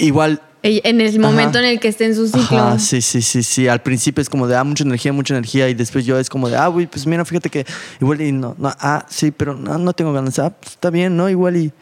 igual 0.00 0.40
En 0.62 1.00
el 1.00 1.20
momento 1.20 1.58
Ajá. 1.58 1.66
en 1.66 1.74
el 1.74 1.80
que 1.80 1.88
esté 1.88 2.06
en 2.06 2.14
su 2.14 2.26
ciclo. 2.26 2.58
Ajá, 2.58 2.78
sí, 2.78 3.02
sí, 3.02 3.20
sí, 3.20 3.42
sí. 3.42 3.68
Al 3.68 3.82
principio 3.82 4.22
es 4.22 4.30
como 4.30 4.46
de, 4.46 4.56
ah, 4.56 4.64
mucha 4.64 4.82
energía, 4.82 5.12
mucha 5.12 5.34
energía. 5.34 5.68
Y 5.68 5.74
después 5.74 6.06
yo 6.06 6.18
es 6.18 6.30
como 6.30 6.48
de, 6.48 6.56
ah, 6.56 6.68
güey, 6.68 6.86
pues 6.86 7.06
mira, 7.06 7.22
fíjate 7.24 7.50
que 7.50 7.66
igual 8.00 8.20
y 8.22 8.32
no, 8.32 8.54
no 8.58 8.72
ah, 8.80 9.04
sí, 9.10 9.30
pero 9.30 9.54
no, 9.54 9.76
no 9.76 9.92
tengo 9.92 10.12
ganas. 10.14 10.38
Ah, 10.38 10.50
pues 10.50 10.72
está 10.72 10.88
bien, 10.90 11.16
¿no? 11.16 11.28
Igual 11.28 11.56
y... 11.56 11.72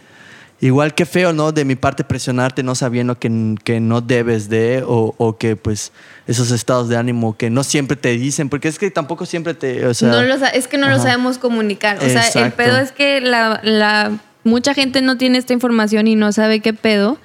Igual 0.60 0.94
que 0.94 1.06
feo, 1.06 1.32
¿no? 1.32 1.50
De 1.50 1.64
mi 1.64 1.74
parte 1.74 2.04
presionarte 2.04 2.62
no 2.62 2.76
sabiendo 2.76 3.18
que, 3.18 3.56
que 3.64 3.80
no 3.80 4.00
debes 4.00 4.48
de 4.48 4.84
o, 4.86 5.12
o 5.18 5.36
que 5.36 5.56
pues 5.56 5.90
esos 6.28 6.52
estados 6.52 6.88
de 6.88 6.96
ánimo 6.96 7.36
que 7.36 7.50
no 7.50 7.64
siempre 7.64 7.96
te 7.96 8.10
dicen, 8.10 8.48
porque 8.48 8.68
es 8.68 8.78
que 8.78 8.88
tampoco 8.92 9.26
siempre 9.26 9.54
te, 9.54 9.84
o 9.86 9.92
sea... 9.92 10.10
no 10.10 10.22
lo 10.22 10.34
es 10.36 10.68
que 10.68 10.78
no 10.78 10.88
lo 10.88 11.00
sabemos 11.00 11.38
comunicar. 11.38 11.98
O 11.98 12.08
sea, 12.08 12.28
el 12.44 12.52
pedo 12.52 12.78
es 12.78 12.92
que 12.92 13.20
la, 13.20 13.60
la- 13.64 14.12
mucha 14.44 14.72
gente 14.72 15.02
no 15.02 15.18
tiene 15.18 15.38
esta 15.38 15.52
información 15.52 16.06
y 16.06 16.14
no 16.14 16.30
sabe 16.30 16.60
qué 16.60 16.72
pedo. 16.72 17.18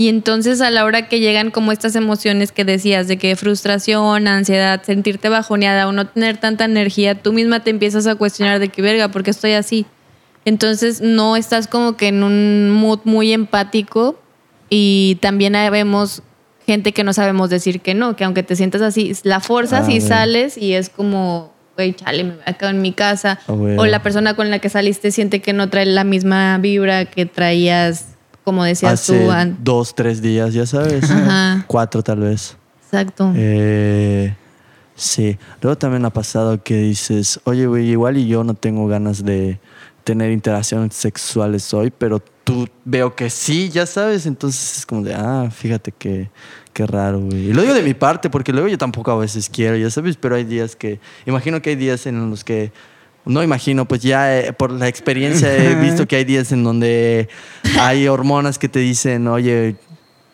Y 0.00 0.08
entonces 0.08 0.62
a 0.62 0.70
la 0.70 0.86
hora 0.86 1.08
que 1.08 1.20
llegan 1.20 1.50
como 1.50 1.72
estas 1.72 1.94
emociones 1.94 2.52
que 2.52 2.64
decías, 2.64 3.06
de 3.06 3.18
que 3.18 3.36
frustración, 3.36 4.28
ansiedad, 4.28 4.82
sentirte 4.82 5.28
bajoneada 5.28 5.86
o 5.86 5.92
no 5.92 6.06
tener 6.06 6.38
tanta 6.38 6.64
energía, 6.64 7.16
tú 7.16 7.34
misma 7.34 7.62
te 7.62 7.68
empiezas 7.68 8.06
a 8.06 8.14
cuestionar 8.14 8.60
de 8.60 8.70
que 8.70 8.80
verga, 8.80 9.10
¿por 9.10 9.24
qué 9.24 9.30
estoy 9.30 9.52
así? 9.52 9.84
Entonces 10.46 11.02
no 11.02 11.36
estás 11.36 11.68
como 11.68 11.98
que 11.98 12.08
en 12.08 12.24
un 12.24 12.70
mood 12.70 13.00
muy 13.04 13.34
empático 13.34 14.18
y 14.70 15.18
también 15.20 15.52
vemos 15.70 16.22
gente 16.64 16.92
que 16.92 17.04
no 17.04 17.12
sabemos 17.12 17.50
decir 17.50 17.82
que 17.82 17.92
no, 17.92 18.16
que 18.16 18.24
aunque 18.24 18.42
te 18.42 18.56
sientas 18.56 18.80
así, 18.80 19.12
la 19.24 19.40
forzas 19.40 19.86
Ah, 19.86 19.92
y 19.92 20.00
sales 20.00 20.56
y 20.56 20.72
es 20.72 20.88
como, 20.88 21.52
güey, 21.76 21.92
chale, 21.92 22.24
me 22.24 22.36
quedado 22.54 22.70
en 22.70 22.80
mi 22.80 22.92
casa. 22.92 23.38
Ah. 23.46 23.52
O 23.52 23.84
la 23.84 24.02
persona 24.02 24.32
con 24.32 24.48
la 24.48 24.60
que 24.60 24.70
saliste 24.70 25.10
siente 25.10 25.42
que 25.42 25.52
no 25.52 25.68
trae 25.68 25.84
la 25.84 26.04
misma 26.04 26.56
vibra 26.56 27.04
que 27.04 27.26
traías, 27.26 28.09
como 28.44 28.64
decías 28.64 28.92
hace 28.92 29.24
tú. 29.24 29.30
an- 29.30 29.58
dos, 29.62 29.94
tres 29.94 30.20
días, 30.22 30.52
ya 30.54 30.66
sabes. 30.66 31.10
Ajá. 31.10 31.64
Cuatro 31.66 32.02
tal 32.02 32.20
vez. 32.20 32.56
Exacto. 32.84 33.32
Eh, 33.36 34.34
sí. 34.96 35.38
Luego 35.60 35.76
también 35.78 36.04
ha 36.04 36.10
pasado 36.10 36.62
que 36.62 36.76
dices, 36.76 37.40
oye, 37.44 37.66
güey, 37.66 37.88
igual 37.90 38.16
y 38.16 38.26
yo 38.26 38.42
no 38.44 38.54
tengo 38.54 38.86
ganas 38.88 39.24
de 39.24 39.58
tener 40.04 40.32
interacciones 40.32 40.94
sexuales 40.94 41.72
hoy, 41.74 41.92
pero 41.96 42.20
tú 42.42 42.66
veo 42.84 43.14
que 43.14 43.30
sí, 43.30 43.68
ya 43.68 43.86
sabes. 43.86 44.26
Entonces 44.26 44.78
es 44.78 44.86
como 44.86 45.02
de, 45.02 45.14
ah, 45.14 45.48
fíjate 45.52 45.92
que 45.92 46.30
qué 46.72 46.86
raro, 46.86 47.20
güey. 47.20 47.50
Y 47.50 47.52
lo 47.52 47.62
digo 47.62 47.74
de 47.74 47.82
mi 47.82 47.94
parte, 47.94 48.30
porque 48.30 48.52
luego 48.52 48.66
yo 48.68 48.78
tampoco 48.78 49.10
a 49.12 49.16
veces 49.18 49.48
quiero, 49.50 49.76
ya 49.76 49.90
sabes, 49.90 50.16
pero 50.16 50.34
hay 50.34 50.44
días 50.44 50.74
que, 50.74 50.98
imagino 51.26 51.60
que 51.62 51.70
hay 51.70 51.76
días 51.76 52.06
en 52.06 52.30
los 52.30 52.42
que 52.42 52.72
no 53.24 53.42
imagino, 53.42 53.86
pues 53.86 54.02
ya 54.02 54.38
eh, 54.38 54.52
por 54.52 54.72
la 54.72 54.88
experiencia 54.88 55.54
he 55.54 55.74
visto 55.76 56.06
que 56.06 56.16
hay 56.16 56.24
días 56.24 56.52
en 56.52 56.64
donde 56.64 57.28
hay 57.78 58.08
hormonas 58.08 58.58
que 58.58 58.68
te 58.68 58.78
dicen, 58.78 59.28
oye, 59.28 59.76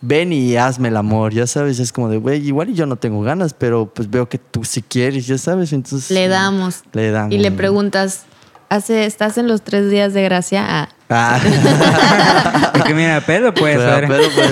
ven 0.00 0.32
y 0.32 0.56
hazme 0.56 0.88
el 0.88 0.96
amor, 0.96 1.32
ya 1.32 1.46
sabes, 1.46 1.78
es 1.78 1.92
como 1.92 2.08
de, 2.08 2.18
güey, 2.18 2.46
igual 2.46 2.70
y 2.70 2.74
yo 2.74 2.86
no 2.86 2.96
tengo 2.96 3.22
ganas, 3.22 3.54
pero 3.54 3.92
pues 3.92 4.10
veo 4.10 4.28
que 4.28 4.38
tú 4.38 4.64
sí 4.64 4.82
quieres, 4.82 5.26
ya 5.26 5.38
sabes, 5.38 5.72
entonces... 5.72 6.10
le 6.10 6.28
damos. 6.28 6.82
Le 6.92 7.10
damos. 7.10 7.34
Y 7.34 7.38
le 7.38 7.50
preguntas, 7.50 8.24
¿hace, 8.68 9.04
¿estás 9.04 9.38
en 9.38 9.48
los 9.48 9.62
tres 9.62 9.90
días 9.90 10.14
de 10.14 10.22
gracia? 10.22 10.64
Ah. 10.66 10.88
Ah. 11.08 11.38
Porque 12.72 12.94
mira, 12.94 13.20
pedo 13.20 13.54
puede 13.54 13.76
Pero- 13.78 13.90
ser. 13.94 14.08
pero, 14.08 14.22
pues, 14.34 14.50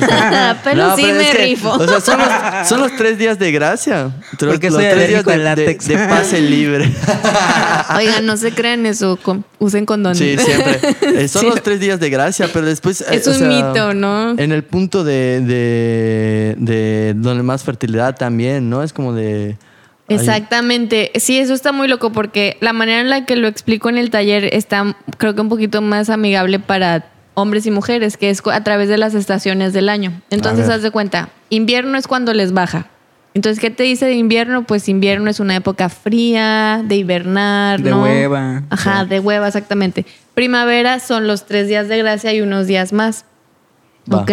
Pero 0.63 0.97
sí 0.97 1.05
es 1.05 1.17
me 1.17 1.31
que, 1.31 1.39
rifo. 1.39 1.71
O 1.73 1.87
sea, 1.87 2.01
son 2.01 2.19
los, 2.19 2.29
son 2.69 2.81
los 2.81 2.97
tres 2.97 3.19
días 3.19 3.39
de 3.39 3.51
gracia. 3.53 4.03
Los, 4.05 4.53
Porque 4.53 4.71
los 4.71 4.75
soy 4.81 4.85
tres 4.91 5.09
días 5.09 5.25
de, 5.25 5.39
de- 5.39 5.75
de 5.75 6.09
pase 6.09 6.41
libre. 6.41 6.93
Oigan, 7.97 8.25
no 8.27 8.37
se 8.37 8.53
crean 8.53 8.87
eso, 8.87 9.19
con- 9.21 9.45
usen 9.59 9.85
condón. 9.85 10.15
Sí, 10.15 10.37
siempre. 10.39 10.79
Eh, 11.03 11.29
son 11.29 11.43
Sí. 11.43 11.49
los 11.49 11.63
tres 11.63 11.81
días 11.81 11.99
de 12.01 12.09
gracia, 12.11 12.49
pero 12.53 12.67
después. 12.67 13.01
eh, 13.01 13.07
Es 13.11 13.27
un 13.27 13.35
sea, 13.35 13.49
mito, 13.49 13.93
¿no? 13.95 14.31
En 14.39 14.53
el 14.53 14.63
punto 14.65 15.03
de, 15.05 15.41
de, 15.41 16.55
de 16.59 17.15
donde 17.17 17.43
más 17.43 17.65
fertilidad 17.65 18.15
también, 18.17 18.71
¿no? 18.71 18.83
Es 18.83 18.93
como 18.93 19.13
de. 19.13 19.57
Exactamente. 20.09 21.13
Sí, 21.17 21.39
eso 21.39 21.55
está 21.55 21.73
muy 21.73 21.89
loco 21.89 22.13
porque 22.13 22.57
la 22.61 22.73
manera 22.73 23.01
en 23.01 23.09
la 23.09 23.25
que 23.25 23.37
lo 23.37 23.49
explico 23.49 23.89
en 23.89 23.99
el 23.99 24.11
taller 24.11 24.55
está, 24.55 24.97
creo 25.17 25.35
que 25.35 25.41
un 25.41 25.49
poquito 25.49 25.81
más 25.81 26.11
amigable 26.11 26.59
para 26.59 27.07
hombres 27.35 27.67
y 27.67 27.71
mujeres, 27.71 28.17
que 28.17 28.31
es 28.31 28.43
a 28.47 28.63
través 28.63 28.89
de 28.89 28.99
las 28.99 29.15
estaciones 29.15 29.73
del 29.73 29.89
año. 29.89 30.13
Entonces, 30.31 30.69
haz 30.69 30.83
de 30.83 30.91
cuenta, 30.91 31.31
invierno 31.51 31.99
es 31.99 32.07
cuando 32.07 32.33
les 32.33 32.53
baja. 32.53 32.87
Entonces, 33.35 33.61
¿qué 33.61 33.71
te 33.71 33.83
dice 33.83 34.07
de 34.07 34.15
invierno? 34.15 34.63
Pues 34.63 34.89
invierno 34.89 35.29
es 35.29 35.41
una 35.41 35.57
época 35.57 35.89
fría, 35.89 36.83
de 36.85 36.95
hibernar, 36.95 37.83
De 37.83 37.91
¿no? 37.91 38.05
hueva. 38.05 38.63
Ajá, 38.71 39.05
de 39.05 39.19
hueva, 39.19 39.49
exactamente. 39.49 40.07
Primavera 40.35 41.01
son 41.01 41.27
los 41.27 41.45
tres 41.45 41.67
días 41.67 41.89
de 41.89 41.99
gracia 41.99 42.33
y 42.33 42.41
unos 42.41 42.69
días 42.69 42.93
más. 42.93 43.25
Va. 44.13 44.19
¿Ok? 44.19 44.31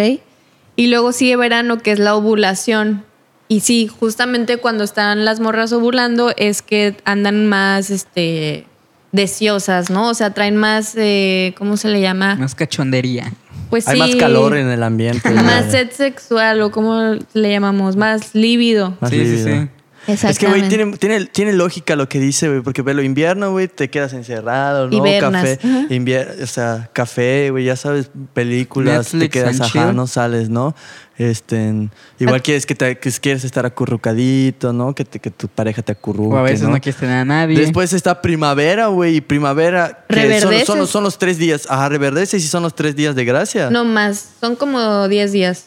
Y 0.76 0.86
luego 0.86 1.10
sigue 1.10 1.34
verano, 1.34 1.78
que 1.78 1.90
es 1.90 1.98
la 1.98 2.14
ovulación. 2.14 3.04
Y 3.52 3.60
sí, 3.60 3.86
justamente 3.86 4.56
cuando 4.56 4.82
están 4.82 5.26
las 5.26 5.38
morras 5.38 5.74
ovulando 5.74 6.32
es 6.38 6.62
que 6.62 6.96
andan 7.04 7.46
más 7.46 7.90
este, 7.90 8.64
deseosas, 9.12 9.90
¿no? 9.90 10.08
O 10.08 10.14
sea, 10.14 10.32
traen 10.32 10.56
más, 10.56 10.94
eh, 10.96 11.52
¿cómo 11.58 11.76
se 11.76 11.88
le 11.88 12.00
llama? 12.00 12.36
Más 12.36 12.54
cachondería. 12.54 13.30
Pues 13.68 13.86
Hay 13.88 13.96
sí. 13.96 14.00
más 14.00 14.16
calor 14.16 14.56
en 14.56 14.68
el 14.68 14.82
ambiente. 14.82 15.28
Más 15.28 15.70
sed 15.70 15.90
sexual 15.90 16.62
o 16.62 16.70
¿cómo 16.70 17.18
le 17.34 17.50
llamamos? 17.50 17.94
Más 17.94 18.34
lívido. 18.34 18.96
Más 19.00 19.10
sí, 19.10 19.18
sí, 19.18 19.24
lívido. 19.24 19.62
sí. 19.64 19.68
Es 20.06 20.38
que, 20.38 20.48
güey, 20.48 20.68
tiene, 20.68 20.96
tiene, 20.96 21.26
tiene 21.26 21.52
lógica 21.52 21.94
lo 21.94 22.08
que 22.08 22.18
dice, 22.18 22.48
güey, 22.48 22.60
porque 22.60 22.82
ve 22.82 22.92
lo 22.92 23.02
invierno, 23.02 23.52
güey, 23.52 23.68
te 23.68 23.88
quedas 23.88 24.12
encerrado, 24.14 24.88
¿no? 24.88 24.96
Hibernas. 24.96 25.58
Café, 25.58 26.42
o 26.42 26.46
sea, 26.46 26.90
café, 26.92 27.50
güey, 27.50 27.66
ya 27.66 27.76
sabes, 27.76 28.10
películas, 28.32 29.10
te 29.10 29.28
quedas, 29.28 29.60
ajá, 29.60 29.70
chill. 29.70 29.96
no 29.96 30.08
sales, 30.08 30.48
¿no? 30.48 30.74
Este, 31.22 31.88
igual 32.18 32.40
Ah. 32.40 32.42
quieres 32.42 32.66
que, 32.66 32.74
te, 32.74 32.98
que 32.98 33.10
quieres 33.12 33.44
estar 33.44 33.64
acurrucadito, 33.66 34.72
¿no? 34.72 34.94
Que, 34.94 35.04
te- 35.04 35.18
que 35.20 35.30
tu 35.30 35.48
pareja 35.48 35.82
te 35.82 35.92
acurruque, 35.92 36.34
O 36.34 36.38
a 36.38 36.42
veces 36.42 36.62
no, 36.62 36.70
¿no? 36.70 36.80
quieres 36.80 36.98
tener 37.00 37.18
a 37.18 37.24
nadie. 37.24 37.58
Después 37.58 37.92
está 37.92 38.20
primavera, 38.22 38.86
güey, 38.88 39.16
y 39.16 39.20
primavera, 39.20 40.04
que 40.08 40.40
son, 40.40 40.54
son, 40.64 40.86
son 40.86 41.04
los 41.04 41.18
tres 41.18 41.38
días, 41.38 41.66
ajá, 41.68 41.88
reverdeces 41.88 42.42
y 42.44 42.48
son 42.48 42.62
los 42.62 42.74
tres 42.74 42.96
días 42.96 43.14
de 43.14 43.24
gracia. 43.24 43.70
No 43.70 43.84
más, 43.84 44.30
son 44.40 44.56
como 44.56 45.08
10 45.08 45.32
días. 45.32 45.66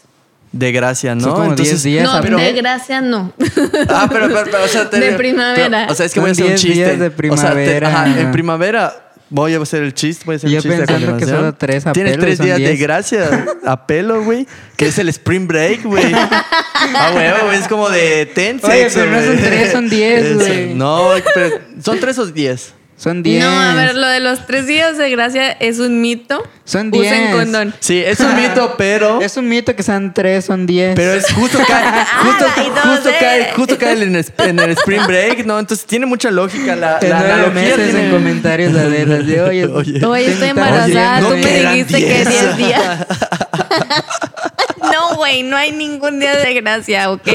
De 0.51 0.71
gracia, 0.71 1.15
¿no? 1.15 1.21
Son 1.21 1.34
como 1.34 1.55
10 1.55 1.84
días. 1.84 2.03
no, 2.09 2.21
pero- 2.21 2.38
de 2.38 2.53
gracia 2.53 3.01
no. 3.01 3.34
Ah, 3.89 4.07
pero, 4.09 4.27
pero, 4.29 4.43
pero, 4.45 4.63
o 4.63 4.67
sea, 4.67 4.89
te- 4.89 4.99
De 4.99 5.11
primavera. 5.13 5.69
pero, 5.82 5.91
o 5.91 5.95
sea, 5.95 6.05
es 6.05 6.13
que 6.13 6.21
Son 6.21 6.23
voy 6.23 6.29
a 6.29 6.32
hacer 6.32 6.45
un 6.45 6.49
10 6.51 6.61
chiste. 6.61 6.75
días 6.75 6.89
de 6.99 7.07
O 7.07 7.09
sea, 7.09 7.09
te- 7.09 7.15
primavera. 7.15 7.88
ajá, 7.89 8.19
en 8.21 8.32
primavera 8.32 9.04
voy 9.30 9.53
a 9.55 9.61
hacer 9.61 9.84
el 9.84 9.93
chiste, 9.93 10.23
voy 10.26 10.36
a 10.36 10.38
hacer 10.38 10.49
el 10.49 10.55
chiste 10.61 10.73
a 10.76 10.86
pensando 10.86 11.17
que 11.17 11.26
solo 11.26 11.53
tres 11.53 11.86
a 11.88 11.93
Tienes 11.93 12.17
tres 12.17 12.38
son 12.38 12.45
días 12.45 12.57
de 12.59 12.67
10. 12.67 12.80
gracia 12.80 13.45
a 13.65 13.88
pelo, 13.88 14.23
güey, 14.23 14.47
que 14.78 14.88
es 14.88 14.97
el 14.99 15.09
spring 15.09 15.47
break, 15.47 15.84
güey. 15.84 16.13
Ah, 16.97 17.13
huevo, 17.15 17.45
güey, 17.47 17.57
es 17.57 17.67
como 17.67 17.89
de 17.89 18.28
ten 18.28 18.59
Oye, 18.61 18.89
sexo, 18.89 18.99
pero 18.99 19.11
no 19.11 19.17
son 19.21 19.36
güey. 19.38 19.43
tres, 19.43 19.71
son 19.71 19.89
10, 19.89 20.26
Es- 20.26 20.36
güey. 20.36 20.73
No, 20.76 21.09
pero 21.34 21.59
son 21.82 21.99
tres 21.99 22.19
o 22.19 22.26
diez. 22.28 22.73
Son 22.97 23.21
10. 23.23 23.43
No, 23.43 23.49
a 23.49 23.73
ver, 23.73 23.93
lo 23.95 24.07
de 24.07 24.21
los 24.21 24.45
tres 24.47 24.67
días 24.67 24.97
de 24.97 25.09
gracia 25.09 25.51
es 25.51 25.79
un 25.79 25.99
mito. 26.01 26.41
Son 26.63 26.87
Usen 26.95 27.23
10. 27.25 27.35
condón. 27.35 27.75
Sí, 27.79 28.01
es 28.03 28.21
un 28.21 28.35
mito, 28.35 28.75
pero... 28.77 29.21
Es 29.21 29.35
un 29.35 29.49
mito 29.49 29.75
que 29.75 29.83
sean 29.83 30.13
3, 30.13 30.43
son 30.43 30.65
10. 30.65 30.95
Pero 30.95 31.13
es 31.13 31.29
justo 31.33 31.59
cae, 31.67 32.05
justo, 32.23 32.45
justo 32.83 33.09
cae, 33.19 33.51
justo 33.53 33.77
cae 33.77 34.01
en 34.01 34.15
el, 34.15 34.25
en 34.37 34.59
el 34.59 34.69
spring 34.71 35.05
break, 35.05 35.45
¿no? 35.45 35.59
Entonces 35.59 35.85
tiene 35.85 36.05
mucha 36.05 36.31
lógica 36.31 36.75
la, 36.77 36.97
la 37.01 37.19
analogía. 37.19 37.49
meses 37.53 37.75
tiene- 37.91 38.05
en 38.05 38.11
comentarios 38.11 38.73
de 38.73 38.79
Adela, 38.79 39.15
de, 39.17 39.41
oye, 39.41 39.65
Oye. 39.75 40.05
Oye, 40.05 40.31
estoy 40.31 40.49
embarazada, 40.49 41.19
viendo 41.19 41.29
tú 41.29 41.35
me 41.35 41.41
que 41.41 41.67
dijiste 41.69 41.99
que 41.99 42.13
10. 42.25 42.29
10 42.29 42.57
días. 42.57 43.05
No, 45.26 45.32
güey, 45.32 45.43
no 45.43 45.57
hay 45.57 45.71
ningún 45.71 46.19
día 46.19 46.36
de 46.38 46.53
gracia, 46.53 47.11
¿ok? 47.11 47.28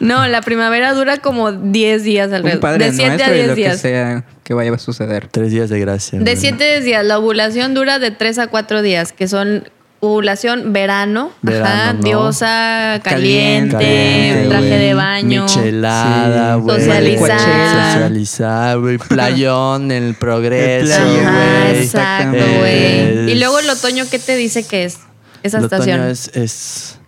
No, 0.00 0.26
la 0.28 0.40
primavera 0.42 0.92
dura 0.94 1.18
como 1.18 1.52
10 1.52 2.02
días 2.04 2.28
Un 2.28 2.34
alrededor. 2.34 2.60
padre 2.60 2.86
De 2.86 2.92
7 2.92 3.04
a 3.04 3.08
nuestro 3.16 3.34
y 3.34 3.36
10 3.38 3.48
lo 3.48 3.54
que 3.54 3.60
días. 3.60 3.80
sea 3.80 4.24
que 4.42 4.54
vaya 4.54 4.72
a 4.72 4.78
suceder. 4.78 5.28
Tres 5.30 5.50
días 5.50 5.68
de 5.70 5.80
gracia. 5.80 6.18
De 6.18 6.24
güey. 6.24 6.36
7 6.36 6.80
días. 6.80 7.04
La 7.04 7.18
ovulación 7.18 7.74
dura 7.74 7.98
de 7.98 8.10
3 8.10 8.38
a 8.38 8.46
4 8.48 8.82
días, 8.82 9.12
que 9.12 9.28
son 9.28 9.68
ovulación 10.00 10.74
verano, 10.74 11.30
ajá, 11.32 11.38
Verano, 11.40 11.92
¿no? 11.94 12.04
diosa, 12.04 13.00
caliente, 13.02 13.72
Caliente, 13.74 14.48
traje 14.50 14.68
güey. 14.68 14.78
de 14.80 14.94
baño. 14.94 15.42
Michelada, 15.44 16.56
Sí. 16.56 16.60
güey. 16.60 16.78
Socializar. 16.80 17.92
Socializar, 17.92 18.78
güey. 18.80 18.98
Playón, 18.98 19.90
el 19.90 20.14
progreso, 20.14 20.92
El 20.94 21.00
playón, 21.00 21.26
Ajá, 21.26 21.64
güey. 21.70 21.82
exacto, 21.84 22.44
güey. 22.58 23.30
Y 23.32 23.34
luego 23.36 23.58
el 23.60 23.70
otoño, 23.70 24.04
¿qué 24.10 24.18
te 24.18 24.36
dice 24.36 24.66
que 24.66 24.84
es 24.84 24.98
esa 25.44 25.58
El 25.58 25.64
estación? 25.64 26.00
otoño 26.00 26.10
es, 26.10 26.28
es 26.34 26.98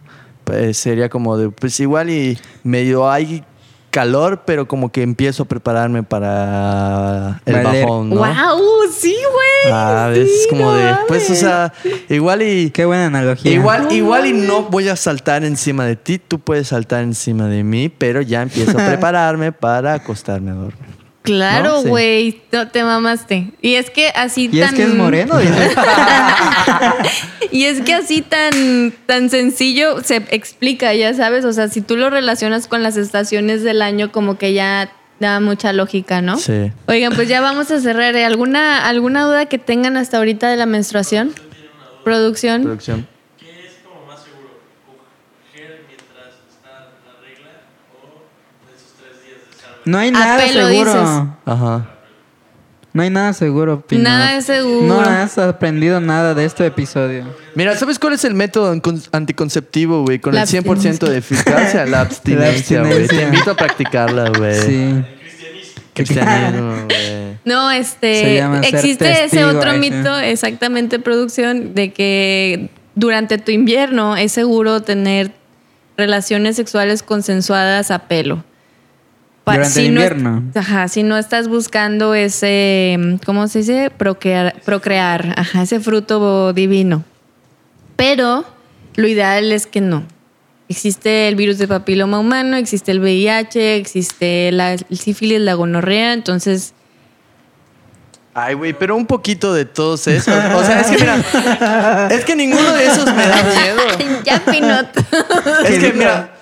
pues, 0.45 0.77
sería 0.79 1.09
como 1.09 1.37
de, 1.37 1.51
pues 1.51 1.81
igual 1.81 2.09
y 2.11 2.39
medio 2.63 3.11
hay 3.11 3.43
calor, 3.91 4.43
pero 4.45 4.69
como 4.69 4.93
que 4.93 5.03
empiezo 5.03 5.45
a 5.45 5.47
prepararme 5.47 6.03
para 6.03 7.41
el 7.47 7.55
Valer. 7.65 7.85
bajón, 7.87 8.11
¿no? 8.11 8.17
¡Wow! 8.17 8.61
Sí, 8.93 9.17
güey. 9.33 9.73
Ah, 9.73 10.11
sí, 10.15 10.21
es 10.21 10.47
como 10.51 10.67
no 10.67 10.75
de, 10.75 10.85
mames. 10.85 10.99
pues, 11.09 11.31
o 11.31 11.35
sea, 11.35 11.73
igual 12.11 12.43
y... 12.43 12.71
Qué 12.71 12.85
buena 12.85 13.07
analogía. 13.07 13.51
Igual, 13.53 13.91
igual 13.93 14.27
y 14.27 14.35
no 14.35 14.65
voy 14.65 14.89
a 14.89 14.97
saltar 14.97 15.45
encima 15.45 15.87
de 15.87 15.97
ti, 15.97 16.19
tú 16.19 16.39
puedes 16.39 16.69
saltar 16.69 17.03
encima 17.05 17.49
de 17.49 17.65
mí, 17.65 17.89
pero 17.89 18.21
ya 18.21 18.43
empiezo 18.43 18.79
a 18.79 18.87
prepararme 18.87 19.53
para 19.53 19.95
acostarme 19.95 20.51
a 20.51 20.55
dormir. 20.55 21.06
Claro, 21.27 21.83
güey. 21.83 22.41
No, 22.53 22.69
te 22.69 22.83
mamaste. 22.83 23.51
Y 23.61 23.75
es 23.75 23.91
que 23.91 24.09
así 24.15 24.49
Y 24.51 24.61
tan. 24.61 24.71
es 24.71 24.75
que 24.75 24.83
es 24.85 24.95
moreno. 24.95 25.39
dice. 25.39 25.53
y 27.53 27.65
es 27.65 27.81
que 27.83 27.95
así 27.95 28.23
tan, 28.23 28.93
tan 29.07 29.29
sencillo 29.31 30.03
se 30.03 30.17
explica, 30.31 30.95
ya 30.95 31.13
sabes. 31.15 31.45
O 31.45 31.53
sea, 31.53 31.69
si 31.69 31.81
tú 31.81 31.97
lo 31.97 32.11
relacionas 32.11 32.67
con 32.67 32.83
las 32.83 32.97
estaciones 32.97 33.63
del 33.63 33.83
año, 33.83 34.11
como 34.13 34.39
que 34.39 34.53
ya 34.53 34.91
da 35.21 35.41
mucha 35.41 35.73
lógica, 35.73 36.21
¿no? 36.23 36.39
Sí. 36.39 36.73
Oigan, 36.87 37.15
pues 37.15 37.29
ya 37.29 37.41
vamos 37.41 37.71
a 37.71 37.81
cerrar. 37.81 38.17
¿Alguna, 38.17 38.87
¿Alguna 38.87 39.25
duda 39.25 39.47
que 39.47 39.59
tengan 39.59 39.97
hasta 39.97 40.19
ahorita 40.19 40.49
de 40.49 40.57
la 40.57 40.67
menstruación? 40.67 41.33
Producción. 42.05 42.63
Producción. 42.63 43.07
No 49.87 49.99
hay 49.99 50.11
nada 50.11 50.37
pelo 50.37 50.69
seguro. 50.69 50.93
dices. 50.93 51.29
Ajá. 51.47 51.87
No 52.93 53.03
hay 53.03 53.11
nada 53.11 53.33
seguro, 53.35 53.83
Pino. 53.87 54.03
Nada 54.03 54.37
es 54.37 54.47
seguro. 54.47 54.87
No 54.87 55.01
has 55.01 55.37
aprendido 55.37 56.01
nada 56.01 56.35
de 56.35 56.45
este 56.45 56.65
episodio. 56.65 57.27
Mira, 57.55 57.77
¿sabes 57.77 57.99
cuál 57.99 58.15
es 58.15 58.25
el 58.25 58.35
método 58.35 58.75
anticonceptivo, 59.13 60.03
güey? 60.03 60.19
Con 60.19 60.35
La 60.35 60.43
el 60.43 60.49
100% 60.49 61.07
de 61.07 61.19
eficacia, 61.19 61.85
la 61.87 62.01
abstinencia, 62.01 62.83
güey. 62.83 63.07
Te 63.07 63.23
invito 63.23 63.51
a 63.51 63.55
practicarla, 63.55 64.31
güey. 64.31 64.55
Sí. 64.55 65.05
Cristianismo, 65.93 66.73
güey. 66.87 67.39
No, 67.45 67.71
Se 67.71 67.79
este, 67.79 68.39
existe 68.67 69.25
ese 69.25 69.45
otro 69.45 69.75
mito, 69.75 70.19
exactamente, 70.19 70.99
producción, 70.99 71.75
de 71.75 71.93
que 71.93 72.71
durante 72.95 73.37
tu 73.37 73.53
invierno 73.53 74.17
es 74.17 74.33
seguro 74.33 74.81
tener 74.81 75.33
relaciones 75.99 76.57
sexuales 76.57 77.03
consensuadas 77.03 77.91
a 77.91 78.01
pelo. 78.09 78.43
Pa- 79.47 79.53
Durante 79.55 79.87
el 79.87 79.95
no 80.25 80.43
ajá, 80.57 80.89
si 80.89 81.05
no 81.05 81.17
estás 81.17 81.47
buscando 81.47 82.15
ese, 82.15 82.99
¿cómo 83.25 83.47
se 83.47 83.61
dice? 83.61 83.93
Procrear, 83.97 84.61
procrear, 84.65 85.35
ajá, 85.37 85.63
ese 85.63 85.79
fruto 85.79 86.53
divino. 86.53 87.05
Pero 87.95 88.45
lo 88.97 89.07
ideal 89.07 89.53
es 89.53 89.69
que 89.69 89.81
no. 89.81 90.03
Existe 90.69 91.29
el 91.29 91.37
virus 91.37 91.59
de 91.59 91.69
papiloma 91.69 92.19
humano, 92.19 92.57
existe 92.57 92.91
el 92.91 92.99
VIH, 92.99 93.77
existe 93.77 94.51
la, 94.51 94.73
el 94.73 94.99
sífilis, 94.99 95.41
la 95.41 95.55
gonorrea, 95.55 96.13
entonces 96.13 96.75
Ay, 98.35 98.55
güey, 98.55 98.73
pero 98.73 98.97
un 98.97 99.07
poquito 99.07 99.55
de 99.55 99.65
todos 99.65 100.09
esos. 100.09 100.35
O 100.57 100.65
sea, 100.65 100.81
es 100.81 100.89
que 100.89 100.99
mira, 100.99 102.09
es 102.11 102.25
que 102.25 102.35
ninguno 102.35 102.73
de 102.75 102.87
esos 102.87 103.07
me 103.15 103.29
da 103.29 103.43
miedo. 103.45 104.23
ya 104.25 104.45
Pinot. 104.45 104.89
Es 105.69 105.79
que 105.79 105.93
mira, 105.93 106.36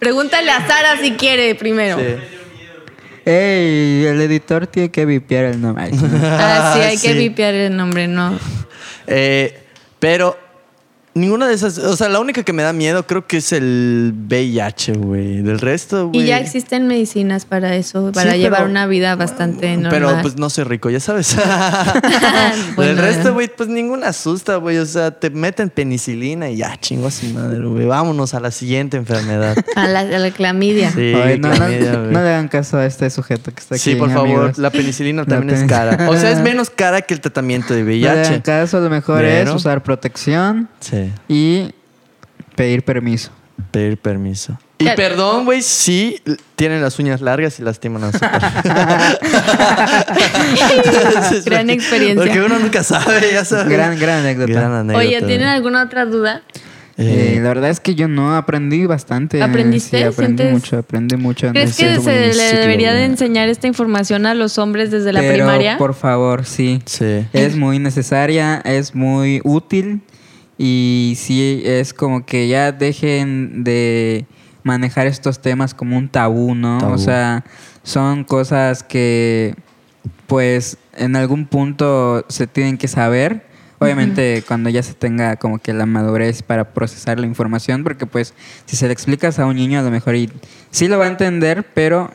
Pregúntale 0.00 0.50
a 0.50 0.66
Sara 0.66 0.96
si 1.00 1.12
quiere 1.12 1.54
primero. 1.54 1.96
sí. 1.98 2.04
Ey, 3.24 4.06
el 4.06 4.20
editor 4.22 4.66
tiene 4.66 4.90
que 4.90 5.04
vipiar 5.04 5.44
el 5.44 5.60
nombre. 5.60 5.90
Sí. 5.90 5.98
Ah, 6.24 6.72
sí, 6.74 6.80
hay 6.80 6.98
que 6.98 7.12
Sí. 7.12 7.18
vipiar 7.18 7.54
el 7.54 7.76
nombre, 7.76 8.08
no. 8.08 8.36
Eh, 9.06 9.62
pero 9.98 10.36
ninguna 11.14 11.48
de 11.48 11.54
esas, 11.54 11.76
o 11.78 11.96
sea, 11.96 12.08
la 12.08 12.20
única 12.20 12.42
que 12.42 12.52
me 12.52 12.62
da 12.62 12.72
miedo 12.72 13.06
creo 13.06 13.26
que 13.26 13.38
es 13.38 13.52
el 13.52 14.14
VIH, 14.28 14.92
güey. 14.94 15.42
Del 15.42 15.58
resto, 15.58 16.08
güey. 16.08 16.22
Y 16.22 16.26
ya 16.26 16.38
existen 16.38 16.86
medicinas 16.86 17.44
para 17.44 17.74
eso, 17.76 18.12
para 18.12 18.32
Sí, 18.32 18.38
llevar 18.38 18.60
pero- 18.60 18.70
una 18.70 18.86
vida 18.86 19.14
bastante 19.16 19.76
normal. 19.76 19.90
Pero 19.90 20.22
pues 20.22 20.36
no 20.36 20.48
soy 20.50 20.64
rico, 20.64 20.88
ya 20.90 21.00
sabes. 21.00 21.36
Bueno. 22.76 22.92
El 22.92 22.98
resto, 22.98 23.34
güey, 23.34 23.48
pues 23.54 23.68
ninguna 23.68 24.08
asusta, 24.08 24.56
güey. 24.56 24.78
O 24.78 24.86
sea, 24.86 25.10
te 25.10 25.30
meten 25.30 25.70
penicilina 25.70 26.48
y 26.50 26.56
ya, 26.56 26.76
chingo 26.78 27.08
a 27.08 27.10
su 27.10 27.26
madre, 27.26 27.60
güey. 27.64 27.86
Vámonos 27.86 28.34
a 28.34 28.40
la 28.40 28.50
siguiente 28.50 28.96
enfermedad. 28.96 29.56
a, 29.76 29.86
la, 29.88 30.00
a 30.00 30.04
la 30.18 30.30
clamidia. 30.30 30.90
Sí, 30.92 31.12
Ay, 31.14 31.38
no, 31.38 31.48
no- 31.48 31.54
clamidia, 31.54 31.96
güey. 31.96 32.12
no 32.12 32.22
le 32.22 32.28
hagan 32.28 32.48
caso 32.48 32.78
a 32.78 32.86
este 32.86 33.08
sujeto 33.10 33.52
que 33.52 33.60
está 33.60 33.74
aquí. 33.74 33.82
Sí, 33.84 33.94
por 33.96 34.10
favor, 34.10 34.28
amigos. 34.28 34.58
la 34.58 34.70
penicilina 34.70 35.22
La 35.22 35.28
también 35.28 35.58
es 35.58 35.68
cara. 35.68 36.08
O 36.08 36.16
sea, 36.16 36.30
es 36.30 36.40
menos 36.40 36.70
cara 36.70 37.02
que 37.02 37.14
el 37.14 37.20
tratamiento 37.20 37.74
de 37.74 37.82
No 37.82 37.88
le 37.90 38.08
hagan 38.08 38.24
VIH. 38.26 38.42
caso, 38.42 38.80
lo 38.80 38.90
mejor 38.90 39.20
Pero- 39.20 39.50
es 39.50 39.56
usar 39.56 39.82
protección 39.82 40.68
Sí, 40.80 40.96
y 41.28 41.70
pedir 42.56 42.82
permiso. 42.84 43.30
pedir 43.70 43.98
permiso. 43.98 44.58
Y 44.78 44.88
perdón, 44.96 45.44
güey, 45.44 45.60
si 45.60 46.22
tienen 46.56 46.80
las 46.80 46.98
uñas 46.98 47.20
largas 47.20 47.60
y 47.60 47.62
lastiman 47.62 48.02
a 48.04 48.12
su 48.12 48.18
Gran 51.44 51.70
experiencia. 51.70 52.24
Porque 52.24 52.40
uno 52.40 52.58
nunca 52.58 52.82
sabe, 52.82 53.30
ya 53.32 53.44
sabes. 53.44 53.68
Gran, 53.68 53.98
gran 53.98 54.20
anécdota. 54.20 54.52
Gran 54.52 54.72
anécdota. 54.72 55.06
Oye, 55.06 55.22
¿tienen 55.22 55.48
alguna 55.48 55.82
otra 55.84 56.04
duda? 56.06 56.42
Eh, 56.96 57.34
Eh, 57.36 57.40
la 57.40 57.48
verdad 57.48 57.70
es 57.70 57.80
que 57.80 57.94
yo 57.94 58.08
no 58.08 58.36
aprendí 58.36 58.84
bastante. 58.86 59.42
¿Aprendiste? 59.42 59.98
Sí, 59.98 60.04
aprendí 60.04 60.42
¿Sientes- 60.44 60.52
mucho, 60.52 60.78
aprendí 60.78 61.16
mucho. 61.16 61.50
¿Crees 61.52 61.70
este 61.70 61.94
que 61.96 62.00
se 62.00 62.34
le 62.34 62.58
debería 62.60 62.92
de 62.92 63.04
enseñar 63.04 63.48
esta 63.48 63.66
información 63.66 64.26
a 64.26 64.34
los 64.34 64.58
hombres 64.58 64.90
desde 64.90 65.12
la 65.12 65.20
Pero, 65.20 65.34
primaria? 65.34 65.78
por 65.78 65.94
favor, 65.94 66.44
sí. 66.44 66.82
sí. 66.84 67.26
Es 67.32 67.56
muy 67.56 67.78
necesaria, 67.78 68.60
es 68.64 68.94
muy 68.94 69.40
útil 69.44 70.00
y 70.62 71.14
sí 71.16 71.62
es 71.64 71.94
como 71.94 72.26
que 72.26 72.46
ya 72.46 72.70
dejen 72.70 73.64
de 73.64 74.26
manejar 74.62 75.06
estos 75.06 75.40
temas 75.40 75.72
como 75.72 75.96
un 75.96 76.10
tabú, 76.10 76.54
¿no? 76.54 76.76
Tabú. 76.76 76.92
O 76.92 76.98
sea, 76.98 77.46
son 77.82 78.24
cosas 78.24 78.82
que 78.82 79.54
pues 80.26 80.76
en 80.92 81.16
algún 81.16 81.46
punto 81.46 82.26
se 82.28 82.46
tienen 82.46 82.76
que 82.76 82.88
saber. 82.88 83.46
Obviamente 83.78 84.44
cuando 84.46 84.68
ya 84.68 84.82
se 84.82 84.92
tenga 84.92 85.36
como 85.36 85.60
que 85.60 85.72
la 85.72 85.86
madurez 85.86 86.42
para 86.42 86.74
procesar 86.74 87.18
la 87.18 87.26
información, 87.26 87.82
porque 87.82 88.04
pues 88.04 88.34
si 88.66 88.76
se 88.76 88.86
le 88.86 88.92
explicas 88.92 89.38
a 89.38 89.46
un 89.46 89.56
niño 89.56 89.80
a 89.80 89.82
lo 89.82 89.90
mejor 89.90 90.14
y, 90.14 90.30
sí 90.70 90.88
lo 90.88 90.98
va 90.98 91.06
a 91.06 91.08
entender, 91.08 91.64
pero 91.72 92.10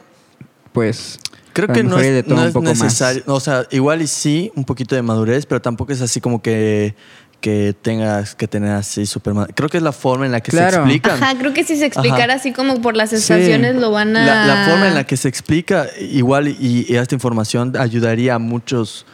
pues 0.71 1.19
Creo 1.55 1.69
que 1.69 1.83
no 1.83 1.97
es, 1.99 2.27
no 2.27 2.35
un 2.35 2.47
es 2.47 2.53
poco 2.53 2.65
más. 2.65 2.83
necesario. 2.83 3.23
O 3.27 3.39
sea, 3.39 3.65
igual 3.71 4.01
y 4.01 4.07
sí, 4.07 4.51
un 4.55 4.65
poquito 4.65 4.93
de 4.93 5.01
madurez, 5.01 5.45
pero 5.45 5.61
tampoco 5.61 5.93
es 5.93 6.01
así 6.01 6.19
como 6.19 6.41
que, 6.41 6.95
que 7.41 7.75
tengas 7.79 8.33
que 8.35 8.47
tener 8.47 8.71
así 8.71 9.05
súper... 9.05 9.33
ma- 9.33 9.47
Creo 9.53 9.69
que 9.69 9.77
es 9.77 9.83
la 9.83 9.91
forma 9.91 10.25
en 10.25 10.31
la 10.31 10.41
que 10.41 10.51
Claro. 10.51 10.71
se 10.71 10.77
explican. 10.77 11.21
Ajá, 11.23 11.37
creo 11.37 11.53
que 11.53 11.63
si 11.63 11.75
se 11.75 11.85
explicara 11.85 12.25
Ajá. 12.25 12.35
así 12.35 12.51
como 12.53 12.81
por 12.81 12.95
las 12.95 13.11
Sí. 13.11 13.17
estaciones 13.17 13.75
lo 13.75 13.91
van 13.91 14.15
a... 14.17 14.25
La, 14.25 14.45
la 14.45 14.65
forma 14.69 14.87
en 14.87 14.95
la 14.95 15.03
que 15.05 15.15
se 15.17 15.27
explica, 15.29 15.85
igual 15.99 16.47
y, 16.47 16.85
y 16.89 16.95
esta 16.95 17.13
información 17.15 17.73
ayudaría 17.77 18.35
a 18.35 18.39
muchos 18.39 19.05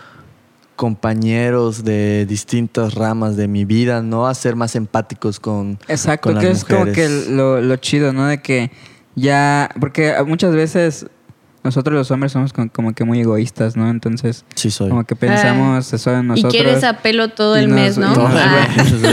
compañeros 0.76 1.84
de 1.84 2.26
distintas 2.26 2.96
ramas 2.96 3.36
de 3.38 3.48
mi 3.48 3.66
vida, 3.66 4.02
¿no? 4.02 4.28
A 4.28 4.34
ser 4.34 4.56
más 4.56 4.76
empáticos 4.76 5.40
con, 5.40 5.78
Exacto, 5.88 6.30
con 6.30 6.36
las 6.36 6.44
que 6.46 6.52
es 6.52 6.64
como 6.66 6.86
que 6.92 7.08
lo 7.30 7.76
chido, 7.78 8.14
¿no? 8.14 8.26
De 8.28 8.42
que 8.42 8.72
ya, 9.16 9.70
porque 9.80 10.16
muchas 10.26 10.56
veces 10.56 11.06
nosotros 11.64 11.94
los 11.96 12.10
hombres 12.12 12.32
somos 12.32 12.54
como, 12.54 12.72
como 12.72 12.94
que 12.94 13.04
muy 13.04 13.20
egoístas, 13.22 13.76
¿no? 13.78 13.90
Entonces, 13.90 14.46
Sí 14.56 14.72
soy. 14.72 14.90
como 14.90 15.04
que 15.04 15.16
pensamos 15.16 15.86
solo 15.86 16.18
en 16.18 16.26
Y 16.26 16.28
nosotros. 16.30 16.54
quieres 16.54 16.84
a 16.84 16.98
pelo 16.98 17.30
todo 17.30 17.56
y 17.60 17.64
el 17.64 17.70
nos- 17.70 17.80
mes, 17.80 17.98
¿no? 17.98 18.12
y 18.12 18.16
Todo 18.16 18.28
el 18.30 18.38
Ah. 18.38 18.68
mes. 18.78 18.92
No 18.94 19.10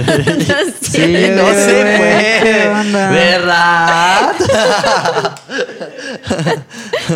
Sí, 0.80 0.90
sé. 0.90 1.32
no 1.36 1.42
güey, 1.42 1.54
se 1.54 1.66
¿qué 1.72 1.96
puede. 1.98 2.68
onda? 2.68 3.10
¿Verdad? 3.10 4.32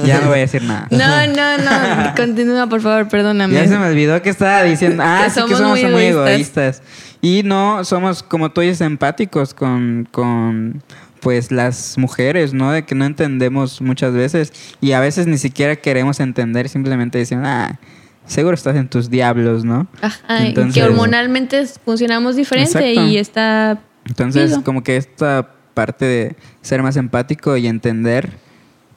Ya 0.04 0.20
no 0.20 0.28
voy 0.28 0.38
a 0.38 0.40
decir 0.42 0.62
nada. 0.62 0.86
No, 0.90 1.26
no, 1.26 1.58
no. 1.58 2.14
Continúa, 2.16 2.66
por 2.66 2.80
favor, 2.80 3.08
perdóname. 3.08 3.54
Ya 3.54 3.66
se 3.68 3.78
me 3.78 3.86
olvidó 3.86 4.20
que 4.22 4.30
estaba 4.30 4.62
diciendo. 4.62 5.02
Ah, 5.06 5.22
Que 5.24 5.30
sí 5.30 5.34
que 5.46 5.54
somos 5.54 5.78
somos 5.78 5.92
muy 5.92 6.02
egoístas. 6.04 6.82
Y 7.20 7.42
no 7.44 7.84
somos, 7.84 8.22
como 8.22 8.50
tú 8.50 8.62
dices, 8.62 8.80
empáticos 8.80 9.54
con, 9.54 10.08
con 10.10 10.82
pues 11.22 11.52
las 11.52 11.96
mujeres, 11.98 12.52
¿no? 12.52 12.72
De 12.72 12.84
que 12.84 12.96
no 12.96 13.04
entendemos 13.04 13.80
muchas 13.80 14.12
veces. 14.12 14.52
Y 14.80 14.90
a 14.92 15.00
veces 15.00 15.28
ni 15.28 15.38
siquiera 15.38 15.76
queremos 15.76 16.18
entender, 16.18 16.68
simplemente 16.68 17.18
dicen, 17.18 17.46
ah, 17.46 17.78
seguro 18.26 18.54
estás 18.54 18.74
en 18.74 18.88
tus 18.88 19.08
diablos, 19.08 19.64
¿no? 19.64 19.86
Ajá, 20.00 20.44
Entonces- 20.46 20.74
que 20.74 20.82
hormonalmente 20.82 21.64
funcionamos 21.84 22.34
diferente 22.34 22.76
Exacto. 22.92 23.08
y 23.08 23.18
está 23.18 23.80
Entonces, 24.04 24.58
como 24.64 24.82
que 24.82 24.96
esta 24.96 25.48
parte 25.74 26.04
de 26.04 26.36
ser 26.60 26.82
más 26.82 26.96
empático 26.96 27.56
y 27.56 27.68
entender 27.68 28.30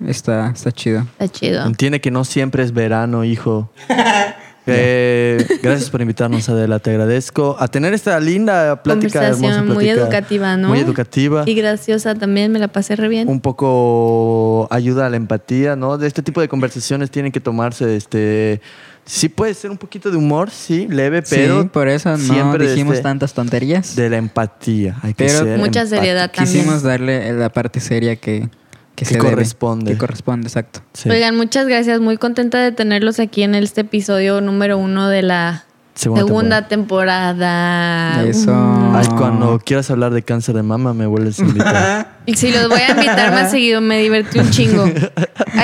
está, 0.06 0.50
está 0.50 0.72
chido. 0.72 1.02
Está 1.20 1.30
chido. 1.30 1.66
Entiende 1.66 2.02
que 2.02 2.10
no 2.10 2.26
siempre 2.26 2.64
es 2.64 2.74
verano, 2.74 3.24
hijo. 3.24 3.72
Eh, 4.68 5.46
gracias 5.62 5.90
por 5.90 6.02
invitarnos, 6.02 6.48
Adela. 6.50 6.80
Te 6.80 6.92
agradezco. 6.92 7.56
A 7.60 7.68
tener 7.68 7.94
esta 7.94 8.20
linda 8.20 8.82
plática, 8.82 9.20
Conversación 9.20 9.52
hermosa 9.54 9.74
muy 9.74 9.84
plática. 9.86 10.04
educativa, 10.04 10.58
¿no? 10.58 10.70
Muy 10.70 10.80
educativa. 10.80 11.44
Y 11.46 11.56
graciosa 11.56 12.16
también, 12.16 12.52
me 12.52 12.60
la 12.60 12.68
pasé 12.68 12.96
re 12.96 13.08
bien. 13.08 13.28
Un 13.30 13.42
poco 13.42 14.68
ayuda 14.72 15.06
a 15.06 15.10
la 15.10 15.18
empatía, 15.18 15.76
¿no? 15.76 15.98
De 15.98 16.08
este 16.08 16.22
tipo 16.22 16.42
de 16.42 16.48
conversaciones 16.48 17.12
tienen 17.12 17.32
que 17.32 17.40
tomarse, 17.40 17.96
este... 17.96 18.62
Sí 19.08 19.30
puede 19.30 19.54
ser 19.54 19.70
un 19.70 19.78
poquito 19.78 20.10
de 20.10 20.18
humor, 20.18 20.50
sí, 20.50 20.88
leve, 20.90 21.22
pero 21.22 21.62
sí, 21.62 21.68
por 21.72 21.88
eso 21.88 22.10
no 22.10 22.18
siempre 22.18 22.68
dijimos 22.68 22.94
este- 22.96 23.04
tantas 23.04 23.36
tonterías. 23.36 23.96
de 23.96 24.10
la 24.10 24.18
empatía. 24.18 24.96
Hay 25.04 25.14
que 25.14 25.26
Pero 25.26 25.40
ser 25.44 25.60
Mucha 25.60 25.82
empático. 25.82 25.96
seriedad 25.98 26.32
también. 26.34 26.56
Quisimos 26.58 26.82
darle 26.82 27.32
la 27.34 27.50
parte 27.50 27.80
seria 27.82 28.16
que, 28.16 28.50
que, 28.96 29.06
se 29.06 29.16
debe, 29.16 29.30
corresponde. 29.30 29.92
que 29.92 29.98
corresponde, 29.98 30.48
exacto. 30.48 30.82
Sí. 30.94 31.10
Oigan, 31.10 31.36
muchas 31.36 31.68
gracias. 31.68 32.00
Muy 32.00 32.18
contenta 32.18 32.60
de 32.60 32.72
tenerlos 32.72 33.20
aquí 33.20 33.44
en 33.44 33.56
este 33.56 33.82
episodio 33.82 34.42
número 34.42 34.78
uno 34.78 35.08
de 35.10 35.22
la 35.22 35.66
Segunda 35.96 36.26
segunda, 36.26 36.68
temporada. 36.68 38.22
Eso. 38.26 38.52
Mm. 38.52 38.96
Ay, 38.98 39.08
cuando 39.18 39.60
quieras 39.60 39.90
hablar 39.90 40.12
de 40.12 40.24
cáncer 40.24 40.54
de 40.54 40.62
mama, 40.62 40.94
me 40.94 41.06
vuelves 41.06 41.40
a 41.40 41.44
invitar. 41.44 42.16
Y 42.26 42.36
si 42.36 42.52
los 42.52 42.68
voy 42.68 42.82
a 42.82 42.92
invitar 42.92 43.32
más 43.32 43.52
seguido, 43.52 43.80
me 43.80 44.00
divertí 44.00 44.40
un 44.40 44.50
chingo. 44.52 44.86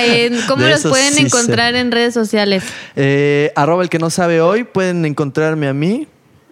Eh, 0.03 0.31
¿Cómo 0.47 0.63
De 0.63 0.71
los 0.71 0.83
pueden 0.83 1.13
sí 1.13 1.25
encontrar 1.25 1.75
en 1.75 1.91
redes 1.91 2.13
sociales? 2.13 2.63
Eh, 2.95 3.51
arroba 3.55 3.83
el 3.83 3.89
que 3.89 3.99
no 3.99 4.09
sabe 4.09 4.41
hoy, 4.41 4.63
pueden 4.63 5.05
encontrarme 5.05 5.67
a 5.67 5.73
mí. 5.73 6.07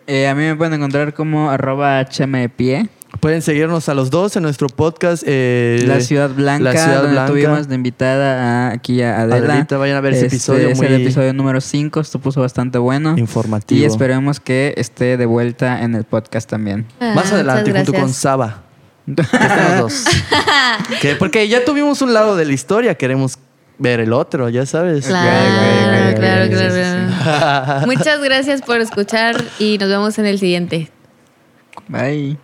Eh, 0.07 0.27
a 0.27 0.36
mí 0.36 0.43
me 0.43 0.55
pueden 0.55 0.73
encontrar 0.73 1.13
como 1.13 1.49
arroba 1.49 2.05
hmepie. 2.05 2.89
Pueden 3.20 3.41
seguirnos 3.41 3.89
a 3.89 3.93
los 3.95 4.12
dos 4.12 4.36
en 4.38 4.43
nuestro 4.43 4.68
podcast. 4.68 5.24
eh, 5.26 5.84
La 5.86 5.99
Ciudad 5.99 6.30
Blanca, 6.30 6.64
La 6.64 6.72
Ciudad 6.72 6.97
donde 7.01 7.12
Blanca. 7.14 7.32
tuvimos 7.32 7.68
de 7.68 7.76
invitada 7.76 8.70
a, 8.70 8.72
aquí 8.72 9.01
a 9.01 9.22
Adela. 9.22 9.53
Adelita, 9.53 9.78
vayan 9.78 9.97
a 9.97 10.01
ver 10.01 10.14
ese 10.14 10.28
episodio 10.28 10.70
Es 10.70 10.78
muy- 10.78 10.88
el 10.88 11.01
episodio 11.01 11.34
número 11.34 11.60
5, 11.60 11.99
esto 11.99 12.20
puso 12.20 12.39
bastante 12.41 12.78
bueno. 12.78 13.18
Informativo. 13.18 13.82
Y 13.82 13.84
esperemos 13.84 14.39
que 14.39 14.74
esté 14.78 15.18
de 15.18 15.26
vuelta 15.26 15.82
en 15.84 15.95
el 15.95 16.03
podcast 16.05 16.49
también. 16.49 16.86
Más 16.99 17.32
Ah, 17.32 17.36
adelante, 17.36 17.72
muchas 17.72 17.86
junto 17.88 17.99
con. 18.01 18.14
Saba. 18.14 18.64
Los 19.07 19.28
dos. 19.80 20.05
Que- 21.01 21.16
porque 21.16 21.47
ya 21.49 21.66
tuvimos 21.66 22.01
un 22.01 22.14
lado 22.14 22.36
de 22.38 22.45
la 22.45 22.53
historia, 22.53 22.95
queremos 22.95 23.38
ver 23.80 23.99
el 24.01 24.14
otro, 24.14 24.49
ya 24.49 24.66
sabes. 24.66 25.07
Claro, 25.07 26.16
claro, 26.16 26.49
claro. 26.49 27.86
Muchas 27.88 28.22
gracias 28.22 28.62
por 28.62 28.80
escuchar 28.80 29.43
y 29.57 29.78
nos 29.80 29.89
vemos 29.89 30.20
en 30.20 30.26
el 30.28 30.38
siguiente. 30.39 30.89
Bye. 31.88 32.38